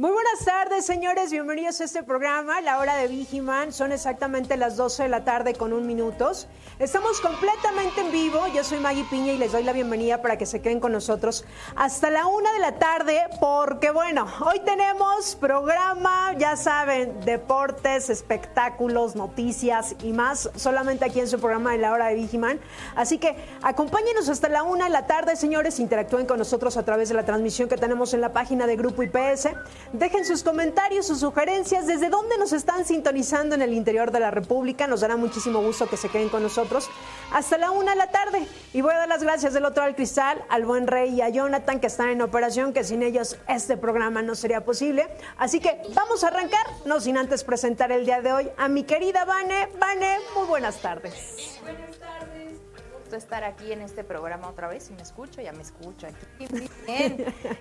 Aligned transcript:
Muy 0.00 0.12
buenas 0.12 0.46
tardes, 0.46 0.86
señores. 0.86 1.30
Bienvenidos 1.30 1.78
a 1.82 1.84
este 1.84 2.02
programa, 2.02 2.62
La 2.62 2.78
Hora 2.78 2.96
de 2.96 3.06
Vigiman. 3.06 3.70
Son 3.70 3.92
exactamente 3.92 4.56
las 4.56 4.78
12 4.78 5.02
de 5.02 5.08
la 5.10 5.24
tarde 5.24 5.52
con 5.52 5.74
un 5.74 5.86
minutos. 5.86 6.48
Estamos 6.78 7.20
completamente 7.20 8.00
en 8.00 8.10
vivo. 8.10 8.46
Yo 8.54 8.64
soy 8.64 8.80
Maggie 8.80 9.04
Piña 9.10 9.34
y 9.34 9.36
les 9.36 9.52
doy 9.52 9.62
la 9.62 9.74
bienvenida 9.74 10.22
para 10.22 10.38
que 10.38 10.46
se 10.46 10.62
queden 10.62 10.80
con 10.80 10.92
nosotros 10.92 11.44
hasta 11.76 12.08
la 12.08 12.26
una 12.26 12.50
de 12.54 12.60
la 12.60 12.78
tarde, 12.78 13.24
porque 13.40 13.90
bueno, 13.90 14.26
hoy 14.40 14.60
tenemos 14.60 15.36
programa, 15.36 16.32
ya 16.38 16.56
saben, 16.56 17.20
deportes, 17.26 18.08
espectáculos, 18.08 19.16
noticias 19.16 19.96
y 20.02 20.14
más, 20.14 20.48
solamente 20.56 21.04
aquí 21.04 21.20
en 21.20 21.28
su 21.28 21.38
programa 21.38 21.72
de 21.72 21.78
La 21.78 21.92
Hora 21.92 22.06
de 22.06 22.14
Vigiman. 22.14 22.58
Así 22.96 23.18
que 23.18 23.36
acompáñenos 23.60 24.30
hasta 24.30 24.48
la 24.48 24.62
una 24.62 24.84
de 24.84 24.92
la 24.92 25.06
tarde, 25.06 25.36
señores. 25.36 25.78
Interactúen 25.78 26.24
con 26.24 26.38
nosotros 26.38 26.78
a 26.78 26.86
través 26.86 27.10
de 27.10 27.16
la 27.16 27.26
transmisión 27.26 27.68
que 27.68 27.76
tenemos 27.76 28.14
en 28.14 28.22
la 28.22 28.32
página 28.32 28.66
de 28.66 28.76
Grupo 28.76 29.02
IPS. 29.02 29.50
Dejen 29.92 30.24
sus 30.24 30.44
comentarios, 30.44 31.08
sus 31.08 31.18
sugerencias, 31.18 31.88
desde 31.88 32.10
dónde 32.10 32.38
nos 32.38 32.52
están 32.52 32.84
sintonizando 32.84 33.56
en 33.56 33.62
el 33.62 33.72
interior 33.72 34.12
de 34.12 34.20
la 34.20 34.30
República. 34.30 34.86
Nos 34.86 35.00
dará 35.00 35.16
muchísimo 35.16 35.60
gusto 35.60 35.88
que 35.88 35.96
se 35.96 36.08
queden 36.08 36.28
con 36.28 36.44
nosotros 36.44 36.88
hasta 37.32 37.58
la 37.58 37.72
una 37.72 37.90
de 37.90 37.96
la 37.96 38.06
tarde. 38.08 38.46
Y 38.72 38.82
voy 38.82 38.94
a 38.94 38.98
dar 38.98 39.08
las 39.08 39.24
gracias 39.24 39.52
del 39.52 39.64
otro 39.64 39.82
al 39.82 39.96
cristal, 39.96 40.44
al 40.48 40.64
buen 40.64 40.86
rey 40.86 41.14
y 41.14 41.22
a 41.22 41.28
Jonathan 41.28 41.80
que 41.80 41.88
están 41.88 42.10
en 42.10 42.22
operación, 42.22 42.72
que 42.72 42.84
sin 42.84 43.02
ellos 43.02 43.36
este 43.48 43.76
programa 43.76 44.22
no 44.22 44.36
sería 44.36 44.64
posible. 44.64 45.08
Así 45.36 45.58
que 45.58 45.82
vamos 45.92 46.22
a 46.22 46.28
arrancar, 46.28 46.64
no 46.84 47.00
sin 47.00 47.18
antes 47.18 47.42
presentar 47.42 47.90
el 47.90 48.06
día 48.06 48.22
de 48.22 48.32
hoy 48.32 48.50
a 48.58 48.68
mi 48.68 48.84
querida 48.84 49.24
Vane. 49.24 49.70
Vane, 49.80 50.18
muy 50.36 50.46
buenas 50.46 50.80
tardes. 50.80 51.58
Buenas 51.62 51.98
tardes. 51.98 52.60
Gusto 53.00 53.16
estar 53.16 53.42
aquí 53.42 53.72
en 53.72 53.80
este 53.80 54.04
programa 54.04 54.48
otra 54.48 54.68
vez. 54.68 54.84
Si 54.84 54.92
me 54.92 55.02
escucho, 55.02 55.42
ya 55.42 55.52
me 55.52 55.62
escucho 55.62 56.06
aquí. 56.06 56.26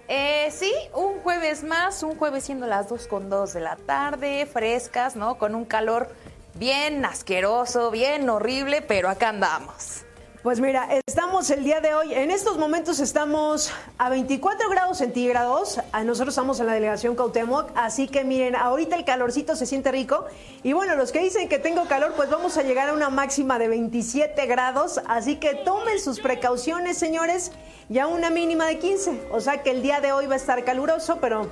Eh, 0.08 0.50
sí, 0.52 0.74
un 0.96 1.20
jueves 1.20 1.64
más, 1.64 2.02
un 2.02 2.16
jueves 2.16 2.44
siendo 2.44 2.66
las 2.66 2.90
2 2.90 3.08
con 3.08 3.30
2 3.30 3.54
de 3.54 3.60
la 3.60 3.76
tarde, 3.76 4.48
frescas, 4.52 5.16
¿no? 5.16 5.38
Con 5.38 5.54
un 5.54 5.66
calor 5.66 6.10
bien 6.56 7.06
asqueroso, 7.06 7.92
bien 7.92 8.28
horrible, 8.30 8.82
pero 8.82 9.10
acá 9.10 9.30
andamos. 9.30 10.04
Pues 10.42 10.62
mira, 10.62 10.88
estamos 11.06 11.50
el 11.50 11.66
día 11.66 11.82
de 11.82 11.94
hoy, 11.94 12.14
en 12.14 12.32
estos 12.32 12.58
momentos 12.58 13.02
estamos 13.02 13.74
a 13.98 14.10
24 14.10 14.70
grados 14.70 15.00
centígrados, 15.00 15.82
nosotros 16.06 16.30
estamos 16.30 16.62
en 16.62 16.68
la 16.68 16.74
delegación 16.74 17.18
Cautemoc, 17.18 17.72
así 17.76 18.08
que 18.08 18.24
miren, 18.24 18.56
ahorita 18.56 18.96
el 18.96 19.04
calorcito 19.04 19.58
se 19.58 19.66
siente 19.66 19.92
rico 19.92 20.28
y 20.64 20.72
bueno, 20.72 20.96
los 20.96 21.12
que 21.12 21.20
dicen 21.20 21.50
que 21.50 21.60
tengo 21.60 21.90
calor, 21.90 22.14
pues 22.16 22.30
vamos 22.30 22.56
a 22.56 22.64
llegar 22.64 22.88
a 22.88 22.94
una 22.94 23.10
máxima 23.10 23.60
de 23.60 23.68
27 23.68 24.46
grados, 24.46 25.02
así 25.10 25.36
que 25.36 25.56
tomen 25.56 26.00
sus 26.00 26.22
precauciones, 26.22 26.98
señores, 26.98 27.52
y 27.90 28.00
a 28.00 28.08
una 28.08 28.30
mínima 28.30 28.66
de 28.66 28.80
15, 28.80 29.28
o 29.32 29.42
sea 29.42 29.62
que 29.62 29.72
el 29.72 29.82
día 29.82 30.00
de 30.00 30.14
hoy 30.14 30.28
va 30.28 30.36
a 30.36 30.38
estar 30.38 30.64
caluroso, 30.64 31.18
pero 31.20 31.52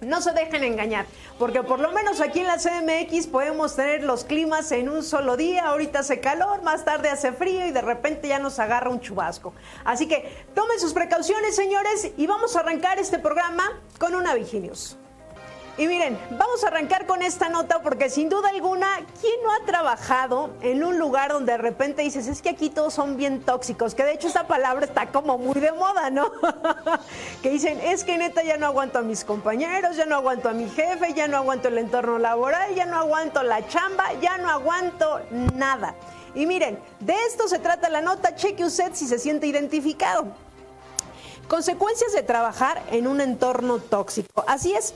no 0.00 0.20
se 0.20 0.32
dejen 0.32 0.64
engañar, 0.64 1.06
porque 1.38 1.62
por 1.62 1.80
lo 1.80 1.92
menos 1.92 2.20
aquí 2.20 2.40
en 2.40 2.46
la 2.46 2.58
CMX 2.58 3.26
podemos 3.26 3.76
tener 3.76 4.02
los 4.02 4.24
climas 4.24 4.70
en 4.72 4.88
un 4.88 5.02
solo 5.02 5.36
día. 5.36 5.66
Ahorita 5.66 6.00
hace 6.00 6.20
calor, 6.20 6.62
más 6.62 6.84
tarde 6.84 7.08
hace 7.08 7.32
frío 7.32 7.66
y 7.66 7.72
de 7.72 7.82
repente 7.82 8.28
ya 8.28 8.38
nos 8.38 8.58
agarra 8.58 8.90
un 8.90 9.00
chubasco. 9.00 9.54
Así 9.84 10.06
que 10.06 10.44
tomen 10.54 10.78
sus 10.78 10.92
precauciones, 10.92 11.56
señores, 11.56 12.10
y 12.16 12.26
vamos 12.26 12.56
a 12.56 12.60
arrancar 12.60 12.98
este 12.98 13.18
programa 13.18 13.64
con 13.98 14.14
una 14.14 14.34
Viginius. 14.34 14.96
Y 15.78 15.86
miren, 15.88 16.18
vamos 16.30 16.64
a 16.64 16.68
arrancar 16.68 17.04
con 17.04 17.20
esta 17.20 17.50
nota 17.50 17.82
porque 17.82 18.08
sin 18.08 18.30
duda 18.30 18.48
alguna, 18.48 18.88
¿quién 19.20 19.34
no 19.42 19.52
ha 19.52 19.66
trabajado 19.66 20.50
en 20.62 20.82
un 20.82 20.98
lugar 20.98 21.32
donde 21.32 21.52
de 21.52 21.58
repente 21.58 22.00
dices, 22.00 22.28
es 22.28 22.40
que 22.40 22.48
aquí 22.48 22.70
todos 22.70 22.94
son 22.94 23.18
bien 23.18 23.42
tóxicos? 23.42 23.94
Que 23.94 24.04
de 24.04 24.14
hecho 24.14 24.26
esta 24.26 24.46
palabra 24.46 24.86
está 24.86 25.08
como 25.08 25.36
muy 25.36 25.60
de 25.60 25.72
moda, 25.72 26.08
¿no? 26.08 26.32
que 27.42 27.50
dicen, 27.50 27.78
es 27.82 28.04
que 28.04 28.16
neta 28.16 28.42
ya 28.42 28.56
no 28.56 28.64
aguanto 28.64 29.00
a 29.00 29.02
mis 29.02 29.22
compañeros, 29.22 29.96
ya 29.96 30.06
no 30.06 30.14
aguanto 30.16 30.48
a 30.48 30.54
mi 30.54 30.66
jefe, 30.70 31.12
ya 31.12 31.28
no 31.28 31.36
aguanto 31.36 31.68
el 31.68 31.76
entorno 31.76 32.18
laboral, 32.18 32.74
ya 32.74 32.86
no 32.86 32.96
aguanto 32.96 33.42
la 33.42 33.68
chamba, 33.68 34.14
ya 34.22 34.38
no 34.38 34.48
aguanto 34.48 35.20
nada. 35.30 35.94
Y 36.34 36.46
miren, 36.46 36.78
de 37.00 37.14
esto 37.28 37.48
se 37.48 37.58
trata 37.58 37.90
la 37.90 38.00
nota, 38.00 38.34
cheque 38.34 38.64
usted 38.64 38.92
si 38.94 39.06
se 39.06 39.18
siente 39.18 39.46
identificado. 39.46 40.26
Consecuencias 41.48 42.14
de 42.14 42.22
trabajar 42.22 42.82
en 42.90 43.06
un 43.06 43.20
entorno 43.20 43.78
tóxico. 43.78 44.42
Así 44.46 44.72
es. 44.72 44.94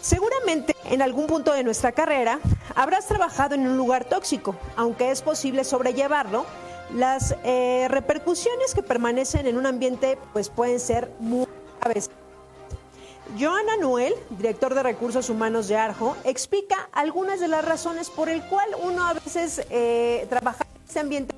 Seguramente 0.00 0.74
en 0.84 1.02
algún 1.02 1.26
punto 1.26 1.52
de 1.52 1.64
nuestra 1.64 1.92
carrera 1.92 2.38
habrás 2.74 3.06
trabajado 3.06 3.54
en 3.54 3.66
un 3.66 3.76
lugar 3.76 4.04
tóxico, 4.04 4.56
aunque 4.76 5.10
es 5.10 5.22
posible 5.22 5.64
sobrellevarlo. 5.64 6.46
Las 6.94 7.34
eh, 7.42 7.88
repercusiones 7.90 8.74
que 8.74 8.82
permanecen 8.82 9.46
en 9.46 9.56
un 9.56 9.66
ambiente 9.66 10.18
pues 10.32 10.48
pueden 10.48 10.78
ser 10.78 11.10
muy 11.18 11.46
graves. 11.80 12.10
Joana 13.38 13.76
Noel, 13.76 14.14
director 14.30 14.72
de 14.74 14.84
recursos 14.84 15.28
humanos 15.28 15.66
de 15.66 15.76
Arjo, 15.76 16.16
explica 16.24 16.88
algunas 16.92 17.40
de 17.40 17.48
las 17.48 17.64
razones 17.64 18.08
por 18.08 18.28
el 18.28 18.40
cual 18.44 18.68
uno 18.82 19.04
a 19.04 19.14
veces 19.14 19.66
eh, 19.70 20.26
trabajar 20.30 20.66
en 20.76 20.88
ese 20.88 21.00
ambiente 21.00 21.34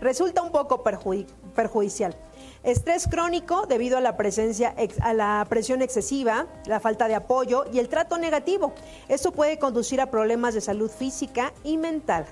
resulta 0.00 0.42
un 0.42 0.50
poco 0.50 0.82
perjudicial. 0.82 2.16
Estrés 2.62 3.06
crónico 3.06 3.66
debido 3.66 3.98
a 3.98 4.00
la 4.00 4.16
presencia 4.16 4.74
a 5.00 5.14
la 5.14 5.46
presión 5.48 5.82
excesiva, 5.82 6.46
la 6.66 6.80
falta 6.80 7.08
de 7.08 7.14
apoyo 7.14 7.64
y 7.72 7.78
el 7.78 7.88
trato 7.88 8.18
negativo. 8.18 8.72
Esto 9.08 9.32
puede 9.32 9.58
conducir 9.58 10.00
a 10.00 10.10
problemas 10.10 10.54
de 10.54 10.60
salud 10.60 10.90
física 10.90 11.52
y 11.62 11.76
mental. 11.76 12.26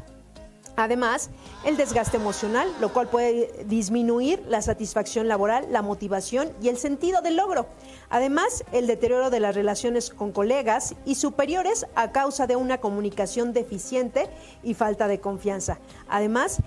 Además, 0.77 1.31
el 1.65 1.79
desgaste 1.79 2.19
emocional, 2.19 2.71
lo 2.81 2.93
cual 2.93 3.09
puede 3.09 3.65
disminuir 3.65 4.45
la 4.47 4.61
satisfacción 4.61 5.27
laboral, 5.27 5.67
la 5.71 5.81
motivación 5.81 6.53
y 6.61 6.69
el 6.69 6.77
sentido 6.77 7.23
del 7.23 7.37
logro. 7.37 7.67
Además, 8.11 8.63
el 8.73 8.87
deterioro 8.87 9.31
de 9.31 9.41
las 9.41 9.55
relaciones 9.55 10.11
con 10.11 10.33
colegas 10.33 10.95
y 11.07 11.15
superiores 11.15 11.87
a 11.95 12.13
causa 12.13 12.47
de 12.47 12.57
una 12.57 12.79
comunicación 12.79 13.55
deficiente 13.55 14.29
y 14.63 14.75
falta 14.75 15.09
de 15.09 15.19
confianza. 15.19 15.79
Además, 16.09 16.59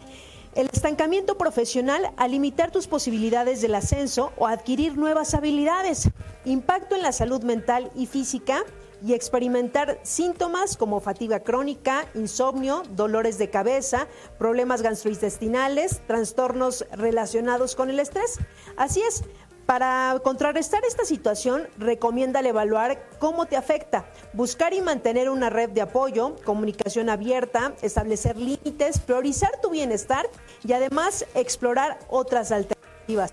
el 0.59 0.69
estancamiento 0.73 1.37
profesional 1.37 2.11
al 2.17 2.31
limitar 2.31 2.69
tus 2.69 2.85
posibilidades 2.87 3.61
del 3.61 3.75
ascenso 3.75 4.33
o 4.35 4.45
adquirir 4.45 4.97
nuevas 4.97 5.33
habilidades. 5.33 6.09
Impacto 6.43 6.95
en 6.95 7.01
la 7.01 7.13
salud 7.13 7.41
mental 7.43 7.89
y 7.95 8.07
física 8.07 8.63
y 9.01 9.13
experimentar 9.13 10.01
síntomas 10.03 10.75
como 10.75 10.99
fatiga 10.99 11.39
crónica, 11.39 12.05
insomnio, 12.13 12.83
dolores 12.89 13.37
de 13.37 13.49
cabeza, 13.49 14.09
problemas 14.37 14.81
gastrointestinales, 14.81 16.01
trastornos 16.05 16.85
relacionados 16.91 17.77
con 17.77 17.89
el 17.89 18.01
estrés. 18.01 18.37
Así 18.75 19.01
es, 19.01 19.23
para 19.69 20.19
contrarrestar 20.23 20.83
esta 20.83 21.05
situación, 21.05 21.67
recomienda 21.77 22.39
evaluar 22.39 23.07
cómo 23.19 23.45
te 23.45 23.55
afecta, 23.55 24.03
buscar 24.33 24.73
y 24.73 24.81
mantener 24.81 25.29
una 25.29 25.51
red 25.51 25.69
de 25.69 25.81
apoyo, 25.81 26.37
comunicación 26.43 27.07
abierta, 27.07 27.73
establecer 27.83 28.35
límites, 28.35 28.97
priorizar 28.97 29.61
tu 29.61 29.69
bienestar 29.69 30.27
y 30.65 30.73
además 30.73 31.23
explorar 31.35 31.99
otras 32.09 32.51
alternativas. 32.51 33.31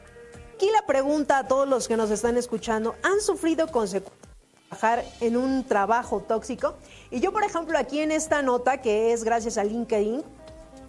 Aquí 0.55 0.69
la 0.75 0.85
pregunta 0.85 1.39
a 1.39 1.49
todos 1.49 1.67
los 1.67 1.89
que 1.89 1.97
nos 1.97 2.11
están 2.11 2.37
escuchando, 2.37 2.97
¿han 3.03 3.23
sufrido 3.23 3.69
consecuencias 3.69 4.21
trabajar 4.69 5.07
en 5.23 5.39
un 5.39 5.65
trabajo 5.65 6.21
tóxico? 6.21 6.75
Y 7.11 7.21
yo, 7.21 7.33
por 7.33 7.45
ejemplo, 7.45 7.79
aquí 7.79 8.01
en 8.01 8.13
esta 8.13 8.43
nota, 8.43 8.83
que 8.83 9.15
es 9.15 9.25
gracias 9.25 9.57
a 9.57 9.65
LinkedIn, 9.65 10.23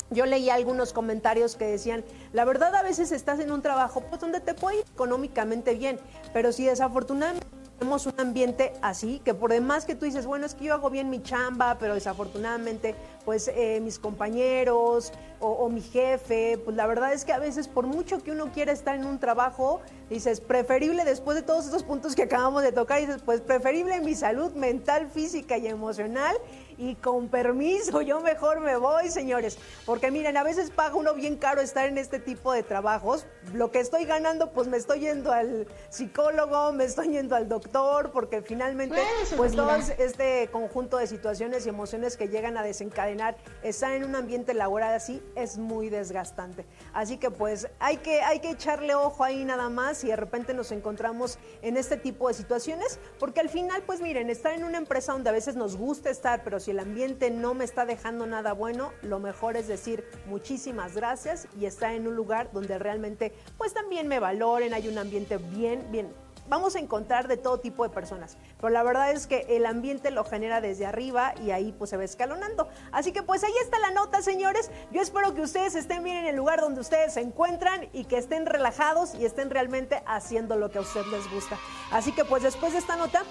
yo 0.09 0.25
leí 0.25 0.49
algunos 0.49 0.93
comentarios 0.93 1.55
que 1.55 1.65
decían, 1.65 2.03
la 2.33 2.45
verdad 2.45 2.75
a 2.75 2.83
veces 2.83 3.11
estás 3.11 3.39
en 3.39 3.51
un 3.51 3.61
trabajo 3.61 4.01
pues, 4.01 4.21
donde 4.21 4.39
te 4.39 4.53
puede 4.53 4.79
ir 4.79 4.85
económicamente 4.93 5.75
bien, 5.75 5.99
pero 6.33 6.51
si 6.51 6.65
desafortunadamente 6.65 7.45
tenemos 7.77 8.05
un 8.07 8.19
ambiente 8.19 8.73
así, 8.81 9.21
que 9.23 9.33
por 9.33 9.51
demás 9.51 9.85
que 9.85 9.95
tú 9.95 10.05
dices, 10.05 10.25
bueno, 10.25 10.45
es 10.45 10.55
que 10.55 10.65
yo 10.65 10.73
hago 10.73 10.89
bien 10.89 11.09
mi 11.09 11.21
chamba, 11.21 11.77
pero 11.79 11.93
desafortunadamente 11.93 12.95
pues 13.27 13.49
eh, 13.53 13.81
mis 13.81 13.99
compañeros 13.99 15.11
o, 15.39 15.69
mi 15.69 15.81
jefe, 15.81 16.57
pues 16.63 16.75
la 16.75 16.87
verdad 16.87 17.13
es 17.13 17.25
que 17.25 17.33
a 17.33 17.39
veces 17.39 17.67
por 17.67 17.85
mucho 17.85 18.23
que 18.23 18.31
uno 18.31 18.51
quiera 18.53 18.71
estar 18.71 18.95
en 18.95 19.05
un 19.05 19.19
trabajo, 19.19 19.81
dices, 20.09 20.39
preferible 20.39 21.03
después 21.03 21.35
de 21.35 21.43
todos 21.43 21.65
estos 21.65 21.83
puntos 21.83 22.15
que 22.15 22.23
acabamos 22.23 22.63
de 22.63 22.71
tocar, 22.71 23.01
dices, 23.01 23.21
pues 23.23 23.41
preferible 23.41 23.99
mi 23.99 24.15
salud 24.15 24.53
mental, 24.53 25.11
física 25.11 25.57
y 25.57 25.67
emocional 25.67 26.35
y 26.79 26.95
con 26.95 27.27
permiso, 27.27 28.01
yo 28.01 28.21
mejor 28.21 28.61
me 28.61 28.77
voy, 28.77 29.09
señores. 29.09 29.57
Porque 29.85 30.11
miren, 30.11 30.37
a 30.37 30.43
veces 30.43 30.69
paga 30.69 30.95
uno 30.95 31.13
bien 31.13 31.35
caro 31.35 31.61
estar 31.61 31.87
en 31.87 31.97
este 31.97 32.19
tipo 32.19 32.53
de 32.53 32.63
trabajos. 32.63 33.25
Lo 33.53 33.71
que 33.71 33.79
estoy 33.79 34.05
ganando, 34.05 34.51
pues 34.51 34.67
me 34.67 34.77
estoy 34.77 35.01
yendo 35.01 35.31
al 35.31 35.67
psicólogo, 35.89 36.71
me 36.73 36.85
estoy 36.85 37.09
yendo 37.09 37.35
al 37.35 37.49
doctor, 37.49 38.11
porque 38.11 38.41
finalmente, 38.41 39.01
pues 39.35 39.55
todo 39.55 39.75
este 39.75 40.49
conjunto 40.51 40.97
de 40.97 41.07
situaciones 41.07 41.65
y 41.65 41.69
emociones 41.69 42.15
que 42.15 42.27
llegan 42.27 42.57
a 42.57 42.63
desencadenar 42.63 43.16
estar 43.63 43.91
en 43.91 44.03
un 44.03 44.15
ambiente 44.15 44.53
laboral 44.53 44.93
así 44.93 45.21
es 45.35 45.57
muy 45.57 45.89
desgastante. 45.89 46.65
Así 46.93 47.17
que 47.17 47.31
pues 47.31 47.67
hay 47.79 47.97
que, 47.97 48.21
hay 48.21 48.39
que 48.39 48.51
echarle 48.51 48.95
ojo 48.95 49.23
ahí 49.23 49.45
nada 49.45 49.69
más 49.69 50.03
y 50.03 50.07
de 50.07 50.15
repente 50.15 50.53
nos 50.53 50.71
encontramos 50.71 51.39
en 51.61 51.77
este 51.77 51.97
tipo 51.97 52.27
de 52.27 52.33
situaciones, 52.33 52.99
porque 53.19 53.39
al 53.39 53.49
final, 53.49 53.83
pues 53.85 54.01
miren, 54.01 54.29
estar 54.29 54.53
en 54.53 54.63
una 54.63 54.77
empresa 54.77 55.13
donde 55.13 55.29
a 55.29 55.33
veces 55.33 55.55
nos 55.55 55.75
gusta 55.75 56.09
estar, 56.09 56.43
pero 56.43 56.59
si 56.59 56.71
el 56.71 56.79
ambiente 56.79 57.31
no 57.31 57.53
me 57.53 57.65
está 57.65 57.85
dejando 57.85 58.25
nada 58.25 58.53
bueno, 58.53 58.91
lo 59.01 59.19
mejor 59.19 59.57
es 59.57 59.67
decir 59.67 60.03
muchísimas 60.25 60.95
gracias 60.95 61.47
y 61.59 61.65
estar 61.65 61.93
en 61.93 62.07
un 62.07 62.15
lugar 62.15 62.49
donde 62.51 62.77
realmente 62.79 63.33
pues 63.57 63.73
también 63.73 64.07
me 64.07 64.19
valoren, 64.19 64.73
hay 64.73 64.87
un 64.87 64.97
ambiente 64.97 65.37
bien, 65.37 65.85
bien 65.91 66.26
vamos 66.49 66.75
a 66.75 66.79
encontrar 66.79 67.27
de 67.27 67.37
todo 67.37 67.59
tipo 67.59 67.83
de 67.83 67.89
personas, 67.89 68.37
pero 68.59 68.69
la 68.69 68.83
verdad 68.83 69.11
es 69.11 69.27
que 69.27 69.45
el 69.49 69.65
ambiente 69.65 70.11
lo 70.11 70.23
genera 70.23 70.61
desde 70.61 70.85
arriba 70.85 71.33
y 71.41 71.51
ahí 71.51 71.73
pues 71.77 71.89
se 71.89 71.97
va 71.97 72.03
escalonando. 72.03 72.67
Así 72.91 73.11
que 73.11 73.23
pues 73.23 73.43
ahí 73.43 73.53
está 73.61 73.79
la 73.79 73.91
nota, 73.91 74.21
señores. 74.21 74.71
Yo 74.91 75.01
espero 75.01 75.33
que 75.33 75.41
ustedes 75.41 75.75
estén 75.75 76.03
bien 76.03 76.17
en 76.17 76.25
el 76.25 76.35
lugar 76.35 76.61
donde 76.61 76.81
ustedes 76.81 77.13
se 77.13 77.21
encuentran 77.21 77.89
y 77.93 78.05
que 78.05 78.17
estén 78.17 78.45
relajados 78.45 79.15
y 79.15 79.25
estén 79.25 79.49
realmente 79.49 80.01
haciendo 80.05 80.55
lo 80.55 80.71
que 80.71 80.79
a 80.79 80.81
ustedes 80.81 81.07
les 81.07 81.31
gusta. 81.31 81.57
Así 81.91 82.11
que 82.11 82.25
pues 82.25 82.43
después 82.43 82.73
de 82.73 82.79
esta 82.79 82.95
nota 82.95 83.23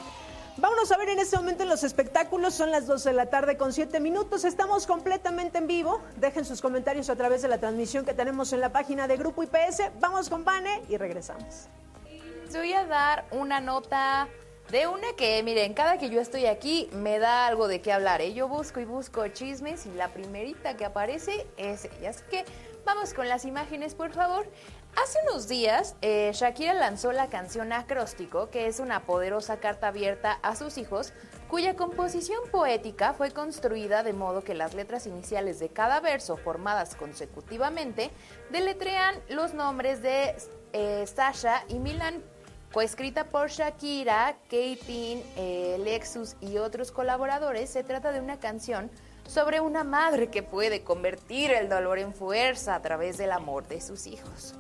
Vámonos 0.59 0.91
a 0.91 0.97
ver 0.97 1.11
en 1.11 1.19
este 1.19 1.37
momento 1.37 1.65
en 1.65 1.69
los 1.69 1.85
espectáculos. 1.85 2.55
Son 2.55 2.71
las 2.71 2.87
12 2.87 3.11
de 3.11 3.15
la 3.15 3.27
tarde 3.27 3.59
con 3.59 3.75
7 3.75 4.01
minutos. 4.01 4.45
Estamos 4.45 4.87
completamente 4.87 5.59
en 5.59 5.67
vivo. 5.67 6.01
Dejen 6.17 6.47
sus 6.47 6.63
comentarios 6.63 7.11
a 7.11 7.17
través 7.17 7.43
de 7.43 7.49
la 7.49 7.59
transmisión 7.59 8.07
que 8.07 8.15
tenemos 8.15 8.55
en 8.55 8.61
la 8.61 8.73
página 8.73 9.07
de 9.07 9.19
Grupo 9.19 9.43
IPS. 9.43 9.91
Vamos 10.01 10.31
con 10.31 10.45
Vane 10.45 10.83
y 10.89 10.97
regresamos. 10.97 11.69
Voy 12.53 12.73
a 12.73 12.85
dar 12.85 13.27
una 13.33 13.61
nota 13.61 14.29
de 14.71 14.87
una 14.87 15.13
que, 15.17 15.43
miren, 15.43 15.75
cada 15.75 15.99
que 15.99 16.11
yo 16.11 16.21
estoy 16.21 16.47
aquí 16.47 16.89
me 16.93 17.19
da 17.19 17.47
algo 17.47 17.69
de 17.69 17.81
qué 17.81 17.93
hablar. 17.93 18.21
¿eh? 18.23 18.35
Yo 18.35 18.49
busco 18.49 18.81
y 18.81 18.85
busco 18.85 19.29
chismes 19.29 19.87
y 19.87 19.91
la 19.93 20.09
primerita 20.09 20.77
que 20.77 20.85
aparece 20.85 21.47
es 21.57 21.85
ella. 21.85 22.11
Así 22.11 22.25
que 22.31 22.45
vamos 22.85 23.15
con 23.15 23.29
las 23.29 23.45
imágenes, 23.45 23.95
por 23.95 24.13
favor. 24.13 24.49
Hace 24.97 25.19
unos 25.29 25.47
días, 25.47 25.95
eh, 26.01 26.31
Shakira 26.33 26.73
lanzó 26.73 27.13
la 27.13 27.29
canción 27.29 27.73
Acróstico, 27.73 28.49
que 28.49 28.67
es 28.67 28.81
una 28.81 29.05
poderosa 29.05 29.59
carta 29.59 29.89
abierta 29.89 30.39
a 30.43 30.57
sus 30.57 30.79
hijos, 30.79 31.13
cuya 31.49 31.77
composición 31.77 32.41
poética 32.51 33.13
fue 33.13 33.31
construida 33.31 34.03
de 34.03 34.15
modo 34.15 34.43
que 34.43 34.55
las 34.55 34.75
letras 34.75 35.07
iniciales 35.07 35.59
de 35.59 35.69
cada 35.69 36.01
verso, 36.01 36.37
formadas 36.37 36.97
consecutivamente, 36.97 38.11
deletrean 38.51 39.15
los 39.29 39.53
nombres 39.53 40.01
de 40.01 40.35
eh, 40.73 41.07
Sasha 41.07 41.65
y 41.69 41.79
Milan. 41.79 42.23
Coescrita 42.73 43.25
por 43.25 43.49
Shakira, 43.49 44.37
Katie, 44.45 45.25
eh, 45.37 45.77
Lexus 45.83 46.37
y 46.41 46.59
otros 46.59 46.93
colaboradores, 46.93 47.71
se 47.71 47.85
trata 47.85 48.13
de 48.13 48.21
una 48.21 48.39
canción 48.39 48.91
sobre 49.27 49.61
una 49.61 49.83
madre 49.83 50.29
que 50.29 50.43
puede 50.43 50.83
convertir 50.83 51.51
el 51.51 51.69
dolor 51.69 51.99
en 51.99 52.15
fuerza 52.15 52.75
a 52.75 52.83
través 52.83 53.17
del 53.17 53.33
amor 53.33 53.67
de 53.67 53.81
sus 53.81 54.07
hijos. 54.07 54.55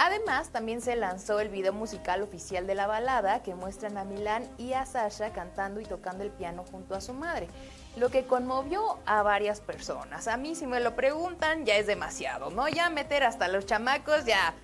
Además, 0.00 0.50
también 0.50 0.80
se 0.80 0.94
lanzó 0.94 1.40
el 1.40 1.48
video 1.48 1.72
musical 1.72 2.22
oficial 2.22 2.68
de 2.68 2.76
la 2.76 2.86
balada 2.86 3.42
que 3.42 3.56
muestran 3.56 3.98
a 3.98 4.04
Milán 4.04 4.48
y 4.56 4.72
a 4.72 4.86
Sasha 4.86 5.32
cantando 5.32 5.80
y 5.80 5.84
tocando 5.84 6.22
el 6.22 6.30
piano 6.30 6.64
junto 6.70 6.94
a 6.94 7.00
su 7.00 7.12
madre, 7.12 7.48
lo 7.96 8.08
que 8.08 8.24
conmovió 8.24 9.00
a 9.06 9.22
varias 9.22 9.60
personas. 9.60 10.28
A 10.28 10.36
mí 10.36 10.54
si 10.54 10.68
me 10.68 10.78
lo 10.78 10.94
preguntan 10.94 11.66
ya 11.66 11.76
es 11.76 11.88
demasiado, 11.88 12.50
¿no? 12.50 12.68
Ya 12.68 12.88
meter 12.90 13.24
hasta 13.24 13.48
los 13.48 13.66
chamacos 13.66 14.24
ya... 14.24 14.54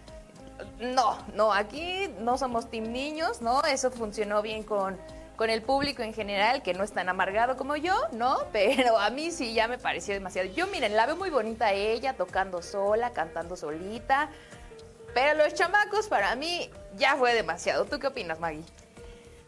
No, 0.80 1.18
no, 1.34 1.52
aquí 1.52 2.08
no 2.20 2.38
somos 2.38 2.70
team 2.70 2.92
niños, 2.92 3.42
¿no? 3.42 3.62
Eso 3.62 3.90
funcionó 3.90 4.42
bien 4.42 4.62
con, 4.62 4.98
con 5.36 5.50
el 5.50 5.62
público 5.62 6.02
en 6.02 6.14
general, 6.14 6.62
que 6.62 6.74
no 6.74 6.84
es 6.84 6.92
tan 6.92 7.08
amargado 7.08 7.56
como 7.56 7.76
yo, 7.76 7.94
¿no? 8.12 8.38
Pero 8.52 8.98
a 8.98 9.10
mí 9.10 9.30
sí 9.30 9.54
ya 9.54 9.68
me 9.68 9.78
pareció 9.78 10.14
demasiado. 10.14 10.48
Yo, 10.50 10.66
miren, 10.68 10.96
la 10.96 11.06
veo 11.06 11.16
muy 11.16 11.30
bonita 11.30 11.72
ella, 11.72 12.14
tocando 12.14 12.62
sola, 12.62 13.10
cantando 13.10 13.56
solita. 13.56 14.28
Pero 15.12 15.38
los 15.38 15.54
chamacos 15.54 16.08
para 16.08 16.34
mí 16.34 16.70
ya 16.96 17.16
fue 17.16 17.34
demasiado. 17.34 17.84
¿Tú 17.84 17.98
qué 17.98 18.08
opinas, 18.08 18.40
Maggie? 18.40 18.64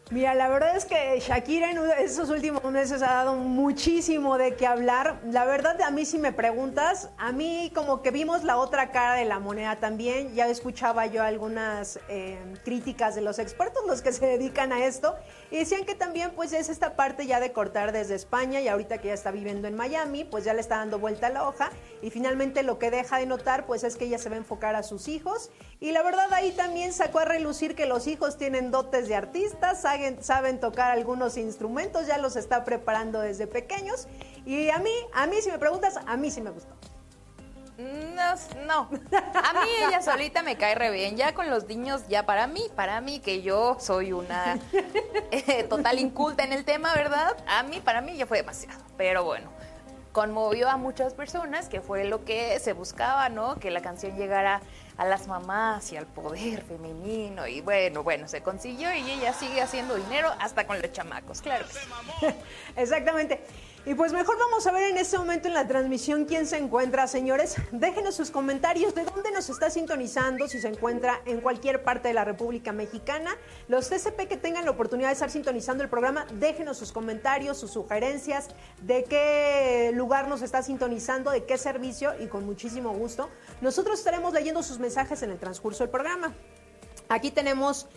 Mira, 0.09 0.33
la 0.35 0.47
verdad 0.47 0.77
es 0.77 0.85
que 0.85 1.19
Shakira 1.19 1.69
en 1.69 1.79
esos 1.99 2.29
últimos 2.29 2.63
meses 2.63 3.01
ha 3.01 3.07
dado 3.07 3.35
muchísimo 3.35 4.37
de 4.37 4.55
qué 4.55 4.65
hablar. 4.65 5.19
La 5.25 5.43
verdad, 5.43 5.81
a 5.81 5.91
mí 5.91 6.05
si 6.05 6.17
me 6.17 6.31
preguntas, 6.31 7.09
a 7.17 7.33
mí 7.33 7.73
como 7.75 8.01
que 8.01 8.11
vimos 8.11 8.45
la 8.45 8.55
otra 8.55 8.91
cara 8.91 9.15
de 9.15 9.25
la 9.25 9.39
moneda 9.39 9.75
también. 9.75 10.33
Ya 10.33 10.47
escuchaba 10.47 11.07
yo 11.07 11.23
algunas 11.23 11.99
eh, 12.07 12.39
críticas 12.63 13.15
de 13.15 13.21
los 13.21 13.37
expertos, 13.37 13.83
los 13.85 14.01
que 14.01 14.13
se 14.13 14.25
dedican 14.25 14.71
a 14.71 14.85
esto, 14.85 15.13
y 15.51 15.57
decían 15.57 15.83
que 15.83 15.93
también 15.93 16.31
pues 16.37 16.53
es 16.53 16.69
esta 16.69 16.95
parte 16.95 17.27
ya 17.27 17.41
de 17.41 17.51
cortar 17.51 17.91
desde 17.91 18.15
España 18.15 18.61
y 18.61 18.69
ahorita 18.69 18.99
que 18.99 19.09
ya 19.09 19.13
está 19.13 19.31
viviendo 19.31 19.67
en 19.67 19.75
Miami, 19.75 20.23
pues 20.23 20.45
ya 20.45 20.53
le 20.53 20.61
está 20.61 20.77
dando 20.77 20.99
vuelta 20.99 21.27
a 21.27 21.31
la 21.31 21.45
hoja 21.45 21.69
y 22.01 22.11
finalmente 22.11 22.63
lo 22.63 22.79
que 22.79 22.91
deja 22.91 23.17
de 23.17 23.25
notar 23.25 23.65
pues 23.65 23.83
es 23.83 23.97
que 23.97 24.05
ella 24.05 24.19
se 24.19 24.29
va 24.29 24.35
a 24.35 24.39
enfocar 24.39 24.73
a 24.75 24.83
sus 24.83 25.09
hijos 25.09 25.51
y 25.79 25.91
la 25.91 26.01
verdad 26.03 26.31
ahí 26.33 26.51
también 26.51 26.93
sacó 26.93 27.19
a 27.19 27.25
relucir 27.25 27.75
que 27.75 27.85
los 27.85 28.07
hijos 28.07 28.37
tienen 28.37 28.71
dotes 28.71 29.07
de 29.07 29.15
artistas, 29.15 29.81
saben, 29.81 30.23
saben 30.23 30.59
tocar 30.59 30.91
algunos 30.91 31.37
instrumentos, 31.37 32.07
ya 32.07 32.17
los 32.17 32.35
está 32.35 32.63
preparando 32.63 33.21
desde 33.21 33.47
pequeños 33.47 34.07
y 34.45 34.69
a 34.69 34.79
mí, 34.79 34.91
a 35.13 35.27
mí 35.27 35.37
si 35.41 35.51
me 35.51 35.59
preguntas, 35.59 35.99
a 36.05 36.17
mí 36.17 36.31
sí 36.31 36.41
me 36.41 36.49
gustó. 36.49 36.73
No, 37.77 38.33
no. 38.65 38.89
A 39.35 39.53
mí 39.53 39.69
ella 39.87 40.01
solita 40.01 40.41
me 40.41 40.57
cae 40.57 40.73
re 40.73 40.89
bien. 40.89 41.15
Ya 41.15 41.35
con 41.35 41.49
los 41.49 41.67
niños, 41.67 42.07
ya 42.07 42.25
para 42.25 42.47
mí, 42.47 42.63
para 42.75 43.01
mí, 43.01 43.19
que 43.19 43.43
yo 43.43 43.77
soy 43.79 44.13
una 44.13 44.57
eh, 45.31 45.63
total 45.63 45.99
inculta 45.99 46.43
en 46.43 46.53
el 46.53 46.65
tema, 46.65 46.95
¿verdad? 46.95 47.37
A 47.47 47.61
mí, 47.61 47.79
para 47.79 48.01
mí 48.01 48.17
ya 48.17 48.25
fue 48.25 48.37
demasiado. 48.37 48.81
Pero 48.97 49.23
bueno, 49.23 49.51
conmovió 50.11 50.69
a 50.69 50.77
muchas 50.77 51.13
personas, 51.13 51.69
que 51.69 51.79
fue 51.79 52.05
lo 52.05 52.25
que 52.25 52.59
se 52.59 52.73
buscaba, 52.73 53.29
¿no? 53.29 53.59
Que 53.59 53.69
la 53.69 53.81
canción 53.81 54.17
llegara 54.17 54.61
a 54.97 55.05
las 55.05 55.27
mamás 55.27 55.91
y 55.91 55.97
al 55.97 56.07
poder 56.07 56.63
femenino. 56.63 57.47
Y 57.47 57.61
bueno, 57.61 58.03
bueno, 58.03 58.27
se 58.27 58.41
consiguió 58.41 58.93
y 58.93 59.09
ella 59.11 59.33
sigue 59.33 59.61
haciendo 59.61 59.95
dinero 59.95 60.29
hasta 60.39 60.65
con 60.67 60.81
los 60.81 60.91
chamacos, 60.91 61.41
claro. 61.41 61.65
Exactamente. 62.75 63.41
Y 63.87 63.95
pues 63.95 64.11
mejor 64.11 64.37
vamos 64.37 64.67
a 64.67 64.73
ver 64.73 64.91
en 64.91 64.97
este 64.97 65.17
momento 65.17 65.47
en 65.47 65.53
la 65.53 65.65
transmisión 65.65 66.25
quién 66.25 66.45
se 66.45 66.57
encuentra, 66.57 67.07
señores. 67.07 67.55
Déjenos 67.71 68.15
sus 68.15 68.31
comentarios 68.31 68.93
de 68.93 69.05
dónde 69.05 69.31
nos 69.31 69.49
está 69.49 69.69
sintonizando, 69.69 70.49
si 70.49 70.59
se 70.59 70.67
encuentra 70.67 71.21
en 71.23 71.39
cualquier 71.39 71.83
parte 71.83 72.09
de 72.09 72.13
la 72.13 72.25
República 72.25 72.73
Mexicana. 72.73 73.37
Los 73.69 73.87
TCP 73.87 74.27
que 74.27 74.35
tengan 74.35 74.65
la 74.65 74.71
oportunidad 74.71 75.07
de 75.07 75.13
estar 75.13 75.29
sintonizando 75.29 75.85
el 75.85 75.89
programa, 75.89 76.27
déjenos 76.33 76.77
sus 76.77 76.91
comentarios, 76.91 77.57
sus 77.59 77.71
sugerencias, 77.71 78.49
de 78.81 79.05
qué 79.05 79.91
lugar 79.93 80.27
nos 80.27 80.41
está 80.41 80.61
sintonizando, 80.63 81.31
de 81.31 81.45
qué 81.45 81.57
servicio 81.57 82.13
y 82.19 82.27
con 82.27 82.45
muchísimo 82.45 82.91
gusto. 82.91 83.29
Nosotros 83.61 83.99
estaremos 83.99 84.33
leyendo 84.33 84.63
sus 84.63 84.79
mensajes 84.79 85.23
en 85.23 85.31
el 85.31 85.39
transcurso 85.39 85.85
del 85.85 85.91
programa. 85.91 86.33
Aquí 87.07 87.31
tenemos 87.31 87.87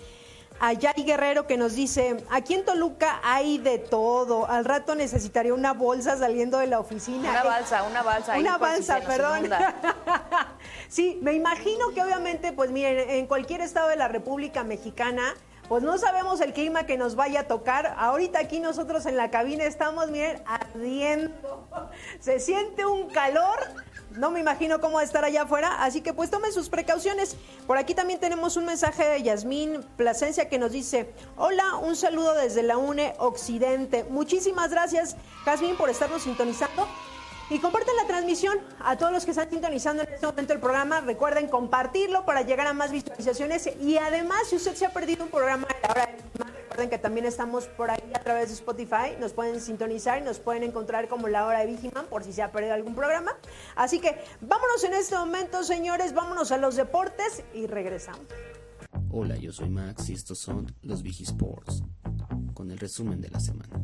a 0.60 0.74
Yari 0.74 1.04
Guerrero 1.04 1.46
que 1.46 1.56
nos 1.56 1.74
dice, 1.74 2.22
aquí 2.30 2.54
en 2.54 2.64
Toluca 2.66 3.18
hay 3.24 3.56
de 3.56 3.78
todo, 3.78 4.46
al 4.46 4.66
rato 4.66 4.94
necesitaría 4.94 5.54
una 5.54 5.72
bolsa 5.72 6.18
saliendo 6.18 6.58
de 6.58 6.66
la 6.66 6.78
oficina. 6.78 7.30
Una 7.30 7.42
balsa, 7.42 7.82
una 7.82 8.02
balsa. 8.02 8.38
Una 8.38 8.58
balsa, 8.58 9.00
perdón. 9.00 9.48
sí, 10.88 11.18
me 11.22 11.32
imagino 11.32 11.88
que 11.94 12.02
obviamente, 12.02 12.52
pues 12.52 12.70
miren, 12.70 13.08
en 13.08 13.26
cualquier 13.26 13.62
estado 13.62 13.88
de 13.88 13.96
la 13.96 14.08
República 14.08 14.62
Mexicana, 14.62 15.34
pues 15.70 15.82
no 15.82 15.96
sabemos 15.96 16.40
el 16.40 16.52
clima 16.52 16.84
que 16.84 16.98
nos 16.98 17.14
vaya 17.14 17.40
a 17.40 17.44
tocar. 17.44 17.94
Ahorita 17.96 18.40
aquí 18.40 18.60
nosotros 18.60 19.06
en 19.06 19.16
la 19.16 19.30
cabina 19.30 19.64
estamos, 19.64 20.10
miren, 20.10 20.42
ardiendo. 20.44 21.68
Se 22.20 22.38
siente 22.38 22.84
un 22.84 23.08
calor 23.08 23.56
no 24.16 24.30
me 24.30 24.40
imagino 24.40 24.80
cómo 24.80 25.00
estar 25.00 25.24
allá 25.24 25.42
afuera, 25.42 25.82
así 25.82 26.00
que 26.00 26.12
pues 26.12 26.30
tomen 26.30 26.52
sus 26.52 26.68
precauciones. 26.68 27.36
Por 27.66 27.78
aquí 27.78 27.94
también 27.94 28.20
tenemos 28.20 28.56
un 28.56 28.64
mensaje 28.64 29.04
de 29.04 29.22
Yasmín 29.22 29.84
Plasencia 29.96 30.48
que 30.48 30.58
nos 30.58 30.72
dice, 30.72 31.12
hola, 31.36 31.76
un 31.76 31.96
saludo 31.96 32.34
desde 32.34 32.62
la 32.62 32.76
UNE 32.76 33.14
Occidente. 33.18 34.04
Muchísimas 34.08 34.70
gracias, 34.70 35.16
Yasmín, 35.46 35.76
por 35.76 35.90
estarnos 35.90 36.22
sintonizando. 36.22 36.86
Y 37.50 37.58
comparten 37.58 37.96
la 37.96 38.06
transmisión 38.06 38.60
a 38.78 38.96
todos 38.96 39.12
los 39.12 39.24
que 39.24 39.32
están 39.32 39.50
sintonizando 39.50 40.04
en 40.04 40.12
este 40.12 40.24
momento 40.24 40.52
el 40.52 40.60
programa. 40.60 41.00
Recuerden 41.00 41.48
compartirlo 41.48 42.24
para 42.24 42.42
llegar 42.42 42.68
a 42.68 42.72
más 42.72 42.92
visualizaciones. 42.92 43.68
Y 43.80 43.98
además, 43.98 44.42
si 44.48 44.54
usted 44.54 44.76
se 44.76 44.86
ha 44.86 44.92
perdido 44.92 45.24
un 45.24 45.30
programa 45.30 45.66
de 45.66 45.74
la 45.82 45.90
hora 45.90 46.09
de 46.80 46.88
que 46.88 46.98
también 46.98 47.26
estamos 47.26 47.66
por 47.66 47.90
ahí 47.90 48.12
a 48.14 48.20
través 48.20 48.48
de 48.48 48.54
Spotify. 48.54 49.16
Nos 49.20 49.32
pueden 49.32 49.60
sintonizar 49.60 50.20
y 50.20 50.24
nos 50.24 50.38
pueden 50.38 50.62
encontrar 50.62 51.08
como 51.08 51.28
la 51.28 51.46
hora 51.46 51.60
de 51.60 51.66
Vigiman 51.66 52.06
por 52.06 52.24
si 52.24 52.32
se 52.32 52.42
ha 52.42 52.50
perdido 52.50 52.74
algún 52.74 52.94
programa. 52.94 53.32
Así 53.76 54.00
que 54.00 54.18
vámonos 54.40 54.82
en 54.84 54.94
este 54.94 55.16
momento, 55.16 55.62
señores, 55.62 56.14
vámonos 56.14 56.50
a 56.52 56.56
los 56.56 56.76
deportes 56.76 57.44
y 57.54 57.66
regresamos. 57.66 58.26
Hola, 59.10 59.36
yo 59.36 59.52
soy 59.52 59.68
Max 59.68 60.08
y 60.08 60.14
estos 60.14 60.38
son 60.38 60.74
los 60.82 61.02
Vigisports, 61.02 61.84
con 62.54 62.70
el 62.70 62.78
resumen 62.78 63.20
de 63.20 63.28
la 63.28 63.40
semana. 63.40 63.80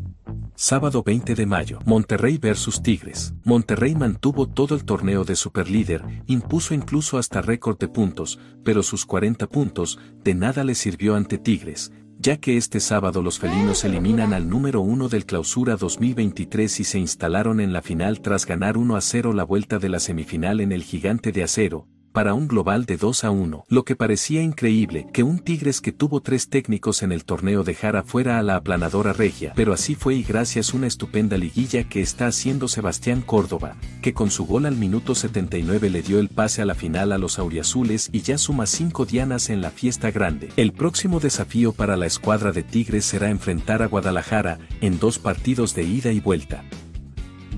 Sábado 0.55 1.03
20 1.03 1.35
de 1.35 1.47
mayo, 1.47 1.81
Monterrey 1.85 2.39
versus 2.39 2.83
Tigres. 2.83 3.35
Monterrey 3.45 3.95
mantuvo 3.95 4.49
todo 4.49 4.75
el 4.75 4.85
torneo 4.85 5.23
de 5.25 5.37
superlíder, 5.37 6.03
impuso 6.27 6.73
incluso 6.73 7.19
hasta 7.19 7.43
récord 7.43 7.77
de 7.79 7.89
puntos, 7.89 8.39
pero 8.65 8.83
sus 8.83 9.05
40 9.05 9.49
puntos 9.49 9.99
de 10.25 10.35
nada 10.35 10.65
le 10.65 10.75
sirvió 10.75 11.15
ante 11.15 11.37
Tigres, 11.37 11.93
ya 12.19 12.39
que 12.39 12.57
este 12.57 12.81
sábado 12.81 13.23
los 13.23 13.39
felinos 13.39 13.85
eliminan 13.85 14.33
al 14.33 14.49
número 14.49 14.81
uno 14.81 15.09
del 15.09 15.27
clausura 15.27 15.77
2023 15.77 16.81
y 16.81 16.85
se 16.85 16.99
instalaron 16.99 17.61
en 17.61 17.73
la 17.73 17.83
final 17.83 18.21
tras 18.21 18.47
ganar 18.47 18.79
1 18.79 18.97
a 18.97 19.01
0 19.01 19.33
la 19.33 19.45
vuelta 19.45 19.79
de 19.79 19.89
la 19.89 20.01
semifinal 20.01 20.61
en 20.61 20.73
el 20.73 20.83
gigante 20.83 21.33
de 21.33 21.43
acero, 21.43 21.87
para 22.17 22.33
un 22.33 22.49
global 22.49 22.87
de 22.87 22.97
2 22.97 23.25
a 23.25 23.31
1, 23.31 23.67
lo 23.69 23.85
que 23.85 23.95
parecía 23.95 24.41
increíble 24.41 25.07
que 25.13 25.23
un 25.23 25.39
Tigres 25.39 25.83
que 25.83 25.93
tuvo 25.93 26.23
tres 26.23 26.49
técnicos 26.49 27.03
en 27.03 27.13
el 27.13 27.27
torneo 27.27 27.63
dejara 27.63 28.05
fuera 28.05 28.39
a 28.39 28.43
la 28.43 28.57
aplanadora 28.57 29.13
regia, 29.13 29.53
pero 29.55 29.75
así 29.75 29.95
fue 29.95 30.15
y 30.15 30.23
gracias 30.23 30.73
a 30.73 30.79
una 30.79 30.87
estupenda 30.87 31.37
liguilla 31.37 31.85
que 31.85 32.01
está 32.01 32.27
haciendo 32.27 32.69
Sebastián 32.69 33.21
Córdoba, 33.21 33.77
que 34.01 34.15
con 34.15 34.31
su 34.31 34.47
gol 34.47 34.65
al 34.65 34.77
minuto 34.77 35.15
79 35.15 35.91
le 35.91 36.01
dio 36.01 36.19
el 36.19 36.31
pase 36.31 36.63
a 36.63 36.65
la 36.65 36.75
final 36.75 37.13
a 37.13 37.19
los 37.19 37.39
auriazules 37.39 38.09
y 38.11 38.23
ya 38.23 38.39
suma 38.39 38.65
cinco 38.65 39.05
dianas 39.05 39.51
en 39.51 39.61
la 39.61 39.71
fiesta 39.71 40.11
grande. 40.11 40.49
El 40.57 40.73
próximo 40.73 41.21
desafío 41.21 41.75
para 41.75 41.99
la 41.99 42.07
escuadra 42.07 42.51
de 42.51 42.63
Tigres 42.63 43.05
será 43.05 43.29
enfrentar 43.29 43.83
a 43.83 43.89
Guadalajara 43.89 44.59
en 44.81 44.99
dos 44.99 45.19
partidos 45.19 45.75
de 45.75 45.83
ida 45.83 46.13
y 46.13 46.21
vuelta. 46.21 46.65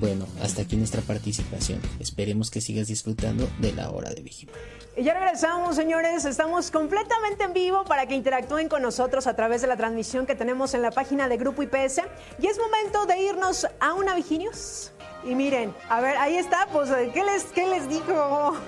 Bueno, 0.01 0.27
hasta 0.41 0.63
aquí 0.63 0.77
nuestra 0.77 1.03
participación. 1.03 1.81
Esperemos 1.99 2.53
que 2.53 2.61
sigas 2.61 2.87
disfrutando 2.87 3.49
de 3.59 3.73
la 3.73 3.91
hora 3.91 4.11
de 4.11 4.23
Vigima. 4.23 4.53
Y 4.97 5.03
ya 5.03 5.13
regresamos, 5.13 5.75
señores. 5.75 6.25
Estamos 6.25 6.71
completamente 6.71 7.43
en 7.43 7.53
vivo 7.53 7.85
para 7.85 8.07
que 8.07 8.15
interactúen 8.15 8.69
con 8.69 8.81
nosotros 8.81 9.27
a 9.27 9.35
través 9.35 9.61
de 9.61 9.67
la 9.67 9.77
transmisión 9.77 10.25
que 10.25 10.37
tenemos 10.37 10.75
en 10.75 10.83
la 10.83 10.93
página 10.93 11.29
de 11.29 11.37
Grupo 11.37 11.65
IPS. 11.65 12.03
Y 12.41 12.47
es 12.47 12.59
momento 12.61 13.07
de 13.07 13.19
irnos 13.23 13.67
a 13.81 13.95
una 13.95 14.15
Viginius. 14.15 14.93
Y 15.25 15.35
miren, 15.35 15.75
a 15.89 16.01
ver, 16.01 16.17
ahí 16.17 16.37
está, 16.37 16.69
pues, 16.73 16.91
¿qué 17.13 17.25
les, 17.25 17.45
qué 17.47 17.67
les 17.67 17.89
dijo? 17.89 18.57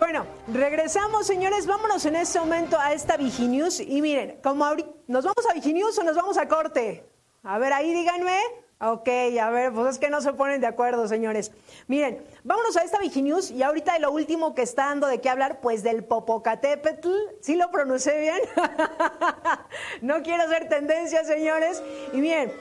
Bueno, 0.00 0.26
regresamos, 0.46 1.26
señores. 1.26 1.66
Vámonos 1.66 2.06
en 2.06 2.14
este 2.14 2.38
momento 2.38 2.78
a 2.78 2.92
esta 2.92 3.16
Viginius. 3.16 3.80
Y 3.80 4.00
miren, 4.00 4.38
como 4.44 4.64
ahorita, 4.64 4.88
¿nos 5.08 5.24
vamos 5.24 5.44
a 5.50 5.54
Viginius 5.54 5.98
o 5.98 6.04
nos 6.04 6.14
vamos 6.14 6.38
a 6.38 6.46
corte? 6.46 7.04
A 7.42 7.58
ver, 7.58 7.72
ahí 7.72 7.92
díganme. 7.92 8.38
Ok, 8.80 9.08
a 9.42 9.50
ver, 9.50 9.72
pues 9.72 9.94
es 9.94 9.98
que 9.98 10.08
no 10.08 10.20
se 10.20 10.32
ponen 10.34 10.60
de 10.60 10.68
acuerdo, 10.68 11.08
señores. 11.08 11.50
Miren, 11.88 12.24
vámonos 12.44 12.76
a 12.76 12.84
esta 12.84 13.00
Viginews 13.00 13.50
y 13.50 13.64
ahorita 13.64 13.94
de 13.94 13.98
lo 13.98 14.12
último 14.12 14.54
que 14.54 14.62
está 14.62 14.84
dando 14.84 15.08
de 15.08 15.20
qué 15.20 15.28
hablar, 15.28 15.58
pues 15.60 15.82
del 15.82 16.04
Popocatépetl. 16.04 17.08
¿Sí 17.40 17.56
lo 17.56 17.72
pronuncié 17.72 18.20
bien? 18.20 18.38
no 20.02 20.22
quiero 20.22 20.44
hacer 20.44 20.68
tendencia, 20.68 21.24
señores. 21.24 21.82
Y 22.12 22.18
miren, 22.18 22.52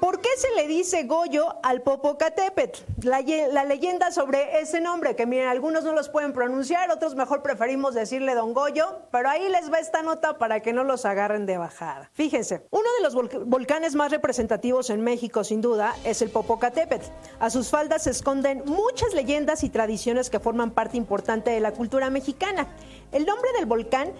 ¿Por 0.00 0.22
qué 0.22 0.30
se 0.38 0.48
le 0.56 0.66
dice 0.66 1.04
Goyo 1.04 1.56
al 1.62 1.82
Popocatépetl? 1.82 2.80
La, 3.02 3.20
leyenda 3.64 4.10
sobre 4.10 4.58
ese 4.60 4.80
nombre, 4.80 5.14
que 5.14 5.26
miren, 5.26 5.48
algunos 5.48 5.84
no 5.84 5.92
los 5.92 6.08
pueden 6.08 6.32
pronunciar, 6.32 6.90
otros 6.90 7.14
mejor 7.14 7.42
preferimos 7.42 7.94
decirle 7.94 8.34
Don 8.34 8.54
Goyo, 8.54 9.02
pero 9.12 9.28
ahí 9.28 9.46
les 9.50 9.70
va 9.70 9.78
esta 9.78 10.02
nota 10.02 10.38
para 10.38 10.60
que 10.60 10.72
no 10.72 10.84
los 10.84 11.04
agarren 11.04 11.44
de 11.44 11.58
bajada. 11.58 12.08
Fíjense, 12.14 12.66
uno 12.70 12.88
de 12.96 13.02
los 13.02 13.46
volcanes 13.46 13.94
más 13.94 14.10
representativos 14.10 14.88
en 14.88 15.02
México, 15.02 15.44
sin 15.44 15.60
duda, 15.60 15.94
es 16.04 16.22
el 16.22 16.30
Popocatépetl. 16.30 17.06
A 17.38 17.50
sus 17.50 17.68
faldas 17.68 18.04
se 18.04 18.10
esconden 18.10 18.62
muchas 18.64 19.12
leyendas 19.12 19.64
y 19.64 19.68
tradiciones 19.68 20.30
que 20.30 20.40
forman 20.40 20.70
parte 20.70 20.96
importante 20.96 21.50
de 21.50 21.60
la 21.60 21.72
cultura 21.72 22.08
mexicana. 22.08 22.68
El 23.12 23.26
nombre 23.26 23.52
del 23.52 23.66
volcán 23.66 24.12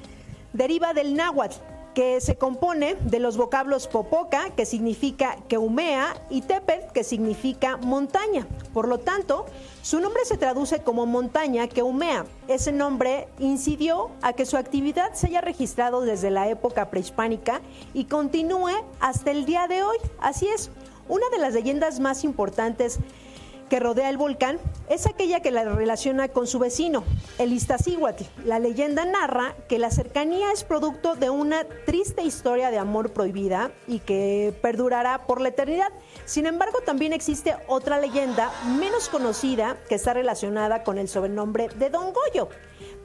deriva 0.53 0.93
del 0.93 1.17
náhuatl, 1.17 1.57
que 1.95 2.21
se 2.21 2.37
compone 2.37 2.95
de 3.01 3.19
los 3.19 3.37
vocablos 3.37 3.87
popoca, 3.87 4.51
que 4.51 4.67
significa 4.67 5.37
que 5.49 5.59
humea, 5.59 6.15
y 6.31 6.43
tepet, 6.43 6.93
que 6.93 7.05
significa 7.05 7.77
montaña. 7.77 8.47
Por 8.73 8.89
lo 8.89 8.99
tanto, 8.99 9.47
su 9.83 10.01
nombre 10.01 10.25
se 10.25 10.37
traduce 10.37 10.81
como 10.81 11.07
montaña 11.07 11.69
que 11.69 11.83
humea. 11.83 12.27
Ese 12.49 12.73
nombre 12.73 13.29
incidió 13.39 14.11
a 14.23 14.33
que 14.33 14.47
su 14.47 14.57
actividad 14.57 15.15
se 15.15 15.29
haya 15.29 15.41
registrado 15.41 16.03
desde 16.03 16.31
la 16.31 16.49
época 16.49 16.91
prehispánica 16.91 17.61
y 17.95 18.05
continúe 18.05 18.71
hasta 19.01 19.31
el 19.31 19.45
día 19.45 19.67
de 19.67 19.83
hoy. 19.83 19.97
Así 20.21 20.47
es, 20.49 20.71
una 21.09 21.29
de 21.31 21.39
las 21.39 21.55
leyendas 21.55 21.99
más 21.99 22.23
importantes 22.25 23.01
que 23.71 23.81
rodea 23.81 24.11
el 24.11 24.19
volcán 24.19 24.59
es 24.91 25.07
aquella 25.07 25.41
que 25.41 25.53
la 25.53 25.65
relaciona 25.65 26.29
con 26.29 26.49
su 26.49 26.59
vecino, 26.59 27.05
el 27.39 27.53
Iztaccíhuatl. 27.53 28.25
La 28.45 28.59
leyenda 28.59 29.05
narra 29.05 29.55
que 29.69 29.79
la 29.79 29.93
cercanía 29.93 30.53
es 30.53 30.65
producto 30.65 31.15
de 31.15 31.31
una 31.31 31.65
triste 31.87 32.23
historia 32.23 32.71
de 32.73 32.79
amor 32.79 33.13
prohibida 33.13 33.71
y 33.87 34.01
que 34.01 34.53
perdurará 34.61 35.27
por 35.27 35.41
la 35.41 35.51
eternidad. 35.51 35.89
Sin 36.25 36.47
embargo, 36.47 36.81
también 36.85 37.13
existe 37.13 37.57
otra 37.69 38.01
leyenda 38.01 38.51
menos 38.79 39.09
conocida 39.09 39.77
que 39.89 39.95
está 39.95 40.13
relacionada 40.13 40.83
con 40.83 40.99
el 40.99 41.09
sobrenombre 41.09 41.69
de 41.77 41.91
Don 41.91 42.13
Goyo. 42.13 42.49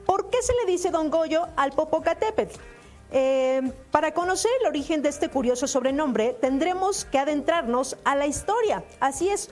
¿Por 0.04 0.30
qué 0.30 0.42
se 0.42 0.52
le 0.52 0.70
dice 0.70 0.90
Don 0.90 1.10
Goyo 1.10 1.46
al 1.56 1.70
Popocatépetl? 1.70 2.58
Eh, 3.12 3.62
para 3.92 4.12
conocer 4.12 4.50
el 4.60 4.66
origen 4.66 5.00
de 5.00 5.10
este 5.10 5.28
curioso 5.28 5.68
sobrenombre, 5.68 6.36
tendremos 6.40 7.04
que 7.04 7.20
adentrarnos 7.20 7.96
a 8.04 8.16
la 8.16 8.26
historia. 8.26 8.82
Así 8.98 9.28
es, 9.28 9.50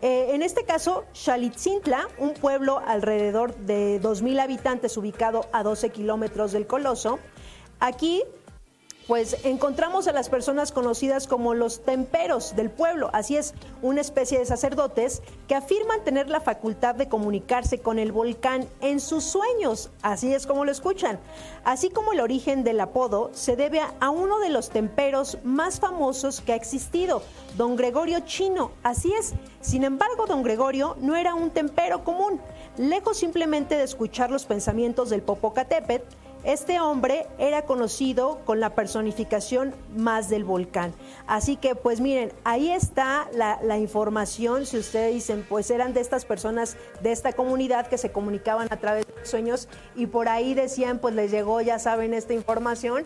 eh, 0.00 0.30
en 0.34 0.42
este 0.42 0.64
caso, 0.64 1.04
Xalitzintla, 1.12 2.08
un 2.18 2.34
pueblo 2.34 2.80
alrededor 2.86 3.54
de 3.56 4.00
2.000 4.00 4.40
habitantes 4.40 4.96
ubicado 4.96 5.46
a 5.52 5.62
12 5.62 5.90
kilómetros 5.90 6.52
del 6.52 6.66
Coloso, 6.66 7.18
aquí 7.78 8.22
pues 9.08 9.42
encontramos 9.44 10.06
a 10.06 10.12
las 10.12 10.28
personas 10.28 10.70
conocidas 10.70 11.26
como 11.26 11.54
los 11.54 11.80
temperos 11.80 12.54
del 12.54 12.70
pueblo, 12.70 13.08
así 13.14 13.38
es, 13.38 13.54
una 13.80 14.02
especie 14.02 14.38
de 14.38 14.44
sacerdotes 14.44 15.22
que 15.48 15.54
afirman 15.54 16.04
tener 16.04 16.28
la 16.28 16.42
facultad 16.42 16.94
de 16.94 17.08
comunicarse 17.08 17.78
con 17.78 17.98
el 17.98 18.12
volcán 18.12 18.68
en 18.82 19.00
sus 19.00 19.24
sueños, 19.24 19.90
así 20.02 20.34
es 20.34 20.46
como 20.46 20.66
lo 20.66 20.70
escuchan. 20.70 21.18
Así 21.64 21.88
como 21.88 22.12
el 22.12 22.20
origen 22.20 22.64
del 22.64 22.80
apodo 22.80 23.30
se 23.32 23.56
debe 23.56 23.80
a 23.80 24.10
uno 24.10 24.40
de 24.40 24.50
los 24.50 24.68
temperos 24.68 25.38
más 25.42 25.80
famosos 25.80 26.42
que 26.42 26.52
ha 26.52 26.56
existido, 26.56 27.22
don 27.56 27.76
Gregorio 27.76 28.20
Chino, 28.20 28.72
así 28.82 29.10
es. 29.18 29.32
Sin 29.62 29.84
embargo, 29.84 30.26
don 30.26 30.42
Gregorio 30.42 30.98
no 31.00 31.16
era 31.16 31.34
un 31.34 31.48
tempero 31.48 32.04
común, 32.04 32.42
lejos 32.76 33.16
simplemente 33.16 33.74
de 33.74 33.84
escuchar 33.84 34.30
los 34.30 34.44
pensamientos 34.44 35.08
del 35.08 35.22
Popocatépetl, 35.22 36.04
este 36.44 36.80
hombre 36.80 37.26
era 37.38 37.62
conocido 37.62 38.40
con 38.44 38.60
la 38.60 38.74
personificación 38.74 39.74
más 39.96 40.28
del 40.28 40.44
volcán. 40.44 40.94
Así 41.26 41.56
que, 41.56 41.74
pues 41.74 42.00
miren, 42.00 42.32
ahí 42.44 42.70
está 42.70 43.28
la, 43.32 43.78
información. 43.78 44.66
Si 44.66 44.78
ustedes 44.78 45.14
dicen, 45.14 45.44
pues 45.48 45.70
eran 45.70 45.94
de 45.94 46.00
estas 46.00 46.24
personas 46.24 46.76
de 47.02 47.12
esta 47.12 47.32
comunidad 47.32 47.86
que 47.86 47.98
se 47.98 48.12
comunicaban 48.12 48.68
a 48.70 48.76
través 48.76 49.06
de 49.06 49.26
sueños 49.26 49.68
y 49.94 50.06
por 50.06 50.28
ahí 50.28 50.54
decían, 50.54 50.98
pues 50.98 51.14
les 51.14 51.30
llegó, 51.30 51.60
ya 51.60 51.78
saben, 51.78 52.14
esta 52.14 52.34
información. 52.34 53.04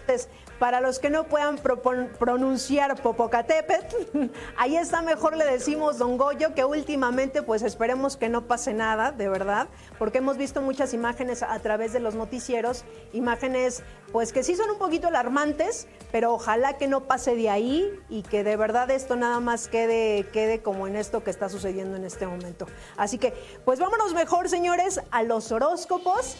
Entonces, 0.00 0.28
para 0.58 0.80
los 0.80 0.98
que 0.98 1.10
no 1.10 1.24
puedan 1.24 1.58
pronunciar 1.58 3.00
Popocatépetl, 3.00 4.30
ahí 4.56 4.76
está 4.76 5.02
mejor 5.02 5.36
le 5.36 5.44
decimos 5.44 5.98
Don 5.98 6.16
Goyo, 6.16 6.54
que 6.54 6.64
últimamente 6.64 7.42
pues 7.42 7.62
esperemos 7.62 8.16
que 8.16 8.28
no 8.28 8.46
pase 8.46 8.74
nada, 8.74 9.12
de 9.12 9.28
verdad, 9.28 9.68
porque 9.98 10.18
hemos 10.18 10.36
visto 10.36 10.60
muchas 10.60 10.94
imágenes 10.94 11.42
a 11.42 11.58
través 11.60 11.92
de 11.92 12.00
los 12.00 12.14
noticieros, 12.14 12.84
imágenes 13.12 13.82
pues 14.12 14.32
que 14.32 14.42
sí 14.42 14.56
son 14.56 14.70
un 14.70 14.78
poquito 14.78 15.08
alarmantes, 15.08 15.86
pero 16.10 16.32
ojalá 16.32 16.76
que 16.76 16.88
no 16.88 17.04
pase 17.04 17.36
de 17.36 17.50
ahí 17.50 17.90
y 18.08 18.22
que 18.22 18.42
de 18.42 18.56
verdad 18.56 18.90
esto 18.90 19.16
nada 19.16 19.40
más 19.40 19.68
quede, 19.68 20.26
quede 20.32 20.60
como 20.62 20.86
en 20.86 20.96
esto 20.96 21.22
que 21.22 21.30
está 21.30 21.48
sucediendo 21.48 21.96
en 21.96 22.04
este 22.04 22.26
momento. 22.26 22.66
Así 22.96 23.18
que 23.18 23.32
pues 23.64 23.78
vámonos 23.78 24.14
mejor, 24.14 24.48
señores, 24.48 25.00
a 25.10 25.22
los 25.22 25.52
horóscopos. 25.52 26.36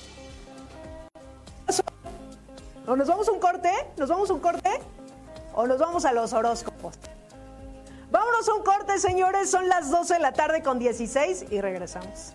¿O 2.88 2.97
nos 2.97 3.07
vamos 3.07 3.28
a 3.28 3.33
un 3.33 3.38
corte? 3.38 3.71
¿Nos 3.99 4.09
vamos 4.09 4.30
a 4.30 4.33
un 4.33 4.40
corte? 4.40 4.71
¿O 5.52 5.66
nos 5.66 5.78
vamos 5.78 6.07
a 6.07 6.12
los 6.12 6.33
horóscopos? 6.33 6.95
Vámonos 8.11 8.49
a 8.49 8.54
un 8.54 8.62
corte, 8.62 8.99
señores. 8.99 9.50
Son 9.50 9.68
las 9.68 9.90
12 9.90 10.14
de 10.14 10.21
la 10.21 10.33
tarde 10.33 10.62
con 10.62 10.78
16 10.78 11.47
y 11.50 11.61
regresamos. 11.61 12.33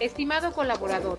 Estimado 0.00 0.52
colaborador, 0.52 1.18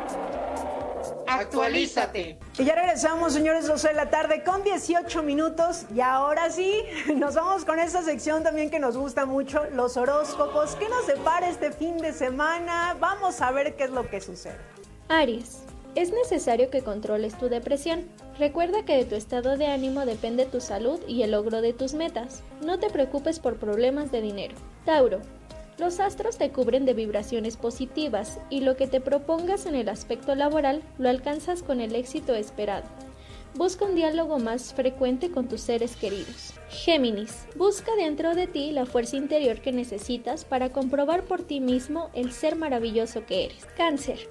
Actualízate. 1.39 2.37
Y 2.57 2.63
ya 2.65 2.75
regresamos, 2.75 3.33
señores, 3.33 3.67
12 3.67 3.89
de 3.89 3.93
la 3.93 4.09
tarde 4.09 4.43
con 4.43 4.63
18 4.63 5.23
minutos. 5.23 5.85
Y 5.95 6.01
ahora 6.01 6.49
sí, 6.49 6.83
nos 7.15 7.35
vamos 7.35 7.65
con 7.65 7.79
esta 7.79 8.01
sección 8.01 8.43
también 8.43 8.69
que 8.69 8.79
nos 8.79 8.97
gusta 8.97 9.25
mucho, 9.25 9.65
los 9.71 9.97
horóscopos. 9.97 10.75
¿Qué 10.75 10.89
nos 10.89 11.07
depara 11.07 11.49
este 11.49 11.71
fin 11.71 11.97
de 11.97 12.13
semana? 12.13 12.95
Vamos 12.99 13.41
a 13.41 13.51
ver 13.51 13.75
qué 13.75 13.85
es 13.85 13.91
lo 13.91 14.09
que 14.09 14.21
sucede. 14.21 14.57
Aries. 15.07 15.63
Es 15.93 16.11
necesario 16.13 16.69
que 16.69 16.83
controles 16.83 17.37
tu 17.37 17.49
depresión. 17.49 18.05
Recuerda 18.39 18.85
que 18.85 18.95
de 18.95 19.03
tu 19.03 19.15
estado 19.15 19.57
de 19.57 19.67
ánimo 19.67 20.05
depende 20.05 20.45
tu 20.45 20.61
salud 20.61 21.01
y 21.05 21.23
el 21.23 21.31
logro 21.31 21.61
de 21.61 21.73
tus 21.73 21.93
metas. 21.93 22.43
No 22.65 22.79
te 22.79 22.89
preocupes 22.89 23.39
por 23.39 23.57
problemas 23.57 24.09
de 24.09 24.21
dinero. 24.21 24.55
Tauro. 24.85 25.19
Los 25.81 25.99
astros 25.99 26.37
te 26.37 26.51
cubren 26.51 26.85
de 26.85 26.93
vibraciones 26.93 27.57
positivas 27.57 28.37
y 28.51 28.59
lo 28.59 28.77
que 28.77 28.85
te 28.85 29.01
propongas 29.01 29.65
en 29.65 29.73
el 29.73 29.89
aspecto 29.89 30.35
laboral 30.35 30.83
lo 30.99 31.09
alcanzas 31.09 31.63
con 31.63 31.81
el 31.81 31.95
éxito 31.95 32.35
esperado. 32.35 32.83
Busca 33.55 33.85
un 33.85 33.95
diálogo 33.95 34.37
más 34.37 34.75
frecuente 34.75 35.31
con 35.31 35.47
tus 35.47 35.61
seres 35.61 35.95
queridos. 35.95 36.53
Géminis, 36.69 37.47
busca 37.55 37.95
dentro 37.95 38.35
de 38.35 38.45
ti 38.45 38.69
la 38.69 38.85
fuerza 38.85 39.15
interior 39.15 39.59
que 39.59 39.71
necesitas 39.71 40.45
para 40.45 40.69
comprobar 40.69 41.23
por 41.23 41.41
ti 41.41 41.59
mismo 41.59 42.11
el 42.13 42.31
ser 42.31 42.55
maravilloso 42.55 43.25
que 43.25 43.45
eres. 43.45 43.65
Cáncer, 43.75 44.29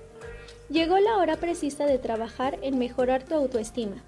llegó 0.70 1.00
la 1.00 1.16
hora 1.16 1.34
precisa 1.34 1.84
de 1.84 1.98
trabajar 1.98 2.60
en 2.62 2.78
mejorar 2.78 3.24
tu 3.24 3.34
autoestima. 3.34 4.04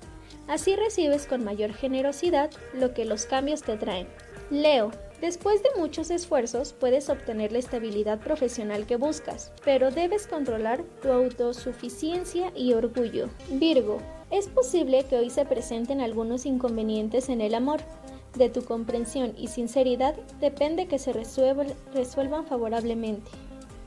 Así 0.46 0.76
recibes 0.76 1.26
con 1.26 1.42
mayor 1.42 1.72
generosidad 1.72 2.52
lo 2.72 2.94
que 2.94 3.04
los 3.04 3.26
cambios 3.26 3.62
te 3.62 3.76
traen. 3.76 4.06
Leo, 4.48 4.92
después 5.22 5.62
de 5.62 5.68
muchos 5.78 6.10
esfuerzos 6.10 6.72
puedes 6.72 7.08
obtener 7.08 7.52
la 7.52 7.60
estabilidad 7.60 8.18
profesional 8.18 8.86
que 8.86 8.96
buscas, 8.96 9.52
pero 9.64 9.92
debes 9.92 10.26
controlar 10.26 10.82
tu 11.00 11.10
autosuficiencia 11.10 12.52
y 12.56 12.74
orgullo. 12.74 13.30
Virgo, 13.48 13.98
es 14.30 14.48
posible 14.48 15.04
que 15.04 15.16
hoy 15.16 15.30
se 15.30 15.46
presenten 15.46 16.00
algunos 16.00 16.44
inconvenientes 16.44 17.28
en 17.28 17.40
el 17.40 17.54
amor. 17.54 17.80
De 18.34 18.48
tu 18.48 18.64
comprensión 18.64 19.34
y 19.38 19.46
sinceridad 19.46 20.16
depende 20.40 20.88
que 20.88 20.98
se 20.98 21.12
resuelvan, 21.12 21.68
resuelvan 21.94 22.44
favorablemente. 22.44 23.30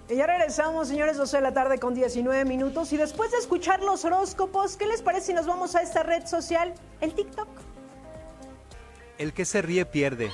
Y 0.07 0.15
ya 0.15 0.27
regresamos, 0.27 0.87
señores, 0.87 1.17
12 1.17 1.37
de 1.37 1.43
la 1.43 1.53
tarde 1.53 1.79
con 1.79 1.95
19 1.95 2.45
minutos. 2.45 2.93
Y 2.93 2.97
después 2.97 3.31
de 3.31 3.39
escuchar 3.39 3.81
los 3.81 4.05
horóscopos, 4.05 4.77
¿qué 4.77 4.85
les 4.85 5.01
parece 5.01 5.27
si 5.27 5.33
nos 5.33 5.47
vamos 5.47 5.75
a 5.75 5.81
esta 5.81 6.03
red 6.03 6.25
social, 6.27 6.73
el 7.01 7.13
TikTok? 7.13 7.47
El 9.17 9.33
que 9.33 9.45
se 9.45 9.61
ríe 9.61 9.85
pierde. 9.85 10.29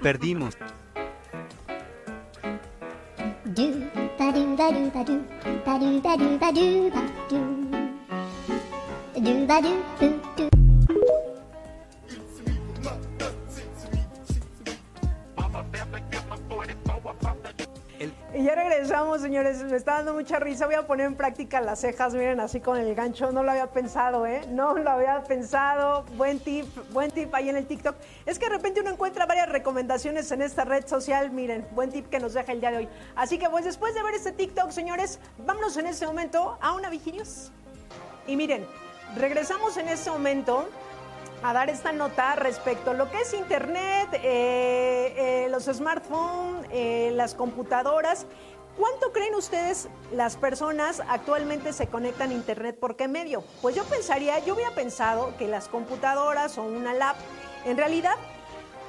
Perdimos. 0.00 0.54
do 3.44 3.66
ba 4.16 4.32
do 4.32 4.56
ba 4.56 4.68
do 5.04 5.16
ba 5.64 5.78
do 5.78 6.00
ba 6.00 6.16
do 6.16 6.38
ba 9.48 9.60
do 9.60 10.27
señores. 19.18 19.62
Me 19.64 19.76
está 19.76 19.94
dando 19.94 20.14
mucha 20.14 20.38
risa. 20.38 20.66
Voy 20.66 20.74
a 20.74 20.86
poner 20.86 21.06
en 21.06 21.16
práctica 21.16 21.60
las 21.60 21.80
cejas, 21.80 22.14
miren, 22.14 22.40
así 22.40 22.60
con 22.60 22.78
el 22.78 22.94
gancho. 22.94 23.32
No 23.32 23.42
lo 23.42 23.50
había 23.50 23.68
pensado, 23.68 24.26
¿eh? 24.26 24.42
No 24.48 24.74
lo 24.74 24.90
había 24.90 25.22
pensado. 25.24 26.04
Buen 26.16 26.40
tip, 26.40 26.66
buen 26.92 27.10
tip 27.10 27.34
ahí 27.34 27.48
en 27.48 27.56
el 27.56 27.66
TikTok. 27.66 27.96
Es 28.26 28.38
que 28.38 28.46
de 28.46 28.56
repente 28.56 28.80
uno 28.80 28.90
encuentra 28.90 29.26
varias 29.26 29.48
recomendaciones 29.48 30.30
en 30.32 30.42
esta 30.42 30.64
red 30.64 30.86
social. 30.86 31.30
Miren, 31.30 31.66
buen 31.72 31.90
tip 31.90 32.08
que 32.08 32.18
nos 32.18 32.34
deja 32.34 32.52
el 32.52 32.60
día 32.60 32.70
de 32.70 32.76
hoy. 32.78 32.88
Así 33.16 33.38
que, 33.38 33.48
pues, 33.48 33.64
después 33.64 33.94
de 33.94 34.02
ver 34.02 34.14
este 34.14 34.32
TikTok, 34.32 34.70
señores, 34.70 35.20
vámonos 35.38 35.76
en 35.76 35.86
este 35.86 36.06
momento 36.06 36.58
a 36.60 36.72
una 36.72 36.90
Vigilios. 36.90 37.52
Y 38.26 38.36
miren, 38.36 38.66
regresamos 39.16 39.76
en 39.76 39.88
este 39.88 40.10
momento 40.10 40.68
a 41.42 41.52
dar 41.52 41.70
esta 41.70 41.92
nota 41.92 42.34
respecto 42.36 42.90
a 42.90 42.94
lo 42.94 43.10
que 43.10 43.20
es 43.20 43.32
Internet, 43.32 44.08
eh, 44.14 45.14
eh, 45.16 45.48
los 45.50 45.64
smartphones, 45.64 46.66
eh, 46.70 47.10
las 47.14 47.34
computadoras. 47.34 48.26
¿Cuánto 48.78 49.12
creen 49.12 49.34
ustedes 49.34 49.88
las 50.12 50.36
personas 50.36 51.02
actualmente 51.08 51.72
se 51.72 51.88
conectan 51.88 52.30
a 52.30 52.34
Internet? 52.34 52.78
¿Por 52.78 52.94
qué 52.94 53.08
medio? 53.08 53.42
Pues 53.60 53.74
yo 53.74 53.82
pensaría, 53.82 54.38
yo 54.38 54.54
hubiera 54.54 54.70
pensado 54.70 55.36
que 55.36 55.48
las 55.48 55.66
computadoras 55.66 56.58
o 56.58 56.62
una 56.62 56.94
lap, 56.94 57.16
en 57.64 57.76
realidad 57.76 58.14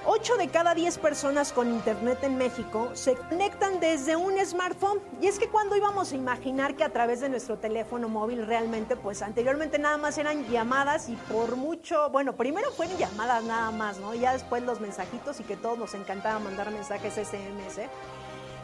8 0.05 0.37
de 0.37 0.47
cada 0.49 0.75
10 0.75 0.99
personas 0.99 1.51
con 1.51 1.71
internet 1.71 2.19
en 2.21 2.37
México 2.37 2.91
se 2.93 3.15
conectan 3.15 3.79
desde 3.79 4.15
un 4.15 4.33
smartphone. 4.45 5.01
Y 5.21 5.27
es 5.27 5.39
que 5.39 5.49
cuando 5.49 5.75
íbamos 5.75 6.13
a 6.13 6.15
imaginar 6.15 6.75
que 6.75 6.83
a 6.83 6.89
través 6.89 7.19
de 7.19 7.29
nuestro 7.29 7.57
teléfono 7.57 8.09
móvil 8.09 8.45
realmente, 8.45 8.95
pues 8.95 9.23
anteriormente 9.23 9.79
nada 9.79 9.97
más 9.97 10.19
eran 10.19 10.47
llamadas 10.49 11.09
y 11.09 11.15
por 11.15 11.55
mucho, 11.55 12.11
bueno, 12.11 12.35
primero 12.35 12.71
fueron 12.71 12.95
llamadas 12.97 13.43
nada 13.43 13.71
más, 13.71 13.97
¿no? 13.97 14.13
Ya 14.13 14.33
después 14.33 14.61
los 14.61 14.79
mensajitos 14.79 15.39
y 15.39 15.43
que 15.43 15.57
todos 15.57 15.79
nos 15.79 15.95
encantaba 15.95 16.37
mandar 16.37 16.69
mensajes 16.69 17.15
SMS. 17.15 17.89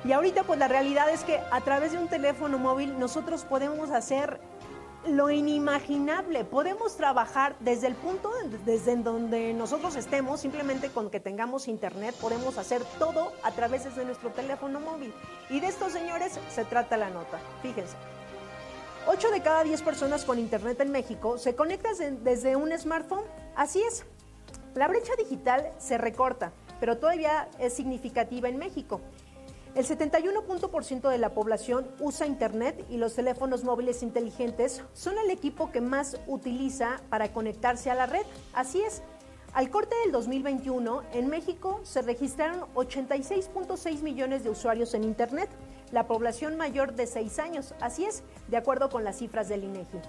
Y 0.06 0.12
ahorita 0.14 0.44
pues 0.44 0.60
la 0.60 0.68
realidad 0.68 1.10
es 1.10 1.24
que 1.24 1.40
a 1.52 1.62
través 1.62 1.92
de 1.94 1.98
un 1.98 2.08
teléfono 2.08 2.58
móvil 2.60 3.00
nosotros 3.00 3.44
podemos 3.44 3.90
hacer 3.90 4.40
lo 5.08 5.30
inimaginable. 5.30 6.46
Podemos 6.46 6.96
trabajar 6.96 7.56
desde 7.60 7.88
el 7.88 7.96
punto 7.96 8.32
de- 8.32 8.58
desde 8.60 8.96
donde 8.98 9.54
nosotros 9.54 9.96
estemos, 9.96 10.42
simplemente 10.42 10.90
con 10.90 11.10
que 11.10 11.20
tengamos 11.20 11.68
internet, 11.68 12.16
podemos 12.22 12.58
hacer 12.58 12.84
todo 13.00 13.32
a 13.44 13.52
través 13.52 13.96
de 13.96 14.06
nuestro 14.06 14.30
teléfono 14.32 14.80
móvil. 14.80 15.14
Y 15.50 15.60
de 15.60 15.68
estos 15.68 15.92
señores 15.92 16.40
se 16.50 16.66
trata 16.66 16.98
la 16.98 17.10
nota. 17.10 17.40
Fíjense. 17.62 17.96
8 19.08 19.30
de 19.30 19.42
cada 19.42 19.64
10 19.64 19.82
personas 19.84 20.26
con 20.26 20.40
internet 20.40 20.80
en 20.82 20.92
México 20.92 21.38
se 21.38 21.56
conectan 21.56 21.96
de- 21.98 22.12
desde 22.12 22.56
un 22.56 22.72
smartphone. 22.78 23.24
Así 23.56 23.82
es. 23.82 24.04
La 24.74 24.88
brecha 24.88 25.14
digital 25.18 25.72
se 25.78 25.98
recorta, 26.00 26.52
pero 26.80 26.98
todavía 26.98 27.48
es 27.60 27.74
significativa 27.74 28.50
en 28.50 28.58
México. 28.58 29.02
El 29.76 29.86
71% 29.86 31.10
de 31.10 31.18
la 31.18 31.34
población 31.34 31.86
usa 32.00 32.26
Internet 32.26 32.86
y 32.90 32.96
los 32.96 33.14
teléfonos 33.14 33.66
móviles 33.66 34.04
inteligentes 34.04 34.82
son 34.94 35.18
el 35.18 35.30
equipo 35.30 35.70
que 35.70 35.82
más 35.82 36.18
utiliza 36.28 37.02
para 37.10 37.34
conectarse 37.34 37.92
a 37.92 37.96
la 37.96 38.06
red. 38.06 38.26
Así 38.54 38.82
es. 38.82 39.02
Al 39.54 39.70
corte 39.70 39.94
del 40.04 40.14
2021, 40.14 41.04
en 41.12 41.28
México 41.28 41.82
se 41.84 42.02
registraron 42.02 42.62
86.6 42.74 44.02
millones 44.02 44.46
de 44.46 44.50
usuarios 44.50 44.94
en 44.94 45.04
Internet, 45.04 45.50
la 45.92 46.08
población 46.08 46.56
mayor 46.56 46.94
de 46.94 47.06
6 47.06 47.40
años. 47.40 47.76
Así 47.82 48.06
es, 48.06 48.24
de 48.48 48.56
acuerdo 48.56 48.90
con 48.90 49.04
las 49.04 49.18
cifras 49.18 49.50
del 49.50 49.66
INEGI. 49.66 50.00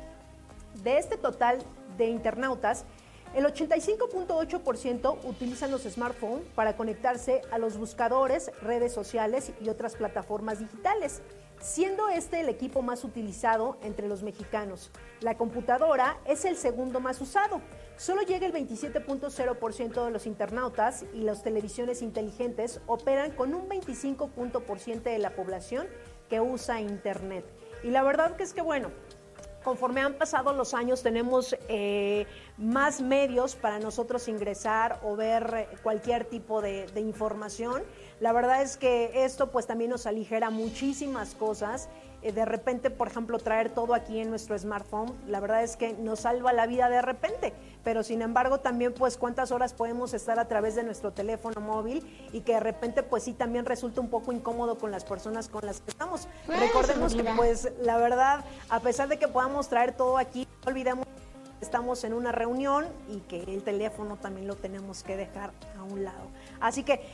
De 0.84 0.98
este 0.98 1.16
total 1.16 1.58
de 1.96 2.06
internautas, 2.06 2.84
el 3.34 3.44
85.8% 3.44 5.18
utilizan 5.24 5.70
los 5.70 5.82
smartphones 5.82 6.46
para 6.54 6.76
conectarse 6.76 7.42
a 7.50 7.58
los 7.58 7.76
buscadores, 7.76 8.50
redes 8.62 8.92
sociales 8.92 9.52
y 9.60 9.68
otras 9.68 9.96
plataformas 9.96 10.58
digitales, 10.60 11.22
siendo 11.60 12.08
este 12.08 12.40
el 12.40 12.48
equipo 12.48 12.82
más 12.82 13.04
utilizado 13.04 13.78
entre 13.82 14.08
los 14.08 14.22
mexicanos. 14.22 14.90
La 15.20 15.36
computadora 15.36 16.18
es 16.26 16.44
el 16.44 16.56
segundo 16.56 17.00
más 17.00 17.20
usado, 17.20 17.60
solo 17.96 18.22
llega 18.22 18.46
el 18.46 18.52
27.0% 18.52 20.04
de 20.04 20.10
los 20.10 20.26
internautas 20.26 21.04
y 21.12 21.20
las 21.20 21.42
televisiones 21.42 22.02
inteligentes 22.02 22.80
operan 22.86 23.32
con 23.32 23.54
un 23.54 23.68
25% 23.68 25.02
de 25.02 25.18
la 25.18 25.30
población 25.30 25.86
que 26.28 26.40
usa 26.40 26.80
Internet. 26.80 27.44
Y 27.82 27.90
la 27.90 28.02
verdad 28.02 28.36
que 28.36 28.42
es 28.42 28.52
que, 28.52 28.62
bueno, 28.62 28.90
conforme 29.66 30.00
han 30.00 30.14
pasado 30.14 30.52
los 30.52 30.74
años 30.74 31.02
tenemos 31.02 31.56
eh, 31.68 32.24
más 32.56 33.00
medios 33.00 33.56
para 33.56 33.80
nosotros 33.80 34.28
ingresar 34.28 35.00
o 35.02 35.16
ver 35.16 35.68
cualquier 35.82 36.24
tipo 36.24 36.62
de, 36.62 36.86
de 36.86 37.00
información. 37.00 37.82
La 38.20 38.32
verdad 38.32 38.62
es 38.62 38.76
que 38.76 39.24
esto 39.24 39.50
pues 39.50 39.66
también 39.66 39.90
nos 39.90 40.06
aligera 40.06 40.50
muchísimas 40.50 41.34
cosas 41.34 41.88
eh, 41.88 42.15
de 42.32 42.44
repente, 42.44 42.90
por 42.90 43.08
ejemplo, 43.08 43.38
traer 43.38 43.70
todo 43.70 43.94
aquí 43.94 44.20
en 44.20 44.30
nuestro 44.30 44.58
smartphone, 44.58 45.12
la 45.26 45.40
verdad 45.40 45.62
es 45.62 45.76
que 45.76 45.92
nos 45.94 46.20
salva 46.20 46.52
la 46.52 46.66
vida 46.66 46.88
de 46.88 47.02
repente, 47.02 47.52
pero 47.84 48.02
sin 48.02 48.22
embargo 48.22 48.60
también 48.60 48.92
pues 48.92 49.16
cuántas 49.16 49.52
horas 49.52 49.74
podemos 49.74 50.14
estar 50.14 50.38
a 50.38 50.48
través 50.48 50.74
de 50.74 50.82
nuestro 50.82 51.12
teléfono 51.12 51.60
móvil 51.60 52.06
y 52.32 52.40
que 52.40 52.54
de 52.54 52.60
repente 52.60 53.02
pues 53.02 53.24
sí 53.24 53.32
también 53.32 53.64
resulta 53.64 54.00
un 54.00 54.10
poco 54.10 54.32
incómodo 54.32 54.78
con 54.78 54.90
las 54.90 55.04
personas 55.04 55.48
con 55.48 55.64
las 55.66 55.80
que 55.80 55.90
estamos. 55.90 56.28
Recordemos 56.48 57.14
que 57.14 57.24
pues 57.36 57.72
la 57.80 57.98
verdad, 57.98 58.44
a 58.68 58.80
pesar 58.80 59.08
de 59.08 59.18
que 59.18 59.28
podamos 59.28 59.68
traer 59.68 59.92
todo 59.92 60.18
aquí, 60.18 60.46
no 60.64 60.70
olvidemos 60.70 61.06
que 61.06 61.64
estamos 61.64 62.04
en 62.04 62.12
una 62.12 62.32
reunión 62.32 62.86
y 63.08 63.20
que 63.20 63.42
el 63.42 63.62
teléfono 63.62 64.16
también 64.16 64.46
lo 64.46 64.56
tenemos 64.56 65.02
que 65.02 65.16
dejar 65.16 65.52
a 65.78 65.82
un 65.82 66.04
lado. 66.04 66.28
Así 66.60 66.82
que 66.82 67.06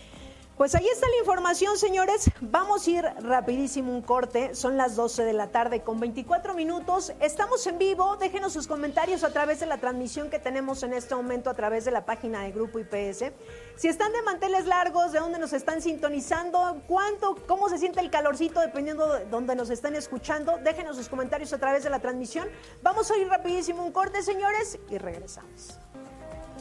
pues 0.57 0.75
ahí 0.75 0.87
está 0.87 1.09
la 1.09 1.19
información, 1.19 1.79
señores. 1.79 2.31
Vamos 2.41 2.87
a 2.87 2.91
ir 2.91 3.05
rapidísimo 3.21 3.93
un 3.93 4.03
corte. 4.03 4.55
Son 4.55 4.77
las 4.77 4.97
12 4.97 5.25
de 5.25 5.33
la 5.33 5.49
tarde 5.49 5.83
con 5.83 5.99
24 5.99 6.55
minutos. 6.55 7.13
Estamos 7.21 7.67
en 7.67 7.79
vivo. 7.79 8.17
Déjenos 8.17 8.53
sus 8.53 8.67
comentarios 8.67 9.25
a 9.25 9.33
través 9.33 9.61
de 9.61 9.67
la 9.67 9.79
transmisión 9.79 10.31
que 10.31 10.39
tenemos 10.39 10.83
en 10.83 10.93
este 10.93 11.15
momento 11.15 11.51
a 11.51 11.55
través 11.55 11.85
de 11.85 11.91
la 11.91 12.05
página 12.05 12.43
de 12.43 12.53
Grupo 12.53 12.79
IPS. 12.79 13.33
Si 13.77 13.89
están 13.89 14.13
de 14.13 14.23
manteles 14.23 14.67
largos, 14.67 15.13
de 15.13 15.21
dónde 15.21 15.39
nos 15.39 15.53
están 15.53 15.81
sintonizando, 15.81 16.83
cuánto, 16.87 17.37
cómo 17.47 17.69
se 17.69 17.79
siente 17.79 18.01
el 18.01 18.11
calorcito 18.11 18.61
dependiendo 18.61 19.13
de 19.13 19.25
dónde 19.27 19.57
nos 19.57 19.71
están 19.71 19.97
escuchando, 19.97 20.59
déjenos 20.59 20.97
sus 20.97 21.09
comentarios 21.09 21.53
a 21.53 21.59
través 21.59 21.83
de 21.83 21.91
la 21.91 22.01
transmisión. 22.01 22.49
Vamos 22.83 23.11
a 23.11 23.17
ir 23.17 23.29
rapidísimo 23.29 23.85
un 23.85 23.93
corte, 23.93 24.23
señores, 24.23 24.79
y 24.91 24.99
regresamos. 24.99 25.79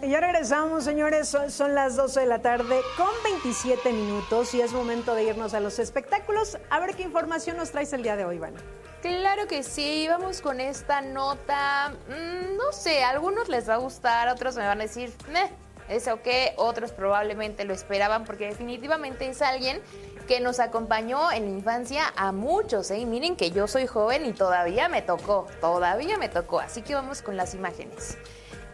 Ya 0.03 0.19
regresamos, 0.19 0.83
señores. 0.83 1.27
Son, 1.27 1.75
las 1.75 1.95
12 1.95 2.21
de 2.21 2.25
la 2.25 2.41
tarde 2.41 2.81
con 2.97 3.11
27 3.23 3.93
minutos 3.93 4.53
y 4.55 4.61
es 4.61 4.73
momento 4.73 5.13
de 5.13 5.25
irnos 5.25 5.53
a 5.53 5.59
los 5.59 5.77
espectáculos. 5.77 6.57
A 6.71 6.79
ver 6.79 6.95
qué 6.95 7.03
información 7.03 7.57
nos 7.57 7.71
traes 7.71 7.93
el 7.93 8.01
día 8.01 8.15
de 8.15 8.25
hoy, 8.25 8.37
Ivana. 8.37 8.59
Claro 9.03 9.47
que 9.47 9.61
sí, 9.61 10.07
vamos 10.09 10.41
con 10.41 10.59
esta 10.59 11.01
nota. 11.01 11.93
Mmm, 12.07 12.57
no 12.57 12.71
sé, 12.71 13.03
a 13.03 13.09
algunos 13.09 13.47
les 13.47 13.69
va 13.69 13.75
a 13.75 13.77
gustar, 13.77 14.27
otros 14.29 14.55
me 14.55 14.65
van 14.65 14.79
a 14.79 14.83
decir, 14.83 15.13
Meh, 15.31 15.51
eso 15.87 16.21
qué, 16.23 16.53
otros 16.57 16.91
probablemente 16.93 17.63
lo 17.65 17.73
esperaban 17.73 18.25
porque 18.25 18.47
definitivamente 18.47 19.27
es 19.27 19.41
alguien 19.43 19.81
que 20.27 20.39
nos 20.39 20.59
acompañó 20.59 21.31
en 21.31 21.45
la 21.45 21.51
infancia 21.51 22.11
a 22.15 22.31
muchos, 22.31 22.89
¿eh? 22.89 22.99
Y 22.99 23.05
miren 23.05 23.35
que 23.35 23.51
yo 23.51 23.67
soy 23.67 23.85
joven 23.85 24.25
y 24.25 24.33
todavía 24.33 24.89
me 24.89 25.03
tocó, 25.03 25.47
todavía 25.59 26.17
me 26.17 26.27
tocó, 26.27 26.59
así 26.59 26.81
que 26.81 26.95
vamos 26.95 27.21
con 27.21 27.37
las 27.37 27.53
imágenes. 27.53 28.17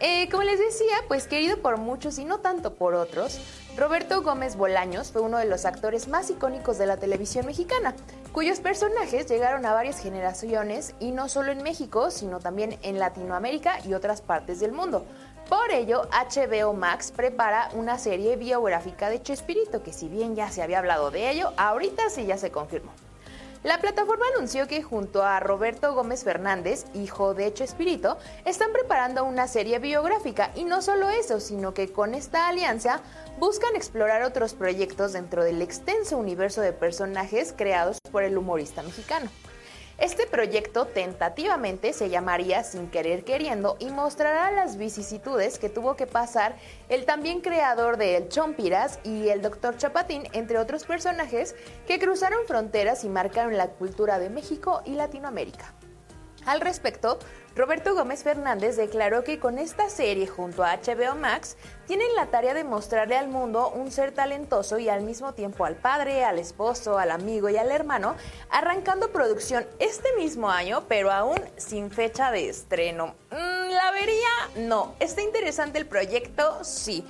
Eh, 0.00 0.28
como 0.30 0.44
les 0.44 0.60
decía, 0.60 0.94
pues 1.08 1.26
querido 1.26 1.58
por 1.58 1.76
muchos 1.76 2.18
y 2.18 2.24
no 2.24 2.38
tanto 2.38 2.74
por 2.74 2.94
otros, 2.94 3.40
Roberto 3.76 4.22
Gómez 4.22 4.56
Bolaños 4.56 5.10
fue 5.10 5.22
uno 5.22 5.38
de 5.38 5.46
los 5.46 5.64
actores 5.64 6.06
más 6.06 6.30
icónicos 6.30 6.78
de 6.78 6.86
la 6.86 6.98
televisión 6.98 7.46
mexicana, 7.46 7.94
cuyos 8.32 8.60
personajes 8.60 9.26
llegaron 9.26 9.66
a 9.66 9.72
varias 9.72 10.00
generaciones 10.00 10.94
y 11.00 11.10
no 11.10 11.28
solo 11.28 11.50
en 11.50 11.64
México, 11.64 12.12
sino 12.12 12.38
también 12.38 12.78
en 12.82 13.00
Latinoamérica 13.00 13.80
y 13.84 13.94
otras 13.94 14.20
partes 14.20 14.60
del 14.60 14.70
mundo. 14.70 15.04
Por 15.48 15.72
ello, 15.72 16.02
HBO 16.12 16.74
Max 16.74 17.10
prepara 17.10 17.70
una 17.72 17.98
serie 17.98 18.36
biográfica 18.36 19.10
de 19.10 19.20
Chespirito, 19.22 19.82
que 19.82 19.92
si 19.92 20.08
bien 20.08 20.36
ya 20.36 20.50
se 20.50 20.62
había 20.62 20.78
hablado 20.78 21.10
de 21.10 21.30
ello, 21.30 21.52
ahorita 21.56 22.10
sí 22.10 22.26
ya 22.26 22.36
se 22.36 22.52
confirmó. 22.52 22.92
La 23.64 23.80
plataforma 23.80 24.24
anunció 24.36 24.68
que 24.68 24.84
junto 24.84 25.24
a 25.24 25.40
Roberto 25.40 25.92
Gómez 25.92 26.22
Fernández, 26.22 26.84
hijo 26.94 27.34
de 27.34 27.52
Chespirito, 27.52 28.16
están 28.44 28.72
preparando 28.72 29.24
una 29.24 29.48
serie 29.48 29.80
biográfica 29.80 30.52
y 30.54 30.62
no 30.62 30.80
solo 30.80 31.08
eso, 31.10 31.40
sino 31.40 31.74
que 31.74 31.90
con 31.90 32.14
esta 32.14 32.48
alianza 32.48 33.00
buscan 33.40 33.74
explorar 33.74 34.22
otros 34.22 34.54
proyectos 34.54 35.12
dentro 35.12 35.42
del 35.42 35.60
extenso 35.60 36.18
universo 36.18 36.60
de 36.60 36.72
personajes 36.72 37.52
creados 37.56 37.98
por 38.12 38.22
el 38.22 38.38
humorista 38.38 38.84
mexicano. 38.84 39.28
Este 39.98 40.28
proyecto 40.28 40.84
tentativamente 40.84 41.92
se 41.92 42.08
llamaría 42.08 42.62
Sin 42.62 42.88
querer 42.88 43.24
queriendo 43.24 43.76
y 43.80 43.90
mostrará 43.90 44.52
las 44.52 44.76
vicisitudes 44.76 45.58
que 45.58 45.68
tuvo 45.68 45.96
que 45.96 46.06
pasar 46.06 46.54
el 46.88 47.04
también 47.04 47.40
creador 47.40 47.96
de 47.96 48.16
El 48.16 48.28
Chompiras 48.28 49.00
y 49.02 49.28
el 49.28 49.42
Dr. 49.42 49.76
Chapatín, 49.76 50.22
entre 50.34 50.58
otros 50.58 50.84
personajes 50.84 51.56
que 51.88 51.98
cruzaron 51.98 52.46
fronteras 52.46 53.02
y 53.02 53.08
marcaron 53.08 53.56
la 53.56 53.70
cultura 53.70 54.20
de 54.20 54.30
México 54.30 54.82
y 54.84 54.92
Latinoamérica. 54.92 55.74
Al 56.48 56.62
respecto, 56.62 57.18
Roberto 57.54 57.94
Gómez 57.94 58.22
Fernández 58.22 58.78
declaró 58.78 59.22
que 59.22 59.38
con 59.38 59.58
esta 59.58 59.90
serie 59.90 60.26
junto 60.26 60.64
a 60.64 60.78
HBO 60.78 61.14
Max 61.14 61.58
tienen 61.86 62.06
la 62.16 62.28
tarea 62.28 62.54
de 62.54 62.64
mostrarle 62.64 63.18
al 63.18 63.28
mundo 63.28 63.68
un 63.68 63.92
ser 63.92 64.12
talentoso 64.12 64.78
y 64.78 64.88
al 64.88 65.02
mismo 65.02 65.34
tiempo 65.34 65.66
al 65.66 65.76
padre, 65.76 66.24
al 66.24 66.38
esposo, 66.38 66.96
al 66.96 67.10
amigo 67.10 67.50
y 67.50 67.58
al 67.58 67.70
hermano, 67.70 68.16
arrancando 68.48 69.12
producción 69.12 69.66
este 69.78 70.08
mismo 70.16 70.48
año, 70.48 70.84
pero 70.88 71.12
aún 71.12 71.38
sin 71.58 71.90
fecha 71.90 72.30
de 72.30 72.48
estreno. 72.48 73.14
Mm, 73.30 73.70
¿La 73.70 73.90
vería? 73.90 74.66
No. 74.66 74.94
¿Está 75.00 75.20
interesante 75.20 75.78
el 75.78 75.84
proyecto? 75.84 76.64
Sí. 76.64 77.04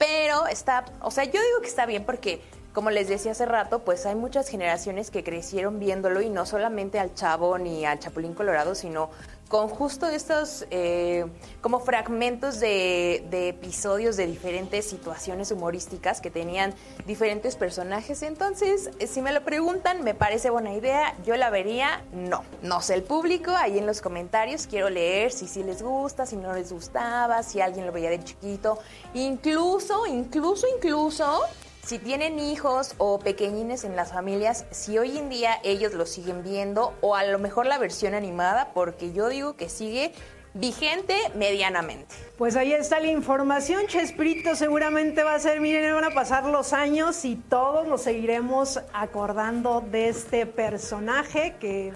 Pero 0.00 0.48
está, 0.48 0.84
o 1.00 1.12
sea, 1.12 1.22
yo 1.22 1.40
digo 1.40 1.60
que 1.60 1.68
está 1.68 1.86
bien 1.86 2.04
porque 2.04 2.42
como 2.72 2.90
les 2.90 3.08
decía 3.08 3.32
hace 3.32 3.46
rato, 3.46 3.80
pues 3.80 4.06
hay 4.06 4.14
muchas 4.14 4.48
generaciones 4.48 5.10
que 5.10 5.24
crecieron 5.24 5.80
viéndolo 5.80 6.20
y 6.22 6.30
no 6.30 6.46
solamente 6.46 6.98
al 6.98 7.14
Chavo 7.14 7.58
ni 7.58 7.84
al 7.84 7.98
Chapulín 7.98 8.34
Colorado, 8.34 8.74
sino 8.74 9.10
con 9.48 9.66
justo 9.66 10.06
estos 10.06 10.64
eh, 10.70 11.26
como 11.60 11.80
fragmentos 11.80 12.60
de, 12.60 13.26
de, 13.30 13.48
episodios 13.48 14.16
de 14.16 14.28
diferentes 14.28 14.88
situaciones 14.88 15.50
humorísticas 15.50 16.20
que 16.20 16.30
tenían 16.30 16.72
diferentes 17.04 17.56
personajes. 17.56 18.22
Entonces, 18.22 18.90
si 19.08 19.20
me 19.20 19.32
lo 19.32 19.42
preguntan, 19.42 20.04
me 20.04 20.14
parece 20.14 20.50
buena 20.50 20.72
idea. 20.72 21.16
Yo 21.24 21.36
la 21.36 21.50
vería, 21.50 22.04
no. 22.12 22.44
No 22.62 22.80
sé 22.80 22.94
el 22.94 23.02
público, 23.02 23.50
ahí 23.50 23.76
en 23.76 23.86
los 23.86 24.00
comentarios 24.00 24.68
quiero 24.68 24.88
leer 24.88 25.32
si 25.32 25.48
sí 25.48 25.64
les 25.64 25.82
gusta, 25.82 26.26
si 26.26 26.36
no 26.36 26.52
les 26.52 26.72
gustaba, 26.72 27.42
si 27.42 27.60
alguien 27.60 27.86
lo 27.86 27.92
veía 27.92 28.10
de 28.10 28.22
chiquito. 28.22 28.78
Incluso, 29.14 30.06
incluso, 30.06 30.68
incluso 30.76 31.42
si 31.90 31.98
tienen 31.98 32.38
hijos 32.38 32.94
o 32.98 33.18
pequeñines 33.18 33.82
en 33.82 33.96
las 33.96 34.12
familias, 34.12 34.64
si 34.70 34.96
hoy 34.96 35.18
en 35.18 35.28
día 35.28 35.58
ellos 35.64 35.92
lo 35.92 36.06
siguen 36.06 36.44
viendo 36.44 36.94
o 37.00 37.16
a 37.16 37.24
lo 37.24 37.40
mejor 37.40 37.66
la 37.66 37.78
versión 37.78 38.14
animada, 38.14 38.70
porque 38.74 39.12
yo 39.12 39.28
digo 39.28 39.56
que 39.56 39.68
sigue 39.68 40.12
vigente 40.54 41.16
medianamente. 41.34 42.14
Pues 42.38 42.54
ahí 42.54 42.72
está 42.72 43.00
la 43.00 43.08
información, 43.08 43.88
Chespirito 43.88 44.54
seguramente 44.54 45.24
va 45.24 45.34
a 45.34 45.40
ser, 45.40 45.60
miren, 45.60 45.92
van 45.92 46.04
a 46.04 46.10
pasar 46.14 46.44
los 46.44 46.72
años 46.72 47.24
y 47.24 47.34
todos 47.34 47.88
nos 47.88 48.02
seguiremos 48.02 48.80
acordando 48.92 49.80
de 49.80 50.10
este 50.10 50.46
personaje 50.46 51.56
que 51.58 51.92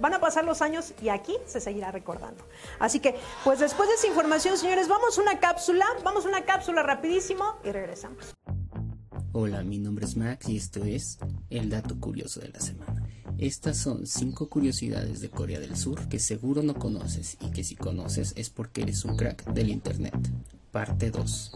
van 0.00 0.14
a 0.14 0.20
pasar 0.20 0.46
los 0.46 0.62
años 0.62 0.94
y 1.02 1.10
aquí 1.10 1.36
se 1.44 1.60
seguirá 1.60 1.90
recordando. 1.90 2.42
Así 2.78 2.98
que, 2.98 3.14
pues 3.44 3.58
después 3.58 3.90
de 3.90 3.96
esa 3.96 4.06
información, 4.06 4.56
señores, 4.56 4.88
vamos 4.88 5.18
a 5.18 5.20
una 5.20 5.38
cápsula, 5.38 5.84
vamos 6.02 6.24
a 6.24 6.30
una 6.30 6.46
cápsula 6.46 6.82
rapidísimo 6.82 7.56
y 7.62 7.72
regresamos. 7.72 8.34
Hola, 9.40 9.62
mi 9.62 9.78
nombre 9.78 10.04
es 10.04 10.16
Max 10.16 10.48
y 10.48 10.56
esto 10.56 10.82
es 10.82 11.20
el 11.48 11.70
dato 11.70 12.00
curioso 12.00 12.40
de 12.40 12.48
la 12.48 12.58
semana. 12.58 13.08
Estas 13.38 13.76
son 13.76 14.04
5 14.04 14.48
curiosidades 14.48 15.20
de 15.20 15.30
Corea 15.30 15.60
del 15.60 15.76
Sur 15.76 16.08
que 16.08 16.18
seguro 16.18 16.64
no 16.64 16.74
conoces 16.74 17.38
y 17.40 17.52
que 17.52 17.62
si 17.62 17.76
conoces 17.76 18.32
es 18.34 18.50
porque 18.50 18.82
eres 18.82 19.04
un 19.04 19.16
crack 19.16 19.44
del 19.52 19.68
Internet. 19.68 20.16
Parte 20.72 21.12
2. 21.12 21.52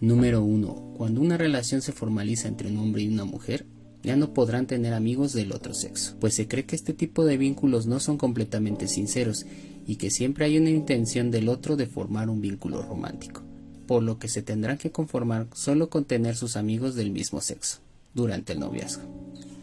Número 0.00 0.42
1. 0.42 0.94
Cuando 0.96 1.20
una 1.20 1.36
relación 1.36 1.82
se 1.82 1.92
formaliza 1.92 2.48
entre 2.48 2.70
un 2.70 2.78
hombre 2.78 3.02
y 3.02 3.08
una 3.08 3.26
mujer, 3.26 3.66
ya 4.02 4.16
no 4.16 4.32
podrán 4.32 4.66
tener 4.66 4.94
amigos 4.94 5.34
del 5.34 5.52
otro 5.52 5.74
sexo, 5.74 6.16
pues 6.18 6.32
se 6.32 6.48
cree 6.48 6.64
que 6.64 6.76
este 6.76 6.94
tipo 6.94 7.26
de 7.26 7.36
vínculos 7.36 7.84
no 7.84 8.00
son 8.00 8.16
completamente 8.16 8.88
sinceros 8.88 9.44
y 9.86 9.96
que 9.96 10.10
siempre 10.10 10.46
hay 10.46 10.56
una 10.56 10.70
intención 10.70 11.30
del 11.30 11.50
otro 11.50 11.76
de 11.76 11.84
formar 11.84 12.30
un 12.30 12.40
vínculo 12.40 12.80
romántico 12.80 13.42
por 13.86 14.02
lo 14.02 14.18
que 14.18 14.28
se 14.28 14.42
tendrán 14.42 14.78
que 14.78 14.92
conformar 14.92 15.46
solo 15.52 15.90
con 15.90 16.04
tener 16.04 16.36
sus 16.36 16.56
amigos 16.56 16.94
del 16.94 17.10
mismo 17.10 17.40
sexo 17.40 17.78
durante 18.14 18.52
el 18.52 18.60
noviazgo. 18.60 19.02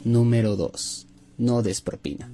Número 0.04 0.56
2. 0.56 1.08
No 1.38 1.62
des 1.62 1.82
propina. 1.82 2.32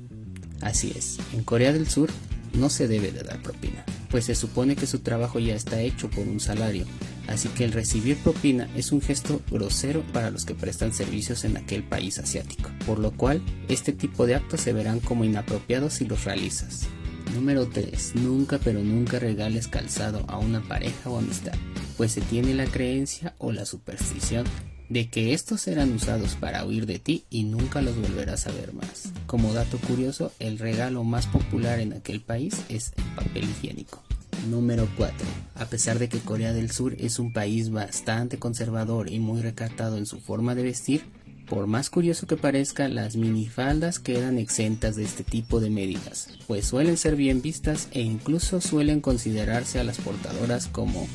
Así 0.61 0.93
es, 0.95 1.17
en 1.33 1.43
Corea 1.43 1.73
del 1.73 1.87
Sur 1.87 2.09
no 2.53 2.69
se 2.69 2.87
debe 2.87 3.11
de 3.11 3.23
dar 3.23 3.41
propina, 3.41 3.83
pues 4.09 4.25
se 4.25 4.35
supone 4.35 4.75
que 4.75 4.87
su 4.87 4.99
trabajo 4.99 5.39
ya 5.39 5.55
está 5.55 5.81
hecho 5.81 6.09
por 6.09 6.27
un 6.27 6.39
salario, 6.39 6.85
así 7.27 7.49
que 7.49 7.65
el 7.65 7.73
recibir 7.73 8.17
propina 8.17 8.69
es 8.75 8.91
un 8.91 9.01
gesto 9.01 9.41
grosero 9.51 10.03
para 10.13 10.31
los 10.31 10.45
que 10.45 10.55
prestan 10.55 10.93
servicios 10.93 11.43
en 11.43 11.57
aquel 11.57 11.83
país 11.83 12.17
asiático, 12.17 12.69
por 12.85 12.99
lo 12.99 13.11
cual 13.11 13.41
este 13.67 13.91
tipo 13.91 14.25
de 14.25 14.35
actos 14.35 14.61
se 14.61 14.73
verán 14.73 14.99
como 15.01 15.25
inapropiados 15.25 15.95
si 15.95 16.05
los 16.05 16.23
realizas. 16.23 16.87
Número 17.33 17.67
3. 17.67 18.15
Nunca 18.15 18.59
pero 18.59 18.81
nunca 18.81 19.19
regales 19.19 19.67
calzado 19.67 20.23
a 20.27 20.37
una 20.37 20.61
pareja 20.61 21.09
o 21.09 21.17
amistad, 21.17 21.55
pues 21.97 22.11
se 22.11 22.21
tiene 22.21 22.53
la 22.53 22.65
creencia 22.65 23.35
o 23.37 23.51
la 23.51 23.65
superstición 23.65 24.45
de 24.89 25.09
que 25.09 25.33
estos 25.33 25.61
serán 25.61 25.91
usados 25.93 26.35
para 26.35 26.65
huir 26.65 26.85
de 26.85 26.99
ti 26.99 27.25
y 27.29 27.43
nunca 27.43 27.81
los 27.81 27.95
volverás 27.95 28.47
a 28.47 28.51
ver 28.51 28.73
más. 28.73 29.11
Como 29.25 29.53
dato 29.53 29.77
curioso, 29.79 30.31
el 30.39 30.59
regalo 30.59 31.03
más 31.03 31.27
popular 31.27 31.79
en 31.79 31.93
aquel 31.93 32.21
país 32.21 32.61
es 32.69 32.93
el 32.97 33.03
papel 33.15 33.43
higiénico. 33.45 34.03
Número 34.49 34.87
4. 34.97 35.15
A 35.55 35.65
pesar 35.65 35.97
de 35.97 36.07
que 36.07 36.19
Corea 36.19 36.53
del 36.53 36.69
Sur 36.69 36.95
es 36.99 37.17
un 37.17 37.33
país 37.33 37.71
bastante 37.71 38.37
conservador 38.37 39.09
y 39.09 39.19
muy 39.19 39.41
recatado 39.41 39.97
en 39.97 40.05
su 40.05 40.19
forma 40.19 40.53
de 40.53 40.63
vestir, 40.63 41.03
por 41.47 41.67
más 41.67 41.91
curioso 41.91 42.25
que 42.25 42.37
parezca, 42.37 42.87
las 42.87 43.15
minifaldas 43.15 43.99
quedan 43.99 44.39
exentas 44.39 44.95
de 44.95 45.03
este 45.03 45.23
tipo 45.23 45.59
de 45.59 45.69
medidas, 45.69 46.29
pues 46.47 46.65
suelen 46.65 46.97
ser 46.97 47.15
bien 47.15 47.43
vistas 47.43 47.87
e 47.91 48.01
incluso 48.01 48.61
suelen 48.61 48.99
considerarse 48.99 49.79
a 49.79 49.83
las 49.83 49.99
portadoras 49.99 50.67
como, 50.67 51.07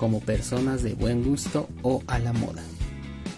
como 0.00 0.20
personas 0.20 0.82
de 0.82 0.94
buen 0.94 1.22
gusto 1.22 1.68
o 1.82 2.02
a 2.06 2.18
la 2.18 2.32
moda. 2.32 2.62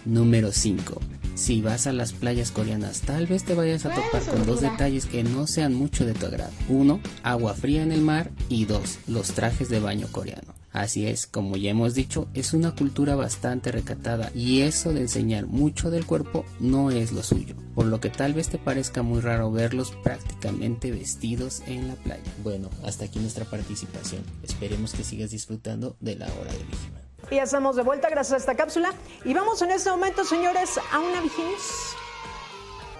Número 0.04 0.52
5. 0.52 1.00
Si 1.34 1.60
vas 1.60 1.88
a 1.88 1.92
las 1.92 2.12
playas 2.12 2.52
coreanas, 2.52 3.00
tal 3.00 3.26
vez 3.26 3.42
te 3.42 3.54
vayas 3.54 3.84
a 3.84 3.92
topar 3.92 4.22
con 4.22 4.46
dos 4.46 4.60
detalles 4.60 5.06
que 5.06 5.24
no 5.24 5.48
sean 5.48 5.74
mucho 5.74 6.06
de 6.06 6.14
tu 6.14 6.26
agrado. 6.26 6.52
Uno, 6.68 7.00
agua 7.24 7.54
fría 7.54 7.82
en 7.82 7.90
el 7.90 8.00
mar 8.00 8.30
y 8.48 8.66
dos, 8.66 9.00
los 9.08 9.32
trajes 9.32 9.70
de 9.70 9.80
baño 9.80 10.06
coreano. 10.12 10.61
Así 10.72 11.06
es, 11.06 11.26
como 11.26 11.56
ya 11.56 11.70
hemos 11.70 11.94
dicho, 11.94 12.28
es 12.32 12.54
una 12.54 12.74
cultura 12.74 13.14
bastante 13.14 13.70
recatada 13.70 14.30
y 14.34 14.62
eso 14.62 14.92
de 14.92 15.02
enseñar 15.02 15.46
mucho 15.46 15.90
del 15.90 16.06
cuerpo 16.06 16.44
no 16.60 16.90
es 16.90 17.12
lo 17.12 17.22
suyo, 17.22 17.54
por 17.74 17.86
lo 17.86 18.00
que 18.00 18.08
tal 18.08 18.32
vez 18.32 18.48
te 18.48 18.58
parezca 18.58 19.02
muy 19.02 19.20
raro 19.20 19.52
verlos 19.52 19.92
prácticamente 20.02 20.90
vestidos 20.90 21.62
en 21.66 21.88
la 21.88 21.94
playa. 21.94 22.22
Bueno, 22.42 22.70
hasta 22.84 23.04
aquí 23.04 23.18
nuestra 23.18 23.44
participación. 23.44 24.22
Esperemos 24.42 24.94
que 24.94 25.04
sigas 25.04 25.30
disfrutando 25.30 25.96
de 26.00 26.16
la 26.16 26.26
hora 26.26 26.52
de. 26.52 26.62
Y 27.30 27.36
ya 27.36 27.44
estamos 27.44 27.76
de 27.76 27.82
vuelta 27.82 28.08
gracias 28.10 28.32
a 28.32 28.36
esta 28.38 28.54
cápsula. 28.56 28.92
Y 29.24 29.32
vamos 29.32 29.62
en 29.62 29.70
este 29.70 29.90
momento, 29.90 30.24
señores, 30.24 30.78
a 30.90 31.00
una 31.00 31.20
vigilia. 31.20 31.56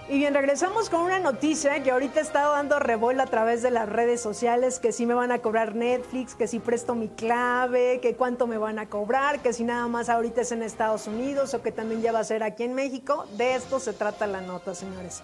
Y 0.09 0.19
bien, 0.19 0.35
regresamos 0.35 0.91
con 0.91 1.03
una 1.03 1.21
noticia 1.21 1.81
que 1.83 1.93
ahorita 1.93 2.21
estado 2.21 2.53
dando 2.53 2.79
revuelo 2.81 3.23
a 3.23 3.27
través 3.27 3.63
de 3.63 3.71
las 3.71 3.89
redes 3.89 4.21
sociales, 4.21 4.81
que 4.81 4.91
si 4.91 5.07
me 5.07 5.15
van 5.15 5.31
a 5.31 5.39
cobrar 5.39 5.77
Netflix, 5.77 6.35
que 6.35 6.49
si 6.49 6.59
presto 6.59 6.95
mi 6.95 7.09
clave, 7.09 8.01
que 8.01 8.15
cuánto 8.17 8.49
me 8.49 8.59
van 8.59 8.81
a 8.81 8.89
cobrar, 8.89 9.41
que 9.41 9.53
si 9.53 9.63
nada 9.63 9.87
más 9.87 10.09
ahorita 10.09 10.41
es 10.41 10.51
en 10.53 10.63
Estados 10.63 11.07
Unidos 11.07 11.55
o 11.55 11.63
que 11.63 11.71
también 11.71 12.03
ya 12.03 12.13
va 12.13 12.19
a 12.19 12.25
ser 12.25 12.43
aquí 12.43 12.65
en 12.65 12.75
México. 12.75 13.27
De 13.37 13.55
esto 13.55 13.79
se 13.79 13.93
trata 13.93 14.27
la 14.27 14.41
nota, 14.41 14.75
señores. 14.75 15.23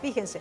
Fíjense. 0.00 0.40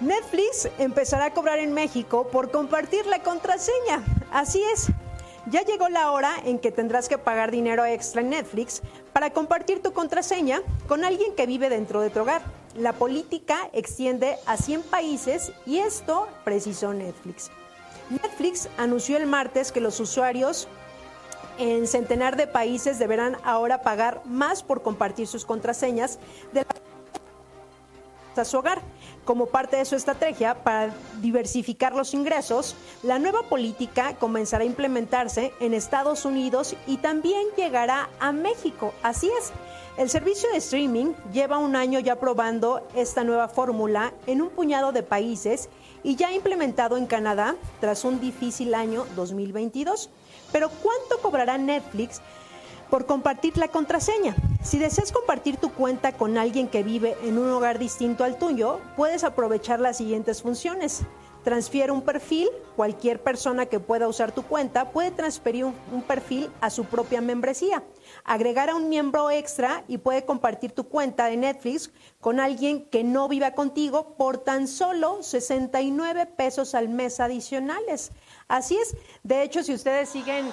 Netflix 0.00 0.68
empezará 0.78 1.26
a 1.26 1.34
cobrar 1.34 1.58
en 1.58 1.74
México 1.74 2.28
por 2.28 2.50
compartir 2.50 3.04
la 3.06 3.18
contraseña. 3.18 4.02
Así 4.30 4.62
es. 4.72 4.86
Ya 5.46 5.62
llegó 5.62 5.88
la 5.88 6.12
hora 6.12 6.36
en 6.44 6.60
que 6.60 6.70
tendrás 6.70 7.08
que 7.08 7.18
pagar 7.18 7.50
dinero 7.50 7.84
extra 7.84 8.20
en 8.22 8.30
Netflix 8.30 8.80
para 9.12 9.30
compartir 9.30 9.82
tu 9.82 9.92
contraseña 9.92 10.62
con 10.86 11.04
alguien 11.04 11.34
que 11.34 11.46
vive 11.46 11.68
dentro 11.68 12.00
de 12.00 12.10
tu 12.10 12.20
hogar. 12.20 12.61
La 12.76 12.94
política 12.94 13.68
extiende 13.72 14.38
a 14.46 14.56
100 14.56 14.82
países 14.84 15.52
y 15.66 15.78
esto 15.78 16.26
precisó 16.44 16.94
Netflix. 16.94 17.50
Netflix 18.08 18.68
anunció 18.78 19.16
el 19.16 19.26
martes 19.26 19.72
que 19.72 19.80
los 19.80 20.00
usuarios 20.00 20.68
en 21.58 21.86
centenar 21.86 22.36
de 22.36 22.46
países 22.46 22.98
deberán 22.98 23.36
ahora 23.44 23.82
pagar 23.82 24.22
más 24.24 24.62
por 24.62 24.82
compartir 24.82 25.26
sus 25.26 25.44
contraseñas 25.44 26.18
de 26.52 26.64
a 28.36 28.44
su 28.44 28.58
hogar. 28.58 28.80
Como 29.24 29.46
parte 29.46 29.76
de 29.76 29.84
su 29.84 29.94
estrategia 29.94 30.54
para 30.64 30.92
diversificar 31.20 31.94
los 31.94 32.14
ingresos, 32.14 32.74
la 33.02 33.18
nueva 33.18 33.42
política 33.42 34.16
comenzará 34.16 34.64
a 34.64 34.66
implementarse 34.66 35.52
en 35.60 35.74
Estados 35.74 36.24
Unidos 36.24 36.74
y 36.86 36.96
también 36.96 37.46
llegará 37.56 38.08
a 38.18 38.32
México. 38.32 38.94
Así 39.02 39.30
es. 39.38 39.52
El 39.98 40.08
servicio 40.08 40.50
de 40.50 40.56
streaming 40.56 41.12
lleva 41.34 41.58
un 41.58 41.76
año 41.76 42.00
ya 42.00 42.16
probando 42.16 42.80
esta 42.94 43.24
nueva 43.24 43.48
fórmula 43.48 44.14
en 44.26 44.40
un 44.40 44.48
puñado 44.48 44.90
de 44.90 45.02
países 45.02 45.68
y 46.02 46.16
ya 46.16 46.32
implementado 46.32 46.96
en 46.96 47.06
Canadá 47.06 47.56
tras 47.78 48.06
un 48.06 48.18
difícil 48.18 48.74
año 48.74 49.04
2022. 49.16 50.08
Pero 50.50 50.70
¿cuánto 50.70 51.18
cobrará 51.20 51.58
Netflix 51.58 52.22
por 52.88 53.04
compartir 53.04 53.58
la 53.58 53.68
contraseña? 53.68 54.34
Si 54.62 54.78
deseas 54.78 55.12
compartir 55.12 55.58
tu 55.58 55.70
cuenta 55.70 56.12
con 56.12 56.38
alguien 56.38 56.68
que 56.68 56.82
vive 56.82 57.14
en 57.22 57.36
un 57.36 57.50
hogar 57.50 57.78
distinto 57.78 58.24
al 58.24 58.38
tuyo, 58.38 58.80
puedes 58.96 59.24
aprovechar 59.24 59.78
las 59.78 59.98
siguientes 59.98 60.40
funciones. 60.40 61.02
Transfiere 61.44 61.90
un 61.90 62.02
perfil, 62.02 62.48
cualquier 62.76 63.20
persona 63.20 63.66
que 63.66 63.80
pueda 63.80 64.06
usar 64.06 64.32
tu 64.32 64.42
cuenta 64.42 64.90
puede 64.90 65.10
transferir 65.10 65.64
un, 65.64 66.02
perfil 66.02 66.48
a 66.60 66.70
su 66.70 66.84
propia 66.84 67.20
membresía 67.20 67.82
agregar 68.24 68.70
a 68.70 68.74
un 68.74 68.88
miembro 68.88 69.30
extra 69.30 69.84
y 69.88 69.98
puede 69.98 70.24
compartir 70.24 70.72
tu 70.72 70.84
cuenta 70.84 71.26
de 71.26 71.36
Netflix 71.36 71.90
con 72.20 72.40
alguien 72.40 72.86
que 72.86 73.04
no 73.04 73.28
viva 73.28 73.52
contigo 73.52 74.14
por 74.16 74.38
tan 74.38 74.68
solo 74.68 75.22
69 75.22 76.26
pesos 76.26 76.74
al 76.74 76.88
mes 76.88 77.20
adicionales. 77.20 78.12
Así 78.48 78.76
es. 78.76 78.96
De 79.22 79.42
hecho, 79.42 79.62
si 79.62 79.74
ustedes 79.74 80.08
siguen 80.08 80.50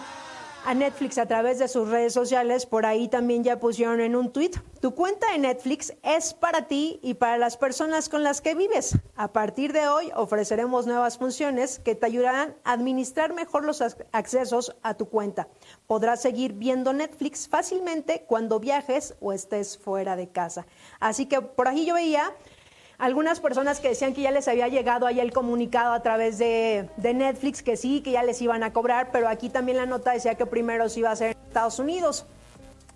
a 0.66 0.74
Netflix 0.74 1.18
a 1.18 1.26
través 1.26 1.60
de 1.60 1.68
sus 1.68 1.90
redes 1.90 2.14
sociales, 2.14 2.66
por 2.66 2.86
ahí 2.86 3.08
también 3.08 3.44
ya 3.44 3.60
pusieron 3.60 4.02
en 4.02 4.16
un 4.16 4.32
tweet, 4.32 4.52
tu 4.82 4.96
cuenta 4.96 5.32
de 5.32 5.40
Netflix 5.40 5.94
es 6.04 6.34
para 6.34 6.68
ti 6.68 7.00
y 7.02 7.16
para 7.16 7.38
las 7.38 7.58
personas 7.58 8.10
con 8.10 8.24
las 8.24 8.42
que 8.42 8.56
vives. 8.56 8.98
A 9.16 9.34
partir 9.34 9.74
de 9.74 9.88
hoy 9.88 10.12
ofreceremos 10.16 10.88
nuevas 10.88 11.18
funciones 11.18 11.80
que 11.80 11.96
te 11.96 12.06
ayudarán 12.06 12.56
a 12.64 12.74
administrar 12.74 13.34
mejor 13.34 13.66
los 13.66 13.82
accesos 13.82 14.76
a 14.82 14.94
tu 14.94 15.10
cuenta. 15.10 15.48
Podrás 15.88 16.22
seguir 16.22 16.54
viendo 16.54 16.94
Netflix 16.94 17.48
fácilmente 17.48 18.26
cuando 18.28 18.60
viajes 18.60 19.16
o 19.20 19.34
estés 19.34 19.78
fuera 19.78 20.16
de 20.16 20.30
casa. 20.30 20.66
Así 21.00 21.26
que 21.26 21.42
por 21.42 21.68
ahí 21.68 21.86
yo 21.86 21.96
veía 21.96 22.34
algunas 23.00 23.40
personas 23.40 23.80
que 23.80 23.90
decían 23.90 24.14
que 24.14 24.22
ya 24.22 24.32
les 24.32 24.48
había 24.50 24.68
llegado 24.68 25.08
ahí 25.08 25.22
el 25.22 25.32
comunicado 25.32 25.94
a 25.94 26.02
través 26.02 26.38
de, 26.38 26.90
de, 26.98 27.14
Netflix, 27.14 27.64
que 27.64 27.78
sí, 27.78 28.02
que 28.02 28.12
ya 28.12 28.24
les 28.24 28.42
iban 28.42 28.62
a 28.62 28.74
cobrar, 28.74 29.10
pero 29.12 29.30
aquí 29.30 29.50
también 29.50 29.78
la 29.78 29.86
nota 29.86 30.12
decía 30.12 30.36
que 30.36 30.46
primero 30.46 30.90
se 30.90 31.00
iba 31.00 31.10
a 31.10 31.14
hacer 31.14 31.32
en 31.32 31.48
Estados 31.48 31.80
Unidos. 31.80 32.26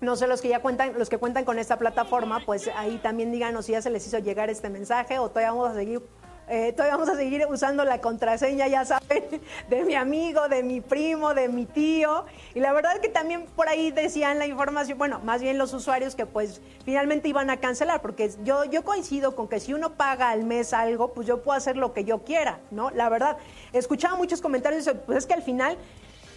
No 0.02 0.18
sé, 0.18 0.28
los 0.28 0.42
que 0.42 0.50
ya 0.50 0.60
cuentan, 0.60 1.00
los 1.00 1.08
que 1.08 1.18
cuentan 1.18 1.46
con 1.46 1.58
esta 1.58 1.78
plataforma, 1.78 2.42
pues 2.46 2.70
ahí 2.76 3.00
también 3.02 3.32
díganos 3.32 3.66
si 3.66 3.72
ya 3.72 3.82
se 3.82 3.90
les 3.90 4.06
hizo 4.06 4.20
llegar 4.20 4.50
este 4.50 4.70
mensaje 4.70 5.18
o 5.20 5.30
todavía 5.30 5.52
vamos 5.52 5.72
a 5.72 5.74
seguir 5.74 6.02
eh, 6.48 6.74
todavía 6.74 6.98
vamos 6.98 7.10
a 7.10 7.16
seguir 7.16 7.46
usando 7.50 7.86
la 7.86 8.02
contraseña, 8.02 8.68
ya 8.68 8.86
saben, 8.86 9.24
de 9.70 9.84
mi 9.84 9.96
amigo, 9.96 10.48
de 10.50 10.64
mi 10.64 10.82
primo, 10.82 11.34
de 11.34 11.48
mi 11.48 11.66
tío. 11.66 12.26
Y 12.54 12.60
la 12.60 12.74
verdad 12.74 12.94
es 12.96 13.00
que 13.00 13.10
también 13.10 13.46
por 13.56 13.70
ahí 13.70 13.92
decían 13.92 14.40
la 14.40 14.48
información, 14.48 14.98
bueno, 14.98 15.20
más 15.24 15.42
bien 15.42 15.58
los 15.58 15.74
usuarios 15.74 16.16
que 16.16 16.26
pues 16.26 16.62
finalmente 16.86 17.30
iban 17.30 17.50
a 17.50 17.58
cancelar, 17.58 18.02
porque 18.02 18.32
yo, 18.44 18.66
yo 18.66 18.84
coincido 18.84 19.36
con 19.36 19.48
que 19.48 19.60
si 19.60 19.74
uno 19.74 19.94
paga 19.94 20.30
al 20.30 20.44
mes 20.44 20.74
algo, 20.74 21.14
pues 21.14 21.28
yo 21.28 21.42
puedo 21.42 21.58
hacer 21.58 21.78
lo 21.78 21.94
que 21.94 22.04
yo 22.04 22.24
quiera, 22.24 22.60
¿no? 22.72 22.90
La 22.92 23.10
verdad, 23.10 23.38
escuchaba 23.72 24.16
muchos 24.16 24.42
comentarios, 24.42 24.90
pues 25.06 25.20
es 25.20 25.26
que 25.26 25.34
al 25.34 25.44
final 25.44 25.78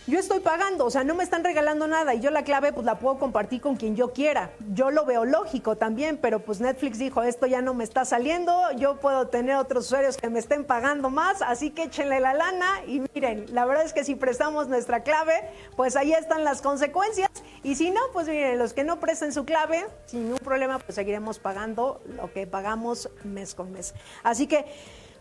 yo 0.06 0.20
estoy 0.20 0.38
pagando, 0.40 0.86
o 0.86 0.90
sea, 0.90 1.02
no 1.02 1.14
me 1.16 1.24
están 1.24 1.42
regalando 1.42 1.88
nada 1.88 2.14
y 2.14 2.20
yo 2.20 2.30
la 2.30 2.44
clave 2.44 2.72
pues 2.72 2.86
la 2.86 2.98
puedo 2.98 3.18
compartir 3.18 3.60
con 3.60 3.76
quien 3.76 3.96
yo 3.96 4.12
quiera. 4.12 4.52
Yo 4.72 4.90
lo 4.92 5.04
veo 5.04 5.24
lógico 5.24 5.76
también, 5.76 6.16
pero 6.16 6.40
pues 6.40 6.60
Netflix 6.60 6.98
dijo, 6.98 7.22
esto 7.22 7.46
ya 7.46 7.60
no 7.60 7.74
me 7.74 7.82
está 7.82 8.04
saliendo, 8.04 8.70
yo 8.76 9.00
puedo 9.00 9.26
tener 9.28 9.56
otros 9.56 9.86
usuarios 9.86 10.16
que 10.16 10.30
me 10.30 10.38
estén 10.38 10.64
pagando 10.64 11.10
más, 11.10 11.42
así 11.42 11.70
que 11.70 11.84
échenle 11.84 12.20
la 12.20 12.34
lana 12.34 12.84
y 12.86 13.02
miren, 13.14 13.46
la 13.52 13.64
verdad 13.64 13.84
es 13.84 13.92
que 13.92 14.04
si 14.04 14.14
prestamos 14.14 14.68
nuestra 14.68 15.02
clave, 15.02 15.50
pues 15.74 15.96
ahí 15.96 16.12
están 16.12 16.44
las 16.44 16.62
consecuencias 16.62 17.28
y 17.64 17.74
si 17.74 17.90
no, 17.90 18.00
pues 18.12 18.28
miren, 18.28 18.58
los 18.58 18.74
que 18.74 18.84
no 18.84 19.00
presten 19.00 19.32
su 19.32 19.44
clave, 19.44 19.86
sin 20.06 20.24
ningún 20.24 20.38
problema, 20.38 20.78
pues 20.78 20.94
seguiremos 20.94 21.40
pagando 21.40 22.00
lo 22.14 22.32
que 22.32 22.46
pagamos 22.46 23.10
mes 23.24 23.54
con 23.54 23.72
mes. 23.72 23.94
Así 24.22 24.46
que... 24.46 24.66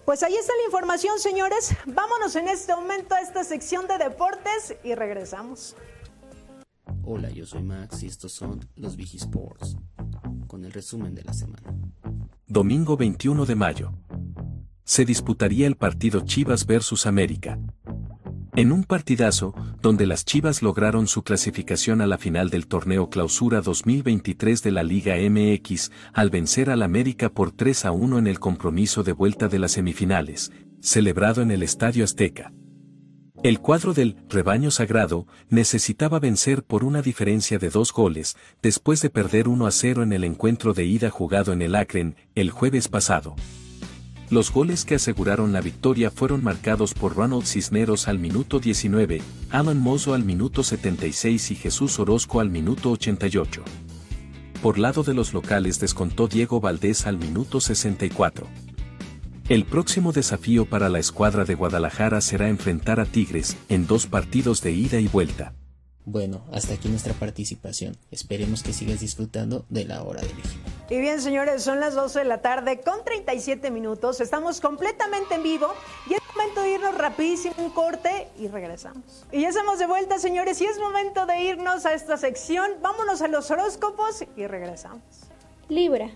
Pues 0.05 0.21
ahí 0.21 0.35
está 0.35 0.53
la 0.55 0.65
información, 0.65 1.17
señores. 1.17 1.75
Vámonos 1.87 2.35
en 2.35 2.47
este 2.47 2.75
momento 2.75 3.15
a 3.15 3.21
esta 3.21 3.43
sección 3.43 3.87
de 3.87 3.97
deportes 3.97 4.75
y 4.83 4.93
regresamos. 4.93 5.75
Hola, 7.03 7.31
yo 7.31 7.45
soy 7.47 7.63
Max 7.63 8.03
y 8.03 8.07
estos 8.07 8.31
son 8.31 8.69
los 8.75 8.95
Vigi 8.95 9.17
Sports, 9.17 9.77
con 10.47 10.63
el 10.63 10.71
resumen 10.71 11.15
de 11.15 11.23
la 11.23 11.33
semana. 11.33 11.73
Domingo 12.45 12.95
21 12.97 13.45
de 13.47 13.55
mayo. 13.55 13.93
Se 14.83 15.05
disputaría 15.05 15.65
el 15.65 15.75
partido 15.75 16.21
Chivas 16.21 16.67
versus 16.67 17.07
América. 17.07 17.57
En 18.57 18.71
un 18.71 18.85
partidazo, 18.85 19.53
donde 19.81 20.07
las 20.07 20.23
Chivas 20.23 20.61
lograron 20.61 21.07
su 21.07 21.23
clasificación 21.23 21.99
a 21.99 22.07
la 22.07 22.17
final 22.17 22.49
del 22.49 22.67
torneo 22.67 23.09
Clausura 23.09 23.59
2023 23.59 24.63
de 24.63 24.71
la 24.71 24.81
Liga 24.81 25.15
MX, 25.17 25.91
al 26.13 26.29
vencer 26.29 26.69
al 26.69 26.81
América 26.81 27.27
por 27.27 27.51
3 27.51 27.83
a 27.83 27.91
1 27.91 28.17
en 28.17 28.27
el 28.27 28.39
compromiso 28.39 29.03
de 29.03 29.11
vuelta 29.11 29.49
de 29.49 29.59
las 29.59 29.73
semifinales, 29.73 30.53
celebrado 30.79 31.41
en 31.41 31.51
el 31.51 31.63
Estadio 31.63 32.05
Azteca. 32.05 32.53
El 33.43 33.59
cuadro 33.59 33.93
del 33.93 34.15
rebaño 34.29 34.71
sagrado 34.71 35.27
necesitaba 35.49 36.19
vencer 36.19 36.63
por 36.63 36.85
una 36.85 37.01
diferencia 37.01 37.59
de 37.59 37.69
dos 37.69 37.91
goles, 37.91 38.37
después 38.61 39.01
de 39.01 39.09
perder 39.09 39.49
1 39.49 39.67
a 39.67 39.71
0 39.71 40.03
en 40.03 40.13
el 40.13 40.23
encuentro 40.23 40.73
de 40.73 40.85
ida 40.85 41.09
jugado 41.09 41.51
en 41.51 41.61
el 41.61 41.75
Acren, 41.75 42.15
el 42.35 42.51
jueves 42.51 42.87
pasado. 42.87 43.35
Los 44.31 44.51
goles 44.51 44.85
que 44.85 44.95
aseguraron 44.95 45.53
la 45.53 45.61
victoria 45.61 46.09
fueron 46.09 46.43
marcados 46.43 46.95
por 46.95 47.15
Ronald 47.15 47.45
Cisneros 47.45 48.07
al 48.07 48.17
minuto 48.17 48.59
19, 48.59 49.21
Alan 49.51 49.79
Mozo 49.79 50.15
al 50.15 50.23
minuto 50.23 50.63
76 50.63 51.51
y 51.51 51.55
Jesús 51.55 51.99
Orozco 51.99 52.39
al 52.39 52.49
minuto 52.49 52.91
88. 52.91 53.63
Por 54.63 54.79
lado 54.79 55.03
de 55.03 55.13
los 55.13 55.31
locales 55.31 55.79
descontó 55.79 56.27
Diego 56.27 56.59
Valdés 56.59 57.05
al 57.05 57.19
minuto 57.19 57.61
64. 57.61 58.47
El 59.47 59.63
próximo 59.63 60.11
desafío 60.11 60.65
para 60.65 60.89
la 60.89 60.97
escuadra 60.97 61.45
de 61.45 61.53
Guadalajara 61.53 62.19
será 62.19 62.49
enfrentar 62.49 62.99
a 62.99 63.05
Tigres 63.05 63.55
en 63.69 63.85
dos 63.85 64.07
partidos 64.07 64.59
de 64.63 64.71
ida 64.71 64.99
y 64.99 65.07
vuelta. 65.07 65.53
Bueno, 66.03 66.45
hasta 66.51 66.73
aquí 66.73 66.89
nuestra 66.89 67.13
participación. 67.13 67.95
Esperemos 68.09 68.63
que 68.63 68.73
sigas 68.73 69.01
disfrutando 69.01 69.67
de 69.69 69.85
la 69.85 70.01
hora 70.01 70.21
del 70.21 70.31
ejido. 70.31 70.74
Y 70.87 70.99
bien, 70.99 71.19
señores, 71.19 71.63
son 71.63 71.79
las 71.79 71.95
12 71.95 72.19
de 72.19 72.25
la 72.25 72.41
tarde 72.41 72.79
con 72.81 73.03
37 73.03 73.71
minutos. 73.71 74.21
Estamos 74.21 74.61
completamente 74.61 75.33
en 75.33 75.41
vivo 75.41 75.67
y 76.07 76.13
es 76.13 76.21
momento 76.35 76.61
de 76.61 76.71
irnos 76.73 76.95
rapidísimo 76.95 77.55
un 77.57 77.71
corte 77.71 78.27
y 78.37 78.47
regresamos. 78.47 79.25
Y 79.31 79.41
ya 79.41 79.49
estamos 79.49 79.79
de 79.79 79.87
vuelta, 79.87 80.19
señores, 80.19 80.61
y 80.61 80.65
es 80.65 80.77
momento 80.77 81.25
de 81.25 81.39
irnos 81.41 81.87
a 81.87 81.93
esta 81.95 82.17
sección. 82.17 82.69
Vámonos 82.83 83.23
a 83.23 83.27
los 83.27 83.49
horóscopos 83.49 84.25
y 84.37 84.45
regresamos. 84.45 85.01
Libra. 85.69 86.11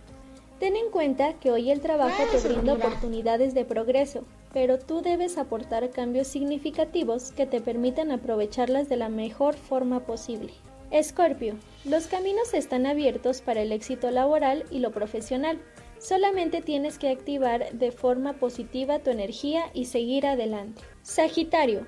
Ten 0.60 0.76
en 0.76 0.92
cuenta 0.92 1.34
que 1.34 1.52
hoy 1.52 1.72
el 1.72 1.82
trabajo 1.82 2.22
te 2.32 2.48
brinda 2.48 2.74
oportunidades 2.74 3.56
de 3.56 3.66
progreso, 3.66 4.26
pero 4.54 4.78
tú 4.78 5.02
debes 5.02 5.40
aportar 5.40 5.90
cambios 5.90 6.28
significativos 6.28 7.32
que 7.32 7.48
te 7.48 7.60
permitan 7.60 8.12
aprovecharlas 8.12 8.88
de 8.88 8.98
la 8.98 9.10
mejor 9.10 9.56
forma 9.56 10.02
posible. 10.02 10.54
Escorpio, 10.92 11.56
los 11.86 12.08
caminos 12.08 12.56
están 12.56 12.88
abiertos 12.88 13.42
para 13.42 13.62
el 13.62 13.72
éxito 13.72 14.10
laboral 14.10 14.66
y 14.72 14.80
lo 14.80 14.92
profesional. 14.92 15.60
Solamente 16.00 16.62
tienes 16.62 16.98
que 16.98 17.10
activar 17.10 17.72
de 17.74 17.92
forma 17.92 18.34
positiva 18.34 18.98
tu 18.98 19.12
energía 19.12 19.70
y 19.76 19.86
seguir 19.86 20.26
adelante. 20.26 20.82
Sagitario, 21.04 21.86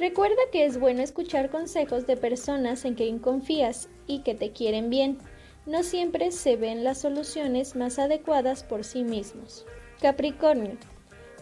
recuerda 0.00 0.40
que 0.50 0.64
es 0.64 0.80
bueno 0.80 1.00
escuchar 1.02 1.50
consejos 1.50 2.06
de 2.08 2.16
personas 2.16 2.84
en 2.84 2.94
quien 2.94 3.20
confías 3.20 3.88
y 4.08 4.20
que 4.20 4.34
te 4.34 4.50
quieren 4.50 4.90
bien. 4.90 5.18
No 5.64 5.84
siempre 5.84 6.32
se 6.32 6.56
ven 6.56 6.82
las 6.82 7.02
soluciones 7.02 7.76
más 7.76 8.00
adecuadas 8.00 8.64
por 8.64 8.82
sí 8.82 9.04
mismos. 9.04 9.64
Capricornio, 10.00 10.76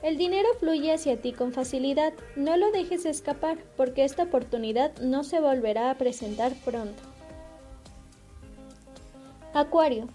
el 0.03 0.17
dinero 0.17 0.49
fluye 0.59 0.93
hacia 0.93 1.21
ti 1.21 1.33
con 1.33 1.53
facilidad, 1.53 2.15
no 2.35 2.57
lo 2.57 2.71
dejes 2.73 3.05
escapar 3.05 3.59
porque 3.77 4.05
esta 4.05 4.23
oportunidad 4.23 4.97
no 4.99 5.25
se 5.25 5.41
volverá 5.41 5.91
a 5.91 5.99
presentar 5.99 6.55
pronto. 6.65 7.03
Acuario, 9.53 10.09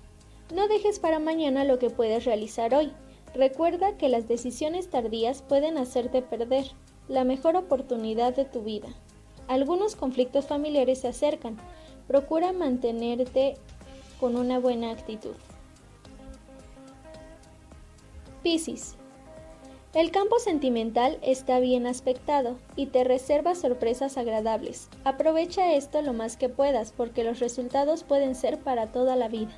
no 0.54 0.68
dejes 0.68 1.00
para 1.00 1.20
mañana 1.20 1.66
lo 1.66 1.78
que 1.78 1.90
puedes 1.90 2.26
realizar 2.26 2.74
hoy. 2.74 2.92
Recuerda 3.36 3.98
que 3.98 4.10
las 4.10 4.28
decisiones 4.28 4.90
tardías 4.90 5.42
pueden 5.42 5.78
hacerte 5.78 6.22
perder 6.22 6.66
la 7.08 7.24
mejor 7.24 7.56
oportunidad 7.56 8.36
de 8.36 8.46
tu 8.46 8.64
vida. 8.64 8.88
Algunos 9.48 9.96
conflictos 9.96 10.48
familiares 10.48 11.02
se 11.02 11.10
acercan. 11.10 11.58
Procura 12.08 12.54
mantenerte 12.54 13.58
con 14.20 14.36
una 14.36 14.58
buena 14.58 14.92
actitud. 14.92 15.36
Piscis. 18.42 18.96
El 19.96 20.12
campo 20.12 20.40
sentimental 20.40 21.18
está 21.22 21.60
bien 21.60 21.88
aspectado 21.88 22.58
y 22.76 22.88
te 22.88 23.06
reserva 23.06 23.56
sorpresas 23.56 24.18
agradables. 24.18 24.90
Aprovecha 25.06 25.72
esto 25.72 26.02
lo 26.02 26.12
más 26.12 26.36
que 26.36 26.50
puedas 26.50 26.92
porque 26.92 27.24
los 27.24 27.40
resultados 27.40 28.04
pueden 28.04 28.36
ser 28.36 28.60
para 28.60 28.88
toda 28.88 29.16
la 29.16 29.30
vida. 29.30 29.58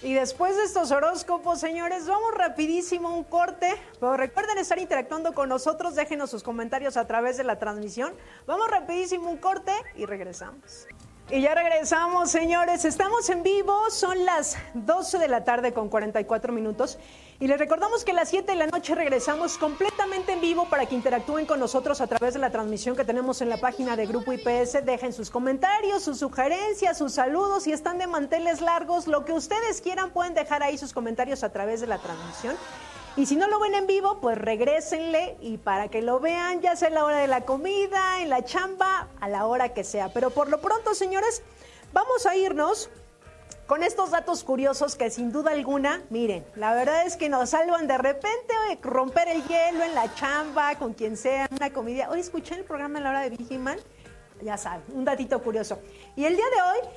Y 0.00 0.14
después 0.14 0.56
de 0.56 0.62
estos 0.62 0.92
horóscopos, 0.92 1.58
señores, 1.58 2.06
vamos 2.06 2.32
rapidísimo 2.36 3.08
a 3.08 3.14
un 3.14 3.24
corte. 3.24 3.68
Pero 3.98 4.16
recuerden 4.16 4.58
estar 4.58 4.78
interactuando 4.78 5.32
con 5.32 5.48
nosotros, 5.48 5.96
déjenos 5.96 6.30
sus 6.30 6.44
comentarios 6.44 6.96
a 6.96 7.08
través 7.08 7.36
de 7.36 7.42
la 7.42 7.58
transmisión. 7.58 8.14
Vamos 8.46 8.70
rapidísimo 8.70 9.28
un 9.28 9.38
corte 9.38 9.72
y 9.96 10.06
regresamos. 10.06 10.86
Y 11.30 11.40
ya 11.40 11.54
regresamos, 11.54 12.30
señores. 12.30 12.84
Estamos 12.84 13.30
en 13.30 13.42
vivo, 13.42 13.90
son 13.90 14.26
las 14.26 14.58
12 14.74 15.18
de 15.18 15.26
la 15.26 15.42
tarde 15.42 15.72
con 15.72 15.88
44 15.88 16.52
minutos. 16.52 16.98
Y 17.40 17.48
les 17.48 17.58
recordamos 17.58 18.04
que 18.04 18.12
a 18.12 18.14
las 18.14 18.28
7 18.28 18.52
de 18.52 18.56
la 18.56 18.68
noche 18.68 18.94
regresamos 18.94 19.58
completamente 19.58 20.32
en 20.32 20.40
vivo 20.40 20.68
para 20.68 20.86
que 20.86 20.94
interactúen 20.94 21.46
con 21.46 21.58
nosotros 21.58 22.00
a 22.00 22.06
través 22.06 22.34
de 22.34 22.40
la 22.40 22.50
transmisión 22.50 22.94
que 22.94 23.04
tenemos 23.04 23.40
en 23.40 23.48
la 23.48 23.56
página 23.56 23.96
de 23.96 24.06
Grupo 24.06 24.32
IPS. 24.32 24.84
Dejen 24.84 25.12
sus 25.12 25.30
comentarios, 25.30 26.04
sus 26.04 26.18
sugerencias, 26.18 26.96
sus 26.96 27.14
saludos. 27.14 27.64
Si 27.64 27.72
están 27.72 27.98
de 27.98 28.06
manteles 28.06 28.60
largos, 28.60 29.08
lo 29.08 29.24
que 29.24 29.32
ustedes 29.32 29.80
quieran, 29.80 30.10
pueden 30.10 30.34
dejar 30.34 30.62
ahí 30.62 30.78
sus 30.78 30.92
comentarios 30.92 31.42
a 31.42 31.50
través 31.50 31.80
de 31.80 31.88
la 31.88 31.98
transmisión. 31.98 32.56
Y 33.16 33.26
si 33.26 33.34
no 33.34 33.48
lo 33.48 33.58
ven 33.58 33.74
en 33.74 33.88
vivo, 33.88 34.18
pues 34.20 34.38
regrésenle 34.38 35.36
y 35.40 35.58
para 35.58 35.88
que 35.88 36.02
lo 36.02 36.20
vean, 36.20 36.60
ya 36.60 36.76
sea 36.76 36.88
en 36.88 36.94
la 36.94 37.04
hora 37.04 37.18
de 37.18 37.26
la 37.26 37.40
comida, 37.40 38.22
en 38.22 38.30
la 38.30 38.44
chamba, 38.44 39.08
a 39.20 39.28
la 39.28 39.46
hora 39.46 39.74
que 39.74 39.82
sea. 39.82 40.08
Pero 40.12 40.30
por 40.30 40.48
lo 40.48 40.60
pronto, 40.60 40.94
señores, 40.94 41.42
vamos 41.92 42.26
a 42.26 42.36
irnos 42.36 42.90
con 43.66 43.82
estos 43.82 44.10
datos 44.10 44.44
curiosos 44.44 44.94
que 44.94 45.10
sin 45.10 45.32
duda 45.32 45.52
alguna, 45.52 46.02
miren, 46.10 46.44
la 46.54 46.74
verdad 46.74 47.06
es 47.06 47.16
que 47.16 47.28
nos 47.28 47.50
salvan 47.50 47.86
de 47.86 47.96
repente 47.96 48.54
de 48.68 48.78
romper 48.82 49.28
el 49.28 49.42
hielo 49.44 49.82
en 49.84 49.94
la 49.94 50.14
chamba, 50.14 50.74
con 50.76 50.92
quien 50.92 51.16
sea, 51.16 51.48
una 51.50 51.72
comida. 51.72 52.10
Hoy 52.10 52.20
escuché 52.20 52.54
el 52.56 52.64
programa 52.64 52.98
en 52.98 53.04
la 53.04 53.10
hora 53.10 53.20
de 53.20 53.30
Vigiman, 53.30 53.78
ya 54.42 54.58
saben, 54.58 54.84
un 54.92 55.04
datito 55.04 55.42
curioso. 55.42 55.78
Y 56.14 56.26
el 56.26 56.36
día 56.36 56.44
de 56.54 56.62
hoy 56.62 56.88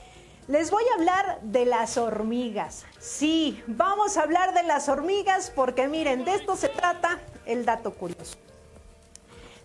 les 0.48 0.70
voy 0.70 0.84
a 0.92 0.96
hablar 0.96 1.40
de 1.42 1.66
las 1.66 1.98
hormigas. 1.98 2.86
Sí, 3.00 3.64
vamos 3.68 4.18
a 4.18 4.24
hablar 4.24 4.54
de 4.54 4.64
las 4.64 4.90
hormigas 4.90 5.52
porque 5.56 5.88
miren, 5.88 6.26
de 6.26 6.36
esto 6.36 6.58
se 6.58 6.70
trata 6.70 7.20
el 7.46 7.66
dato 7.66 7.94
curioso. 7.94 8.38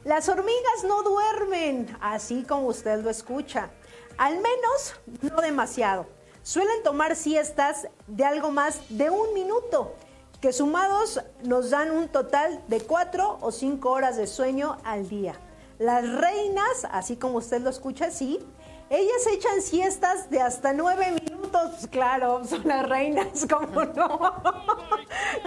Las 0.05 0.29
hormigas 0.29 0.85
no 0.87 1.03
duermen, 1.03 1.97
así 2.01 2.45
como 2.45 2.67
usted 2.67 3.03
lo 3.03 3.11
escucha. 3.11 3.71
Al 4.19 4.35
menos 4.35 4.95
no 5.21 5.41
demasiado. 5.41 6.07
Suelen 6.43 6.83
tomar 6.83 7.15
siestas 7.15 7.87
de 8.09 8.25
algo 8.25 8.51
más 8.51 8.81
de 8.89 9.11
un 9.11 9.33
minuto, 9.33 9.95
que 10.41 10.53
sumados 10.53 11.21
nos 11.45 11.71
dan 11.71 11.93
un 11.93 12.09
total 12.09 12.61
de 12.67 12.81
cuatro 12.81 13.39
o 13.41 13.53
cinco 13.53 13.91
horas 13.91 14.17
de 14.17 14.27
sueño 14.27 14.77
al 14.83 15.09
día. 15.09 15.35
Las 15.79 16.09
reinas, 16.09 16.87
así 16.91 17.17
como 17.17 17.39
usted 17.39 17.61
lo 17.61 17.71
escucha, 17.71 18.11
sí, 18.11 18.41
ellas 18.91 19.27
echan 19.33 19.63
siestas 19.63 20.31
de 20.31 20.41
hasta 20.41 20.73
nueve 20.73 21.13
minutos, 21.13 21.87
claro, 21.93 22.45
son 22.45 22.67
las 22.67 22.89
reinas, 22.89 23.47
como 23.51 23.85
no, 23.85 24.19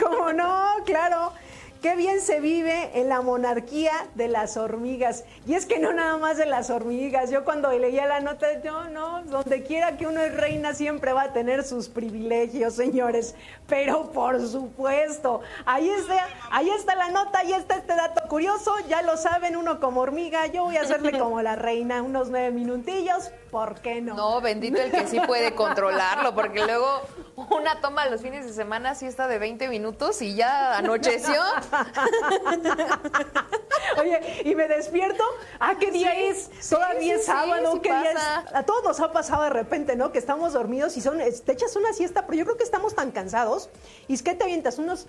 como 0.01 0.31
no, 0.31 0.75
claro. 0.85 1.33
Qué 1.81 1.95
bien 1.95 2.19
se 2.19 2.39
vive 2.39 2.99
en 2.99 3.09
la 3.09 3.21
monarquía 3.21 3.91
de 4.15 4.27
las 4.27 4.57
hormigas. 4.57 5.23
Y 5.45 5.53
es 5.53 5.65
que 5.65 5.77
no 5.77 5.93
nada 5.93 6.17
más 6.17 6.37
de 6.37 6.45
las 6.45 6.69
hormigas. 6.69 7.29
Yo 7.29 7.45
cuando 7.45 7.71
leía 7.71 8.07
la 8.07 8.21
nota, 8.21 8.61
yo 8.63 8.85
no, 8.89 9.21
donde 9.23 9.63
quiera 9.63 9.95
que 9.95 10.07
uno 10.07 10.19
es 10.21 10.35
reina 10.35 10.73
siempre 10.73 11.13
va 11.13 11.23
a 11.23 11.33
tener 11.33 11.63
sus 11.63 11.87
privilegios, 11.87 12.73
señores. 12.73 13.35
Pero 13.67 14.11
por 14.11 14.45
supuesto, 14.47 15.41
ahí 15.65 15.89
está, 15.89 16.27
ahí 16.49 16.69
está 16.69 16.95
la 16.95 17.09
nota, 17.09 17.39
ahí 17.39 17.53
está 17.53 17.75
este 17.75 17.95
dato 17.95 18.27
curioso. 18.27 18.73
Ya 18.89 19.03
lo 19.03 19.15
saben, 19.17 19.55
uno 19.55 19.79
como 19.79 20.01
hormiga, 20.01 20.47
yo 20.47 20.63
voy 20.63 20.77
a 20.77 20.81
hacerle 20.81 21.17
como 21.19 21.41
la 21.41 21.55
reina, 21.55 22.01
unos 22.01 22.29
nueve 22.29 22.51
minutillos. 22.51 23.31
¿Por 23.55 23.79
qué 23.79 24.01
no? 24.01 24.15
No, 24.15 24.41
bendito 24.41 24.81
el 24.81 24.91
que 24.91 25.07
sí 25.07 25.17
puede 25.25 25.55
controlarlo, 25.55 26.35
porque 26.35 26.65
luego 26.65 27.03
una 27.37 27.79
toma 27.79 28.05
los 28.07 28.21
fines 28.21 28.45
de 28.45 28.51
semana 28.51 28.95
siesta 28.95 29.29
de 29.29 29.39
20 29.39 29.69
minutos 29.69 30.21
y 30.21 30.35
ya 30.35 30.77
anocheció. 30.77 31.41
Oye, 34.01 34.41
y 34.43 34.55
me 34.55 34.67
despierto, 34.67 35.23
¿ah, 35.61 35.75
qué 35.79 35.89
día 35.89 36.19
es? 36.19 36.49
Todavía 36.69 36.99
sí, 36.99 37.11
es 37.11 37.25
sábado, 37.27 37.75
sí 37.75 37.79
¿qué 37.79 37.97
día 37.97 38.11
es? 38.11 38.53
A 38.53 38.63
todos 38.63 38.83
nos 38.83 38.99
ha 38.99 39.13
pasado 39.13 39.43
de 39.43 39.51
repente, 39.51 39.95
¿no? 39.95 40.11
Que 40.11 40.19
estamos 40.19 40.51
dormidos 40.51 40.97
y 40.97 41.01
son, 41.01 41.19
te 41.19 41.51
echas 41.53 41.77
una 41.77 41.93
siesta, 41.93 42.25
pero 42.25 42.37
yo 42.37 42.43
creo 42.43 42.57
que 42.57 42.65
estamos 42.65 42.93
tan 42.93 43.11
cansados. 43.11 43.69
Y 44.09 44.15
es 44.15 44.21
que 44.21 44.33
te 44.33 44.43
avientas 44.43 44.79
unos 44.79 45.07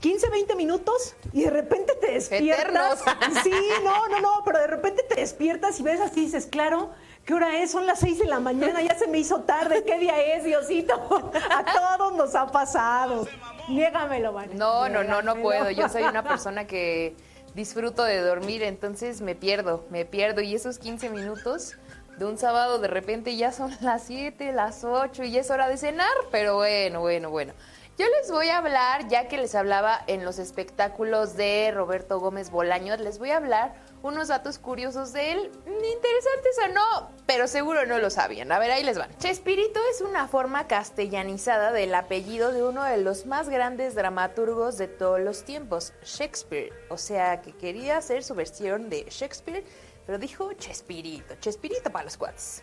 15, 0.00 0.28
20 0.28 0.56
minutos 0.56 1.14
y 1.32 1.42
de 1.42 1.50
repente 1.50 1.94
te 2.00 2.14
despiertas. 2.14 3.02
Eternos. 3.02 3.38
Sí, 3.44 3.52
no, 3.84 4.08
no, 4.08 4.20
no, 4.20 4.42
pero 4.44 4.58
de 4.58 4.66
repente 4.66 5.04
te 5.04 5.20
despiertas 5.20 5.78
y 5.78 5.84
ves 5.84 6.00
así 6.00 6.22
y 6.22 6.24
dices, 6.24 6.46
claro. 6.46 6.90
¿Qué 7.24 7.34
hora 7.34 7.62
es? 7.62 7.70
Son 7.70 7.86
las 7.86 8.00
6 8.00 8.18
de 8.20 8.26
la 8.26 8.40
mañana, 8.40 8.82
ya 8.82 8.98
se 8.98 9.06
me 9.06 9.18
hizo 9.18 9.40
tarde. 9.42 9.84
¿Qué 9.84 9.98
día 9.98 10.20
es, 10.34 10.44
Diosito? 10.44 10.94
A 11.50 11.64
todos 11.64 12.16
nos 12.16 12.34
ha 12.34 12.46
pasado. 12.46 13.26
Niégamelo, 13.68 14.32
Vanessa. 14.32 14.58
No, 14.58 14.88
no, 14.88 15.04
no, 15.04 15.22
no 15.22 15.36
puedo. 15.36 15.70
Yo 15.70 15.88
soy 15.88 16.02
una 16.02 16.22
persona 16.28 16.66
que 16.66 17.14
disfruto 17.54 18.04
de 18.04 18.20
dormir, 18.20 18.62
entonces 18.62 19.20
me 19.20 19.34
pierdo, 19.34 19.84
me 19.90 20.04
pierdo. 20.04 20.40
Y 20.40 20.54
esos 20.54 20.78
15 20.78 21.10
minutos 21.10 21.76
de 22.18 22.24
un 22.24 22.36
sábado 22.36 22.78
de 22.78 22.88
repente 22.88 23.36
ya 23.36 23.52
son 23.52 23.74
las 23.80 24.02
7, 24.04 24.52
las 24.52 24.84
8 24.84 25.24
y 25.24 25.32
ya 25.32 25.40
es 25.40 25.50
hora 25.50 25.68
de 25.68 25.76
cenar. 25.76 26.12
Pero 26.30 26.56
bueno, 26.56 27.00
bueno, 27.00 27.30
bueno. 27.30 27.52
Yo 27.98 28.06
les 28.08 28.30
voy 28.30 28.48
a 28.48 28.58
hablar, 28.58 29.08
ya 29.08 29.28
que 29.28 29.36
les 29.36 29.54
hablaba 29.54 30.02
en 30.06 30.24
los 30.24 30.38
espectáculos 30.38 31.36
de 31.36 31.70
Roberto 31.74 32.18
Gómez 32.18 32.50
Bolaños, 32.50 32.98
les 32.98 33.18
voy 33.18 33.30
a 33.30 33.36
hablar 33.36 33.74
unos 34.02 34.28
datos 34.28 34.58
curiosos 34.58 35.12
de 35.12 35.32
él, 35.32 35.52
interesantes 35.66 36.58
o 36.64 36.68
no, 36.68 37.10
pero 37.26 37.46
seguro 37.46 37.84
no 37.84 37.98
lo 37.98 38.08
sabían. 38.08 38.50
A 38.52 38.58
ver, 38.58 38.70
ahí 38.70 38.82
les 38.82 38.96
van. 38.96 39.14
Chespirito 39.18 39.80
es 39.94 40.00
una 40.00 40.28
forma 40.28 40.66
castellanizada 40.66 41.72
del 41.72 41.94
apellido 41.94 42.52
de 42.52 42.62
uno 42.62 42.84
de 42.84 42.96
los 42.96 43.26
más 43.26 43.50
grandes 43.50 43.94
dramaturgos 43.94 44.78
de 44.78 44.88
todos 44.88 45.20
los 45.20 45.44
tiempos, 45.44 45.92
Shakespeare. 46.02 46.72
O 46.88 46.96
sea, 46.96 47.42
que 47.42 47.52
quería 47.52 47.98
hacer 47.98 48.24
su 48.24 48.34
versión 48.34 48.88
de 48.88 49.04
Shakespeare, 49.10 49.64
pero 50.06 50.16
dijo 50.16 50.54
Chespirito, 50.54 51.34
Chespirito 51.34 51.90
para 51.90 52.04
los 52.04 52.16
cuates. 52.16 52.62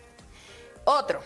Otro. 0.84 1.20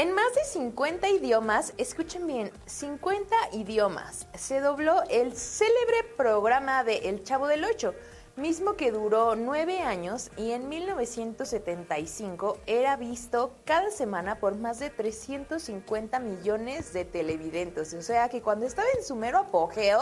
En 0.00 0.14
más 0.14 0.34
de 0.34 0.44
50 0.44 1.10
idiomas, 1.10 1.74
escuchen 1.76 2.26
bien, 2.26 2.50
50 2.64 3.36
idiomas, 3.52 4.28
se 4.32 4.60
dobló 4.60 5.02
el 5.10 5.36
célebre 5.36 6.04
programa 6.16 6.84
de 6.84 7.10
El 7.10 7.22
Chavo 7.22 7.46
del 7.48 7.66
Ocho, 7.66 7.94
mismo 8.34 8.76
que 8.76 8.92
duró 8.92 9.36
nueve 9.36 9.80
años 9.80 10.30
y 10.38 10.52
en 10.52 10.70
1975 10.70 12.56
era 12.64 12.96
visto 12.96 13.52
cada 13.66 13.90
semana 13.90 14.40
por 14.40 14.56
más 14.56 14.78
de 14.78 14.88
350 14.88 16.18
millones 16.18 16.94
de 16.94 17.04
televidentes. 17.04 17.92
O 17.92 18.00
sea 18.00 18.30
que 18.30 18.40
cuando 18.40 18.64
estaba 18.64 18.88
en 18.96 19.04
su 19.04 19.16
mero 19.16 19.36
apogeo, 19.36 20.00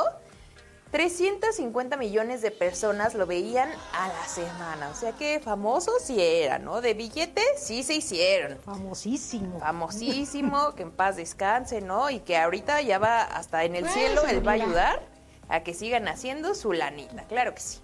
350 0.91 1.97
millones 1.97 2.41
de 2.41 2.51
personas 2.51 3.15
lo 3.15 3.27
veían 3.27 3.69
a 3.93 4.09
la 4.09 4.25
semana. 4.27 4.89
O 4.91 4.95
sea 4.95 5.13
que 5.13 5.41
famosos 5.41 6.03
sí 6.03 6.17
eran, 6.21 6.65
¿no? 6.65 6.81
De 6.81 6.95
billetes 6.95 7.45
sí 7.57 7.83
se 7.83 7.95
hicieron. 7.95 8.59
Famosísimo. 8.59 9.61
Famosísimo, 9.61 10.75
que 10.77 10.83
en 10.83 10.91
paz 10.91 11.17
descanse, 11.17 11.81
¿no? 11.81 12.11
Y 12.11 12.21
que 12.21 12.39
ahorita 12.39 12.81
ya 12.81 12.99
va 12.99 13.23
hasta 13.23 13.65
en 13.65 13.77
el 13.77 13.89
cielo, 13.89 14.23
él 14.27 14.47
va 14.47 14.53
a 14.53 14.55
ayudar 14.55 15.03
a 15.49 15.63
que 15.63 15.75
sigan 15.75 16.09
haciendo 16.09 16.55
su 16.55 16.73
lanita. 16.73 17.25
Claro 17.25 17.55
que 17.55 17.61
sí. 17.61 17.81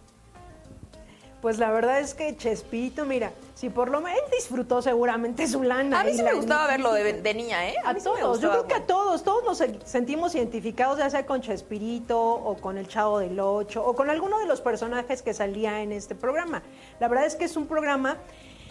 Pues 1.44 1.58
la 1.58 1.70
verdad 1.70 2.00
es 2.00 2.14
que 2.14 2.34
Chespirito, 2.34 3.04
mira, 3.04 3.30
si 3.54 3.68
por 3.68 3.90
lo 3.90 4.00
menos 4.00 4.18
él 4.18 4.30
disfrutó 4.34 4.80
seguramente 4.80 5.46
su 5.46 5.62
lana. 5.62 6.00
A 6.00 6.04
mí 6.04 6.14
sí 6.14 6.22
me 6.22 6.32
gustaba 6.32 6.66
verlo 6.66 6.94
de, 6.94 7.20
de 7.20 7.34
niña, 7.34 7.68
¿eh? 7.68 7.74
A 7.84 7.92
sí 7.92 8.00
todos, 8.02 8.40
yo 8.40 8.48
creo 8.48 8.66
que 8.66 8.72
a 8.72 8.86
todos, 8.86 9.22
todos 9.22 9.44
nos 9.44 9.62
sentimos 9.86 10.34
identificados, 10.34 10.96
ya 10.96 11.10
sea 11.10 11.26
con 11.26 11.42
Chespirito 11.42 12.18
o 12.18 12.56
con 12.56 12.78
el 12.78 12.88
Chavo 12.88 13.18
del 13.18 13.38
Ocho 13.38 13.84
o 13.84 13.94
con 13.94 14.08
alguno 14.08 14.38
de 14.38 14.46
los 14.46 14.62
personajes 14.62 15.20
que 15.20 15.34
salía 15.34 15.82
en 15.82 15.92
este 15.92 16.14
programa. 16.14 16.62
La 16.98 17.08
verdad 17.08 17.26
es 17.26 17.36
que 17.36 17.44
es 17.44 17.58
un 17.58 17.66
programa 17.66 18.16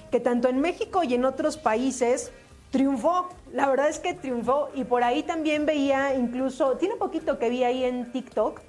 que 0.10 0.20
tanto 0.20 0.50
en 0.50 0.60
México 0.60 1.04
y 1.04 1.14
en 1.14 1.26
otros 1.26 1.58
países 1.58 2.32
triunfó. 2.72 3.30
La 3.52 3.70
verdad 3.70 3.88
es 3.88 4.00
que 4.00 4.16
triunfó 4.16 4.70
y 4.74 4.84
por 4.84 5.04
ahí 5.04 5.22
también 5.22 5.68
veía 5.68 6.16
incluso, 6.16 6.76
tiene 6.78 6.96
poquito 6.96 7.38
que 7.38 7.50
vi 7.50 7.64
ahí 7.66 7.84
en 7.84 8.12
TikTok. 8.12 8.62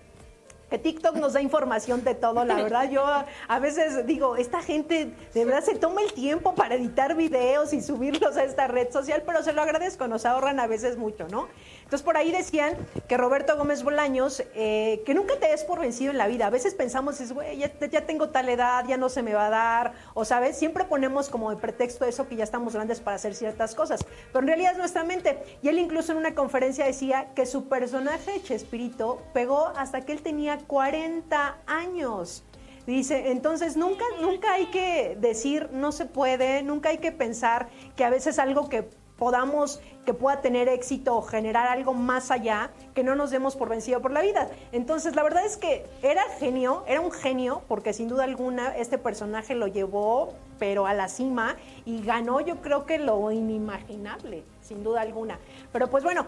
Que 0.71 0.79
TikTok 0.79 1.17
nos 1.17 1.35
da 1.35 1.43
información 1.43 2.03
de 2.05 2.15
todo, 2.15 2.45
la 2.45 2.55
verdad. 2.63 2.91
Yo 2.91 3.05
a, 3.07 3.59
veces 3.59 4.07
digo, 4.07 4.37
esta 4.37 4.63
gente 4.63 5.13
de 5.33 5.45
verdad 5.45 5.63
se 5.63 5.75
toma 5.75 6.03
el 6.03 6.13
tiempo 6.13 6.55
para 6.55 6.75
editar 6.75 7.15
videos 7.15 7.73
y 7.73 7.81
subirlos 7.81 8.37
a 8.37 8.45
esta 8.45 8.67
red 8.67 8.91
social, 8.91 9.23
pero 9.27 9.43
se 9.43 9.53
lo 9.53 9.63
agradezco, 9.63 10.09
nos 10.09 10.25
ahorran 10.27 10.61
a 10.61 10.67
veces 10.67 10.97
mucho, 10.97 11.29
¿no? 11.29 11.49
Entonces 11.85 12.03
por 12.03 12.17
ahí 12.17 12.33
decían 12.33 12.75
que 13.09 13.17
Roberto 13.17 13.57
Gómez 13.57 13.83
Bolaños, 13.83 14.43
eh, 14.55 15.03
que 15.07 15.15
nunca 15.15 15.39
te 15.39 15.49
des 15.49 15.65
por 15.65 15.81
vencido 15.81 16.11
en 16.11 16.19
la 16.19 16.27
vida. 16.27 16.47
A 16.47 16.51
veces 16.51 16.75
pensamos, 16.75 17.21
es, 17.21 17.33
güey, 17.33 17.59
ya, 17.59 17.73
ya 17.79 18.07
tengo 18.07 18.31
tal 18.31 18.49
edad, 18.49 18.85
ya 18.89 18.97
no 18.97 19.09
se 19.09 19.23
me 19.23 19.35
va 19.35 19.47
a 19.47 19.51
dar, 19.51 19.93
o 20.15 20.25
sabes, 20.25 20.57
siempre 20.57 20.85
ponemos 20.85 21.29
como 21.29 21.51
de 21.51 21.57
pretexto 21.57 22.05
eso 22.05 22.27
que 22.29 22.37
ya 22.37 22.45
estamos 22.45 22.75
grandes 22.75 23.01
para 23.01 23.17
hacer 23.17 23.35
ciertas 23.35 23.75
cosas, 23.75 24.05
pero 24.33 24.41
en 24.41 24.49
realidad 24.49 24.73
es 24.73 24.79
nuestra 24.79 25.05
mente. 25.05 25.39
Y 25.63 25.69
él 25.69 25.79
incluso 25.79 26.13
en 26.13 26.19
una 26.19 26.35
conferencia 26.35 26.85
decía 26.85 27.29
que 27.35 27.47
su 27.47 27.69
personaje 27.69 28.43
Chespirito 28.43 29.23
pegó 29.33 29.69
hasta 29.77 30.01
que 30.01 30.13
él 30.13 30.23
tenía 30.23 30.59
40 30.59 31.59
años. 31.67 32.45
Dice, 32.87 33.31
entonces 33.31 33.77
nunca, 33.79 34.05
nunca 34.21 34.53
hay 34.53 34.67
que 34.67 35.17
decir 35.19 35.71
no 35.73 35.91
se 35.91 36.05
puede, 36.05 36.63
nunca 36.63 36.91
hay 36.91 36.99
que 36.99 37.13
pensar 37.13 37.69
que 37.97 38.05
a 38.05 38.11
veces 38.11 38.39
algo 38.39 38.69
que 38.69 38.91
podamos, 39.19 39.81
que 40.05 40.15
pueda 40.15 40.41
tener 40.41 40.69
éxito 40.69 41.17
o 41.17 41.23
generar 41.23 41.69
algo 41.69 41.95
más 41.95 42.31
allá, 42.31 42.71
que 42.95 43.03
no 43.05 43.15
nos 43.15 43.31
demos 43.31 43.57
por 43.57 43.69
vencido 43.69 44.01
por 44.03 44.11
la 44.11 44.23
vida. 44.23 44.51
Entonces, 44.73 45.15
la 45.15 45.23
verdad 45.23 45.45
es 45.45 45.57
que 45.57 45.87
era 46.03 46.23
genio, 46.39 46.85
era 46.87 47.01
un 47.01 47.13
genio, 47.13 47.63
porque 47.69 47.93
sin 47.93 48.09
duda 48.09 48.25
alguna 48.25 48.77
este 48.77 48.99
personaje 48.99 49.55
lo 49.55 49.67
llevó, 49.67 50.35
pero 50.59 50.87
a 50.87 50.95
la 50.95 51.09
cima, 51.09 51.57
y 51.85 52.03
ganó 52.03 52.41
yo 52.41 52.57
creo 52.61 52.87
que 52.87 52.99
lo 52.99 53.31
inimaginable, 53.31 54.45
sin 54.63 54.83
duda 54.83 55.03
alguna. 55.03 55.39
Pero 55.73 55.89
pues 55.89 56.05
bueno. 56.05 56.27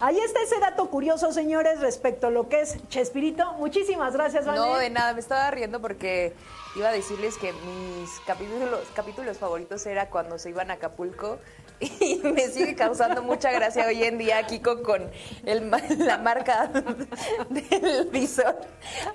Ahí 0.00 0.16
está 0.20 0.40
ese 0.40 0.60
dato 0.60 0.88
curioso, 0.90 1.32
señores, 1.32 1.80
respecto 1.80 2.28
a 2.28 2.30
lo 2.30 2.48
que 2.48 2.60
es 2.60 2.78
Chespirito. 2.88 3.54
Muchísimas 3.54 4.12
gracias, 4.12 4.46
Vane. 4.46 4.58
No, 4.58 4.76
de 4.76 4.90
nada, 4.90 5.12
me 5.12 5.18
estaba 5.18 5.50
riendo 5.50 5.80
porque 5.80 6.34
iba 6.76 6.88
a 6.88 6.92
decirles 6.92 7.36
que 7.36 7.52
mis 7.52 8.08
capítulos, 8.24 8.86
capítulos 8.94 9.38
favoritos 9.38 9.84
era 9.86 10.08
cuando 10.08 10.38
se 10.38 10.50
iban 10.50 10.70
a 10.70 10.74
Acapulco 10.74 11.40
y 12.00 12.16
me 12.24 12.48
sigue 12.48 12.74
causando 12.74 13.22
mucha 13.22 13.52
gracia 13.52 13.86
hoy 13.86 14.02
en 14.02 14.18
día 14.18 14.44
Kiko 14.46 14.82
con 14.82 15.10
el, 15.44 15.70
la 15.98 16.18
marca 16.18 16.68
del 17.50 18.08
visor 18.10 18.56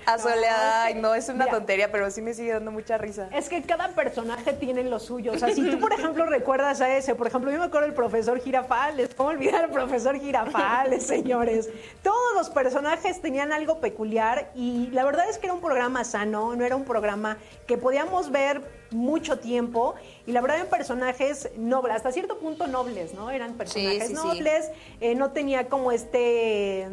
asoleada. 0.05 0.85
Ay, 0.85 0.95
no, 0.95 1.13
es 1.13 1.27
una 1.27 1.47
tontería, 1.47 1.91
pero 1.91 2.09
sí 2.09 2.21
me 2.21 2.33
sigue 2.33 2.53
dando 2.53 2.71
mucha 2.71 2.97
risa. 2.97 3.27
Es 3.33 3.49
que 3.49 3.61
cada 3.63 3.89
personaje 3.89 4.53
tiene 4.53 4.83
lo 4.83 4.99
suyo. 4.99 5.33
O 5.33 5.37
sea, 5.37 5.53
si 5.53 5.69
tú, 5.69 5.79
por 5.79 5.91
ejemplo, 5.93 6.25
recuerdas 6.25 6.79
a 6.79 6.95
ese, 6.95 7.15
por 7.15 7.27
ejemplo, 7.27 7.51
yo 7.51 7.59
me 7.59 7.65
acuerdo 7.65 7.87
del 7.87 7.95
profesor 7.95 8.39
Girafales. 8.39 9.13
¿Cómo 9.15 9.29
olvidar 9.29 9.65
al 9.65 9.71
profesor 9.71 10.17
Girafales, 10.17 11.05
señores? 11.05 11.69
Todos 12.01 12.33
los 12.35 12.49
personajes 12.49 13.21
tenían 13.21 13.51
algo 13.51 13.79
peculiar 13.79 14.51
y 14.55 14.87
la 14.91 15.03
verdad 15.03 15.29
es 15.29 15.37
que 15.37 15.47
era 15.47 15.53
un 15.53 15.61
programa 15.61 16.03
sano, 16.05 16.55
no 16.55 16.63
era 16.63 16.75
un 16.75 16.85
programa 16.85 17.37
que 17.67 17.77
podíamos 17.77 18.31
ver 18.31 18.61
mucho 18.93 19.39
tiempo 19.39 19.95
y 20.25 20.31
la 20.31 20.41
verdad 20.41 20.57
eran 20.57 20.69
personajes 20.69 21.49
nobles, 21.57 21.95
hasta 21.95 22.11
cierto 22.11 22.37
punto 22.37 22.67
nobles, 22.67 23.13
¿no? 23.13 23.29
Eran 23.31 23.55
personajes 23.55 24.07
sí, 24.07 24.15
sí. 24.15 24.27
nobles, 24.27 24.69
eh, 25.01 25.15
no 25.15 25.31
tenía 25.31 25.67
como 25.67 25.91
este 25.91 26.87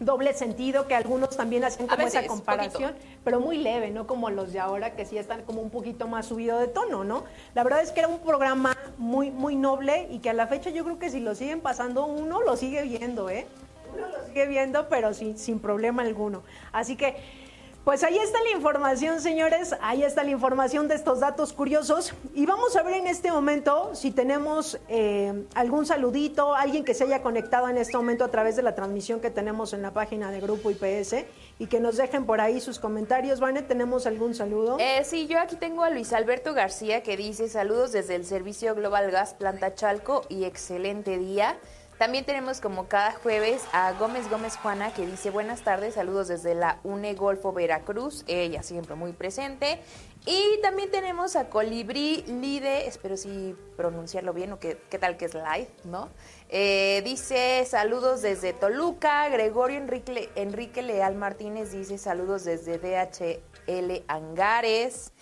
doble 0.00 0.34
sentido 0.34 0.86
que 0.88 0.94
algunos 0.94 1.36
también 1.36 1.64
hacían 1.64 1.88
A 1.88 1.96
como 1.96 2.08
esa 2.08 2.26
comparación 2.26 2.94
poquito. 2.94 3.18
pero 3.24 3.40
muy 3.40 3.58
leve, 3.58 3.90
no 3.90 4.06
como 4.06 4.28
los 4.30 4.52
de 4.52 4.58
ahora 4.60 4.94
que 4.96 5.04
sí 5.04 5.18
están 5.18 5.42
como 5.42 5.60
un 5.62 5.70
poquito 5.70 6.08
más 6.08 6.26
subido 6.26 6.58
de 6.58 6.68
tono, 6.68 7.04
¿no? 7.04 7.24
La 7.54 7.62
verdad 7.62 7.80
es 7.80 7.92
que 7.92 8.00
era 8.00 8.08
un 8.08 8.18
programa 8.18 8.76
muy, 8.98 9.30
muy 9.30 9.56
noble 9.56 10.08
y 10.10 10.18
que 10.18 10.30
a 10.30 10.32
la 10.32 10.46
fecha 10.46 10.70
yo 10.70 10.84
creo 10.84 10.98
que 10.98 11.10
si 11.10 11.20
lo 11.20 11.34
siguen 11.34 11.60
pasando, 11.60 12.06
uno 12.06 12.42
lo 12.42 12.56
sigue 12.56 12.82
viendo, 12.82 13.30
¿eh? 13.30 13.46
Uno 13.94 14.08
lo 14.08 14.26
sigue 14.26 14.46
viendo, 14.46 14.88
pero 14.88 15.14
sin, 15.14 15.38
sin 15.38 15.60
problema 15.60 16.02
alguno. 16.02 16.42
Así 16.72 16.96
que, 16.96 17.16
pues 17.84 18.02
ahí 18.02 18.16
está 18.16 18.42
la 18.42 18.50
información, 18.56 19.20
señores, 19.20 19.74
ahí 19.82 20.02
está 20.02 20.24
la 20.24 20.30
información 20.30 20.88
de 20.88 20.94
estos 20.94 21.20
datos 21.20 21.52
curiosos. 21.52 22.14
Y 22.34 22.46
vamos 22.46 22.76
a 22.76 22.82
ver 22.82 22.94
en 22.94 23.06
este 23.06 23.30
momento 23.30 23.94
si 23.94 24.10
tenemos 24.10 24.78
eh, 24.88 25.44
algún 25.54 25.84
saludito, 25.84 26.54
alguien 26.54 26.82
que 26.82 26.94
se 26.94 27.04
haya 27.04 27.20
conectado 27.20 27.68
en 27.68 27.76
este 27.76 27.94
momento 27.94 28.24
a 28.24 28.28
través 28.28 28.56
de 28.56 28.62
la 28.62 28.74
transmisión 28.74 29.20
que 29.20 29.30
tenemos 29.30 29.74
en 29.74 29.82
la 29.82 29.92
página 29.92 30.30
de 30.30 30.40
Grupo 30.40 30.70
IPS 30.70 31.26
y 31.58 31.66
que 31.66 31.78
nos 31.78 31.98
dejen 31.98 32.24
por 32.24 32.40
ahí 32.40 32.58
sus 32.58 32.78
comentarios. 32.78 33.38
Vane, 33.38 33.60
¿tenemos 33.60 34.06
algún 34.06 34.34
saludo? 34.34 34.78
Eh, 34.80 35.02
sí, 35.04 35.26
yo 35.26 35.38
aquí 35.38 35.56
tengo 35.56 35.84
a 35.84 35.90
Luis 35.90 36.14
Alberto 36.14 36.54
García 36.54 37.02
que 37.02 37.18
dice 37.18 37.50
saludos 37.50 37.92
desde 37.92 38.14
el 38.14 38.24
servicio 38.24 38.74
Global 38.74 39.10
Gas 39.10 39.34
Planta 39.34 39.74
Chalco 39.74 40.24
y 40.30 40.44
excelente 40.44 41.18
día. 41.18 41.58
También 41.98 42.24
tenemos 42.24 42.60
como 42.60 42.88
cada 42.88 43.12
jueves 43.12 43.62
a 43.72 43.92
Gómez 43.92 44.28
Gómez 44.28 44.56
Juana 44.56 44.92
que 44.92 45.06
dice 45.06 45.30
buenas 45.30 45.62
tardes, 45.62 45.94
saludos 45.94 46.26
desde 46.26 46.54
la 46.54 46.80
UNE 46.82 47.14
Golfo 47.14 47.52
Veracruz, 47.52 48.24
ella 48.26 48.62
siempre 48.64 48.96
muy 48.96 49.12
presente. 49.12 49.78
Y 50.26 50.60
también 50.62 50.90
tenemos 50.90 51.36
a 51.36 51.50
Colibrí 51.50 52.24
Lide, 52.26 52.88
espero 52.88 53.16
sí 53.16 53.54
pronunciarlo 53.76 54.32
bien 54.32 54.52
o 54.52 54.58
qué, 54.58 54.78
qué 54.90 54.98
tal 54.98 55.16
que 55.16 55.26
es 55.26 55.34
live, 55.34 55.68
¿no? 55.84 56.08
Eh, 56.48 57.02
dice 57.04 57.64
saludos 57.66 58.22
desde 58.22 58.52
Toluca, 58.54 59.28
Gregorio 59.28 59.78
Enrique, 59.78 60.30
Enrique 60.34 60.82
Leal 60.82 61.14
Martínez 61.14 61.72
dice 61.72 61.98
saludos 61.98 62.44
desde 62.44 62.78
DHL 62.78 64.02
Angares. 64.08 65.12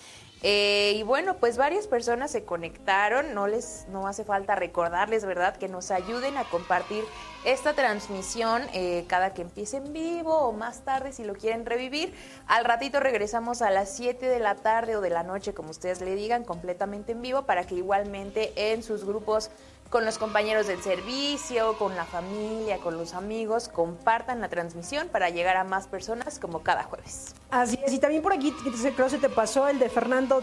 Eh, 0.42 0.94
y 0.96 1.04
bueno, 1.04 1.36
pues 1.36 1.56
varias 1.56 1.86
personas 1.86 2.32
se 2.32 2.44
conectaron, 2.44 3.32
no 3.32 3.46
les 3.46 3.86
no 3.90 4.08
hace 4.08 4.24
falta 4.24 4.56
recordarles, 4.56 5.24
¿verdad? 5.24 5.56
Que 5.56 5.68
nos 5.68 5.92
ayuden 5.92 6.36
a 6.36 6.44
compartir 6.44 7.04
esta 7.44 7.74
transmisión 7.74 8.62
eh, 8.72 9.04
cada 9.08 9.34
que 9.34 9.42
empiece 9.42 9.76
en 9.76 9.92
vivo 9.92 10.36
o 10.36 10.52
más 10.52 10.84
tarde 10.84 11.12
si 11.12 11.24
lo 11.24 11.34
quieren 11.34 11.64
revivir. 11.64 12.12
Al 12.46 12.64
ratito 12.64 12.98
regresamos 12.98 13.62
a 13.62 13.70
las 13.70 13.94
7 13.96 14.28
de 14.28 14.38
la 14.40 14.56
tarde 14.56 14.96
o 14.96 15.00
de 15.00 15.10
la 15.10 15.22
noche, 15.22 15.54
como 15.54 15.70
ustedes 15.70 16.00
le 16.00 16.16
digan, 16.16 16.44
completamente 16.44 17.12
en 17.12 17.22
vivo, 17.22 17.42
para 17.42 17.64
que 17.64 17.76
igualmente 17.76 18.52
en 18.72 18.82
sus 18.82 19.04
grupos 19.04 19.50
con 19.92 20.06
los 20.06 20.16
compañeros 20.16 20.66
del 20.66 20.82
servicio, 20.82 21.76
con 21.76 21.94
la 21.96 22.06
familia, 22.06 22.78
con 22.78 22.96
los 22.96 23.12
amigos, 23.12 23.68
compartan 23.68 24.40
la 24.40 24.48
transmisión 24.48 25.08
para 25.08 25.28
llegar 25.28 25.58
a 25.58 25.64
más 25.64 25.86
personas 25.86 26.38
como 26.38 26.62
cada 26.62 26.82
jueves. 26.82 27.34
Así 27.50 27.78
es, 27.84 27.92
y 27.92 27.98
también 27.98 28.22
por 28.22 28.32
aquí 28.32 28.52
creo 28.52 28.72
que 28.72 29.10
se 29.10 29.18
te 29.18 29.28
pasó 29.28 29.68
el 29.68 29.78
de 29.78 29.90
Fernando 29.90 30.42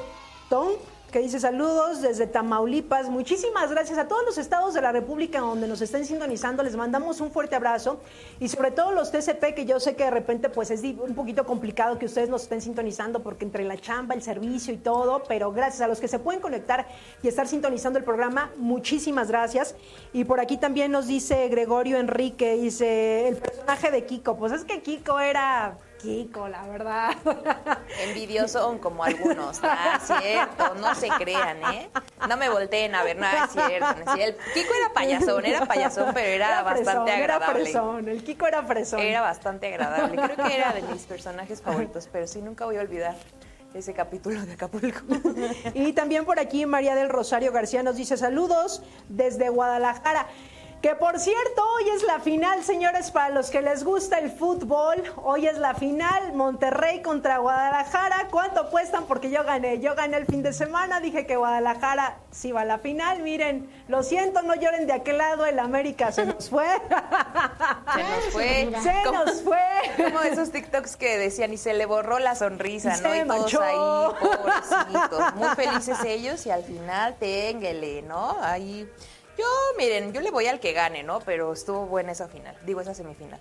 Tong, 0.50 0.74
que 1.12 1.20
dice 1.20 1.40
saludos 1.40 2.02
desde 2.02 2.28
Tamaulipas. 2.28 3.10
Muchísimas 3.10 3.72
gracias 3.72 3.98
a 3.98 4.08
todos 4.08 4.24
los 4.26 4.38
estados 4.38 4.74
de 4.74 4.82
la 4.82 4.92
República 4.92 5.40
donde 5.40 5.68
nos 5.68 5.82
estén 5.82 6.06
sintonizando. 6.06 6.64
Les 6.64 6.76
mandamos 6.76 7.20
un 7.22 7.32
fuerte 7.32 7.56
abrazo 7.56 8.00
y 8.40 8.48
sobre 8.48 8.72
todo 8.72 8.92
los 8.92 9.12
TCP 9.12 9.56
que 9.56 9.66
yo 9.66 9.80
sé 9.80 9.96
que 9.96 10.04
de 10.04 10.12
repente 10.12 10.50
pues 10.50 10.70
es 10.72 10.84
un 10.84 11.16
poquito 11.16 11.46
complicado 11.46 11.98
que 11.98 12.06
ustedes 12.06 12.30
nos 12.30 12.44
estén 12.44 12.62
sintonizando 12.62 13.24
porque 13.24 13.46
entre 13.46 13.64
la 13.64 13.78
chamba, 13.78 14.14
el 14.14 14.22
servicio 14.22 14.74
y 14.74 14.78
todo, 14.78 15.24
pero 15.28 15.52
gracias 15.52 15.82
a 15.82 15.88
los 15.88 16.00
que 16.00 16.08
se 16.08 16.20
pueden 16.20 16.42
conectar 16.42 16.88
y 17.24 17.28
estar 17.28 17.48
sintonizando 17.48 17.98
el 17.98 18.06
programa, 18.06 18.52
muchísimas 18.58 19.30
gracias. 19.30 19.76
Y 20.14 20.26
por 20.26 20.40
aquí 20.40 20.58
también 20.58 20.92
nos 20.92 21.08
dice 21.08 21.48
Gregorio 21.50 21.98
Enrique, 21.98 22.56
dice 22.56 23.28
el 23.28 23.38
personaje 23.38 23.92
de 23.92 24.06
Kiko, 24.06 24.38
pues 24.38 24.52
es 24.54 24.64
que 24.64 24.82
Kiko 24.82 25.20
era 25.20 25.78
Kiko, 26.00 26.48
la 26.48 26.64
verdad. 26.64 27.16
Envidioso 28.08 28.80
como 28.82 29.04
algunos. 29.04 29.60
Ah, 29.62 30.00
cierto, 30.02 30.76
no 30.76 30.96
se 31.00 31.08
crean, 31.10 31.58
¿eh? 31.74 31.90
No 32.28 32.38
me 32.38 32.50
volteen 32.50 32.94
a 32.96 33.04
ver, 33.04 33.18
no 33.18 33.26
es 33.26 33.52
cierto. 33.52 33.94
No 34.06 34.12
es 34.12 34.16
cierto. 34.16 34.42
El 34.46 34.54
Kiko 34.54 34.74
era 34.74 34.94
payasón, 34.94 35.46
era 35.46 35.66
payasón, 35.66 36.14
pero 36.14 36.28
era, 36.28 36.62
bastante 36.64 37.12
Era 37.12 37.36
agradable. 37.36 37.64
fresón, 37.64 38.08
el 38.10 38.24
Kiko 38.24 38.48
era 38.48 38.64
fresón. 38.64 39.00
Era 39.00 39.22
bastante 39.22 39.68
agradable. 39.68 40.22
Creo 40.22 40.48
que 40.48 40.56
era 40.56 40.74
de 40.74 40.82
mis 40.94 41.04
personajes 41.04 41.62
favoritos, 41.62 42.10
pero 42.12 42.28
sí 42.28 42.42
nunca 42.42 42.66
voy 42.66 42.78
a 42.78 42.82
olvidar 42.82 43.16
ese 43.74 43.94
capítulo 43.94 44.42
de 44.46 44.54
Acapulco. 44.54 45.02
Y 45.74 45.94
también 45.94 46.26
por 46.26 46.40
aquí 46.40 46.66
María 46.66 46.96
del 46.96 47.10
Rosario 47.10 47.52
García 47.52 47.84
nos 47.84 47.96
dice 47.96 48.18
saludos 48.18 48.82
desde 49.10 49.50
Guadalajara. 49.50 50.28
Que 50.82 50.96
por 50.96 51.20
cierto, 51.20 51.62
hoy 51.76 51.90
es 51.90 52.04
la 52.04 52.22
final, 52.22 52.64
señores, 52.64 53.12
para 53.12 53.28
los 53.30 53.50
que 53.50 53.62
les 53.62 53.84
gusta 53.84 54.18
el 54.18 54.32
fútbol. 54.32 55.04
Hoy 55.18 55.46
es 55.46 55.58
la 55.58 55.74
final, 55.74 56.32
Monterrey 56.32 57.02
contra 57.02 57.40
Guadalajara. 57.40 58.30
¿Cuánto 58.32 58.62
apuestan? 58.62 59.04
Porque 59.04 59.30
yo 59.30 59.44
gané. 59.44 59.82
Yo 59.82 59.94
gané 59.96 60.16
el 60.16 60.26
fin 60.26 60.42
de 60.42 60.54
semana, 60.54 61.02
dije 61.02 61.26
que 61.26 61.36
Guadalajara 61.36 62.20
sí 62.32 62.54
va 62.54 62.62
a 62.62 62.66
la 62.66 62.78
final. 62.80 63.22
Miren, 63.24 63.70
lo 63.90 64.04
siento, 64.04 64.42
no 64.42 64.56
lloren 64.56 64.88
de 64.88 64.94
aquel 64.94 65.18
lado, 65.18 65.46
el 65.46 65.60
América 65.60 66.14
se 66.14 66.26
nos 66.26 66.50
fue. 66.50 66.66
Se 67.94 68.04
nos 68.04 68.26
fue. 68.32 68.72
Se 68.82 69.04
nos 69.12 69.42
fue. 69.42 69.60
Como 69.98 70.22
esos 70.22 70.50
TikToks 70.52 70.96
que 70.96 71.18
decían 71.18 71.52
y 71.52 71.58
se 71.58 71.74
le 71.74 71.86
borró 71.88 72.20
la 72.20 72.36
sonrisa, 72.36 72.96
Se 72.96 73.04
¿no? 73.04 73.16
Y 73.16 73.28
todos 73.28 73.28
manchó. 73.42 73.62
ahí, 73.62 74.16
pobrecitos, 74.22 75.36
muy 75.36 75.50
felices 75.56 75.98
ellos 76.06 76.46
y 76.46 76.52
al 76.52 76.64
final 76.64 77.16
ténguele, 77.20 78.02
¿no? 78.04 78.38
Ahí, 78.42 78.90
yo, 79.40 79.46
miren, 79.78 80.14
yo 80.14 80.22
le 80.22 80.32
voy 80.32 80.48
al 80.48 80.60
que 80.60 80.74
gane, 80.74 81.04
¿no? 81.04 81.20
Pero 81.22 81.54
estuvo 81.54 81.86
buena 81.86 82.12
esa 82.12 82.28
final, 82.28 82.56
digo 82.66 82.82
esa 82.82 82.94
semifinal. 82.94 83.40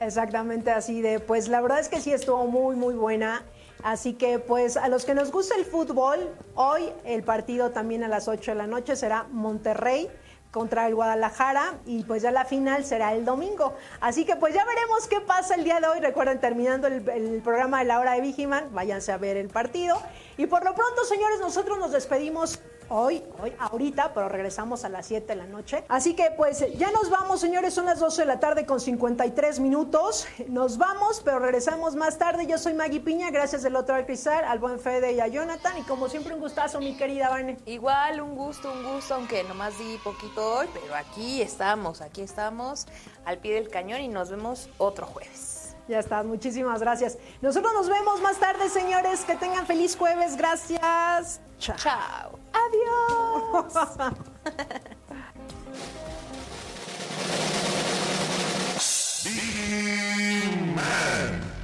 Exactamente 0.00 0.70
así 0.70 1.00
de, 1.00 1.20
pues 1.20 1.48
la 1.48 1.60
verdad 1.60 1.80
es 1.80 1.88
que 1.88 2.00
sí 2.00 2.12
estuvo 2.12 2.46
muy, 2.46 2.76
muy 2.76 2.94
buena. 2.94 3.44
Así 3.82 4.14
que 4.14 4.38
pues 4.38 4.76
a 4.76 4.88
los 4.88 5.04
que 5.04 5.14
nos 5.14 5.30
gusta 5.30 5.54
el 5.54 5.64
fútbol, 5.64 6.28
hoy 6.54 6.90
el 7.04 7.22
partido 7.22 7.70
también 7.70 8.02
a 8.04 8.08
las 8.08 8.26
8 8.26 8.52
de 8.52 8.54
la 8.56 8.66
noche 8.66 8.96
será 8.96 9.24
Monterrey 9.30 10.10
contra 10.50 10.86
el 10.86 10.94
Guadalajara 10.94 11.74
y 11.84 12.02
pues 12.04 12.22
ya 12.22 12.30
la 12.30 12.46
final 12.46 12.84
será 12.84 13.12
el 13.12 13.24
domingo. 13.24 13.74
Así 14.00 14.24
que 14.24 14.36
pues 14.36 14.54
ya 14.54 14.64
veremos 14.64 15.06
qué 15.06 15.20
pasa 15.20 15.54
el 15.54 15.64
día 15.64 15.80
de 15.80 15.86
hoy. 15.86 16.00
Recuerden, 16.00 16.40
terminando 16.40 16.86
el, 16.86 17.42
programa 17.44 17.80
de 17.80 17.84
la 17.84 18.00
hora 18.00 18.14
de 18.14 18.22
Vigiman, 18.22 18.72
váyanse 18.72 19.12
a 19.12 19.18
ver 19.18 19.36
el 19.36 19.48
partido. 19.48 20.00
Y 20.38 20.46
por 20.46 20.64
lo 20.64 20.74
pronto, 20.74 21.04
señores, 21.04 21.40
nosotros 21.40 21.78
nos 21.78 21.92
despedimos 21.92 22.58
hoy, 22.88 23.22
hoy, 23.42 23.52
ahorita, 23.58 24.12
pero 24.14 24.28
regresamos 24.28 24.84
a 24.84 24.88
las 24.88 25.06
7 25.06 25.26
de 25.26 25.36
la 25.36 25.46
noche. 25.46 25.84
Así 25.88 26.14
que 26.14 26.30
pues 26.36 26.64
ya 26.76 26.90
nos 26.90 27.10
vamos, 27.10 27.40
señores, 27.40 27.74
son 27.74 27.86
las 27.86 28.00
12 28.00 28.22
de 28.22 28.26
la 28.26 28.40
tarde 28.40 28.66
con 28.66 28.80
53 28.80 29.60
minutos. 29.60 30.26
Nos 30.48 30.78
vamos, 30.78 31.22
pero 31.24 31.38
regresamos 31.38 31.96
más 31.96 32.18
tarde. 32.18 32.46
Yo 32.46 32.58
soy 32.58 32.74
Maggie 32.74 33.00
Piña, 33.00 33.30
gracias 33.30 33.62
del 33.62 33.76
otro 33.76 33.94
al 33.94 34.06
Cristal, 34.06 34.44
al 34.44 34.58
buen 34.58 34.78
Fede 34.78 35.12
y 35.12 35.20
a 35.20 35.26
Jonathan. 35.26 35.78
Y 35.78 35.82
como 35.82 36.08
siempre, 36.08 36.34
un 36.34 36.40
gustazo, 36.40 36.80
mi 36.80 36.96
querida 36.96 37.28
Vane. 37.28 37.58
Igual, 37.66 38.20
un 38.20 38.34
gusto, 38.34 38.72
un 38.72 38.94
gusto, 38.94 39.14
aunque 39.14 39.42
nomás 39.44 39.78
di 39.78 39.98
poquito 40.04 40.58
hoy, 40.58 40.68
pero 40.72 40.94
aquí 40.94 41.42
estamos, 41.42 42.00
aquí 42.00 42.22
estamos 42.22 42.86
al 43.24 43.38
pie 43.38 43.54
del 43.54 43.68
cañón 43.68 44.00
y 44.00 44.08
nos 44.08 44.30
vemos 44.30 44.68
otro 44.78 45.06
jueves. 45.06 45.55
Ya 45.88 46.00
está, 46.00 46.22
muchísimas 46.22 46.80
gracias. 46.80 47.16
Nosotros 47.40 47.72
nos 47.72 47.88
vemos 47.88 48.20
más 48.20 48.38
tarde, 48.38 48.68
señores. 48.68 49.20
Que 49.20 49.36
tengan 49.36 49.66
feliz 49.66 49.96
jueves. 49.96 50.36
Gracias. 50.36 51.40
Chao. 51.58 51.76
Chao. 51.76 52.38
Adiós. 52.52 53.72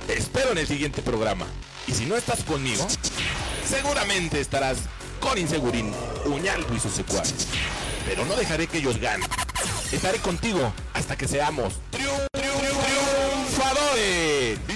Te 0.07 0.13
espero 0.19 0.53
en 0.53 0.59
el 0.59 0.67
siguiente 0.67 1.03
programa. 1.03 1.47
Y 1.89 1.93
si 1.93 2.07
no 2.07 2.17
estás 2.17 2.45
conmigo, 2.45 2.87
seguramente 3.67 4.41
estarás 4.41 4.79
con 5.21 5.37
Insegurín, 5.37 5.93
Uñaldo 6.27 6.75
y 6.75 6.81
sus 6.81 6.93
secuaces. 6.93 7.49
Pero 8.07 8.25
no 8.25 8.37
dejaré 8.37 8.69
que 8.69 8.79
ellos 8.79 8.99
ganen. 8.99 9.29
Estaré 9.91 10.19
contigo 10.19 10.73
hasta 10.95 11.17
que 11.17 11.27
seamos 11.27 11.75
Libertadores 13.73 14.72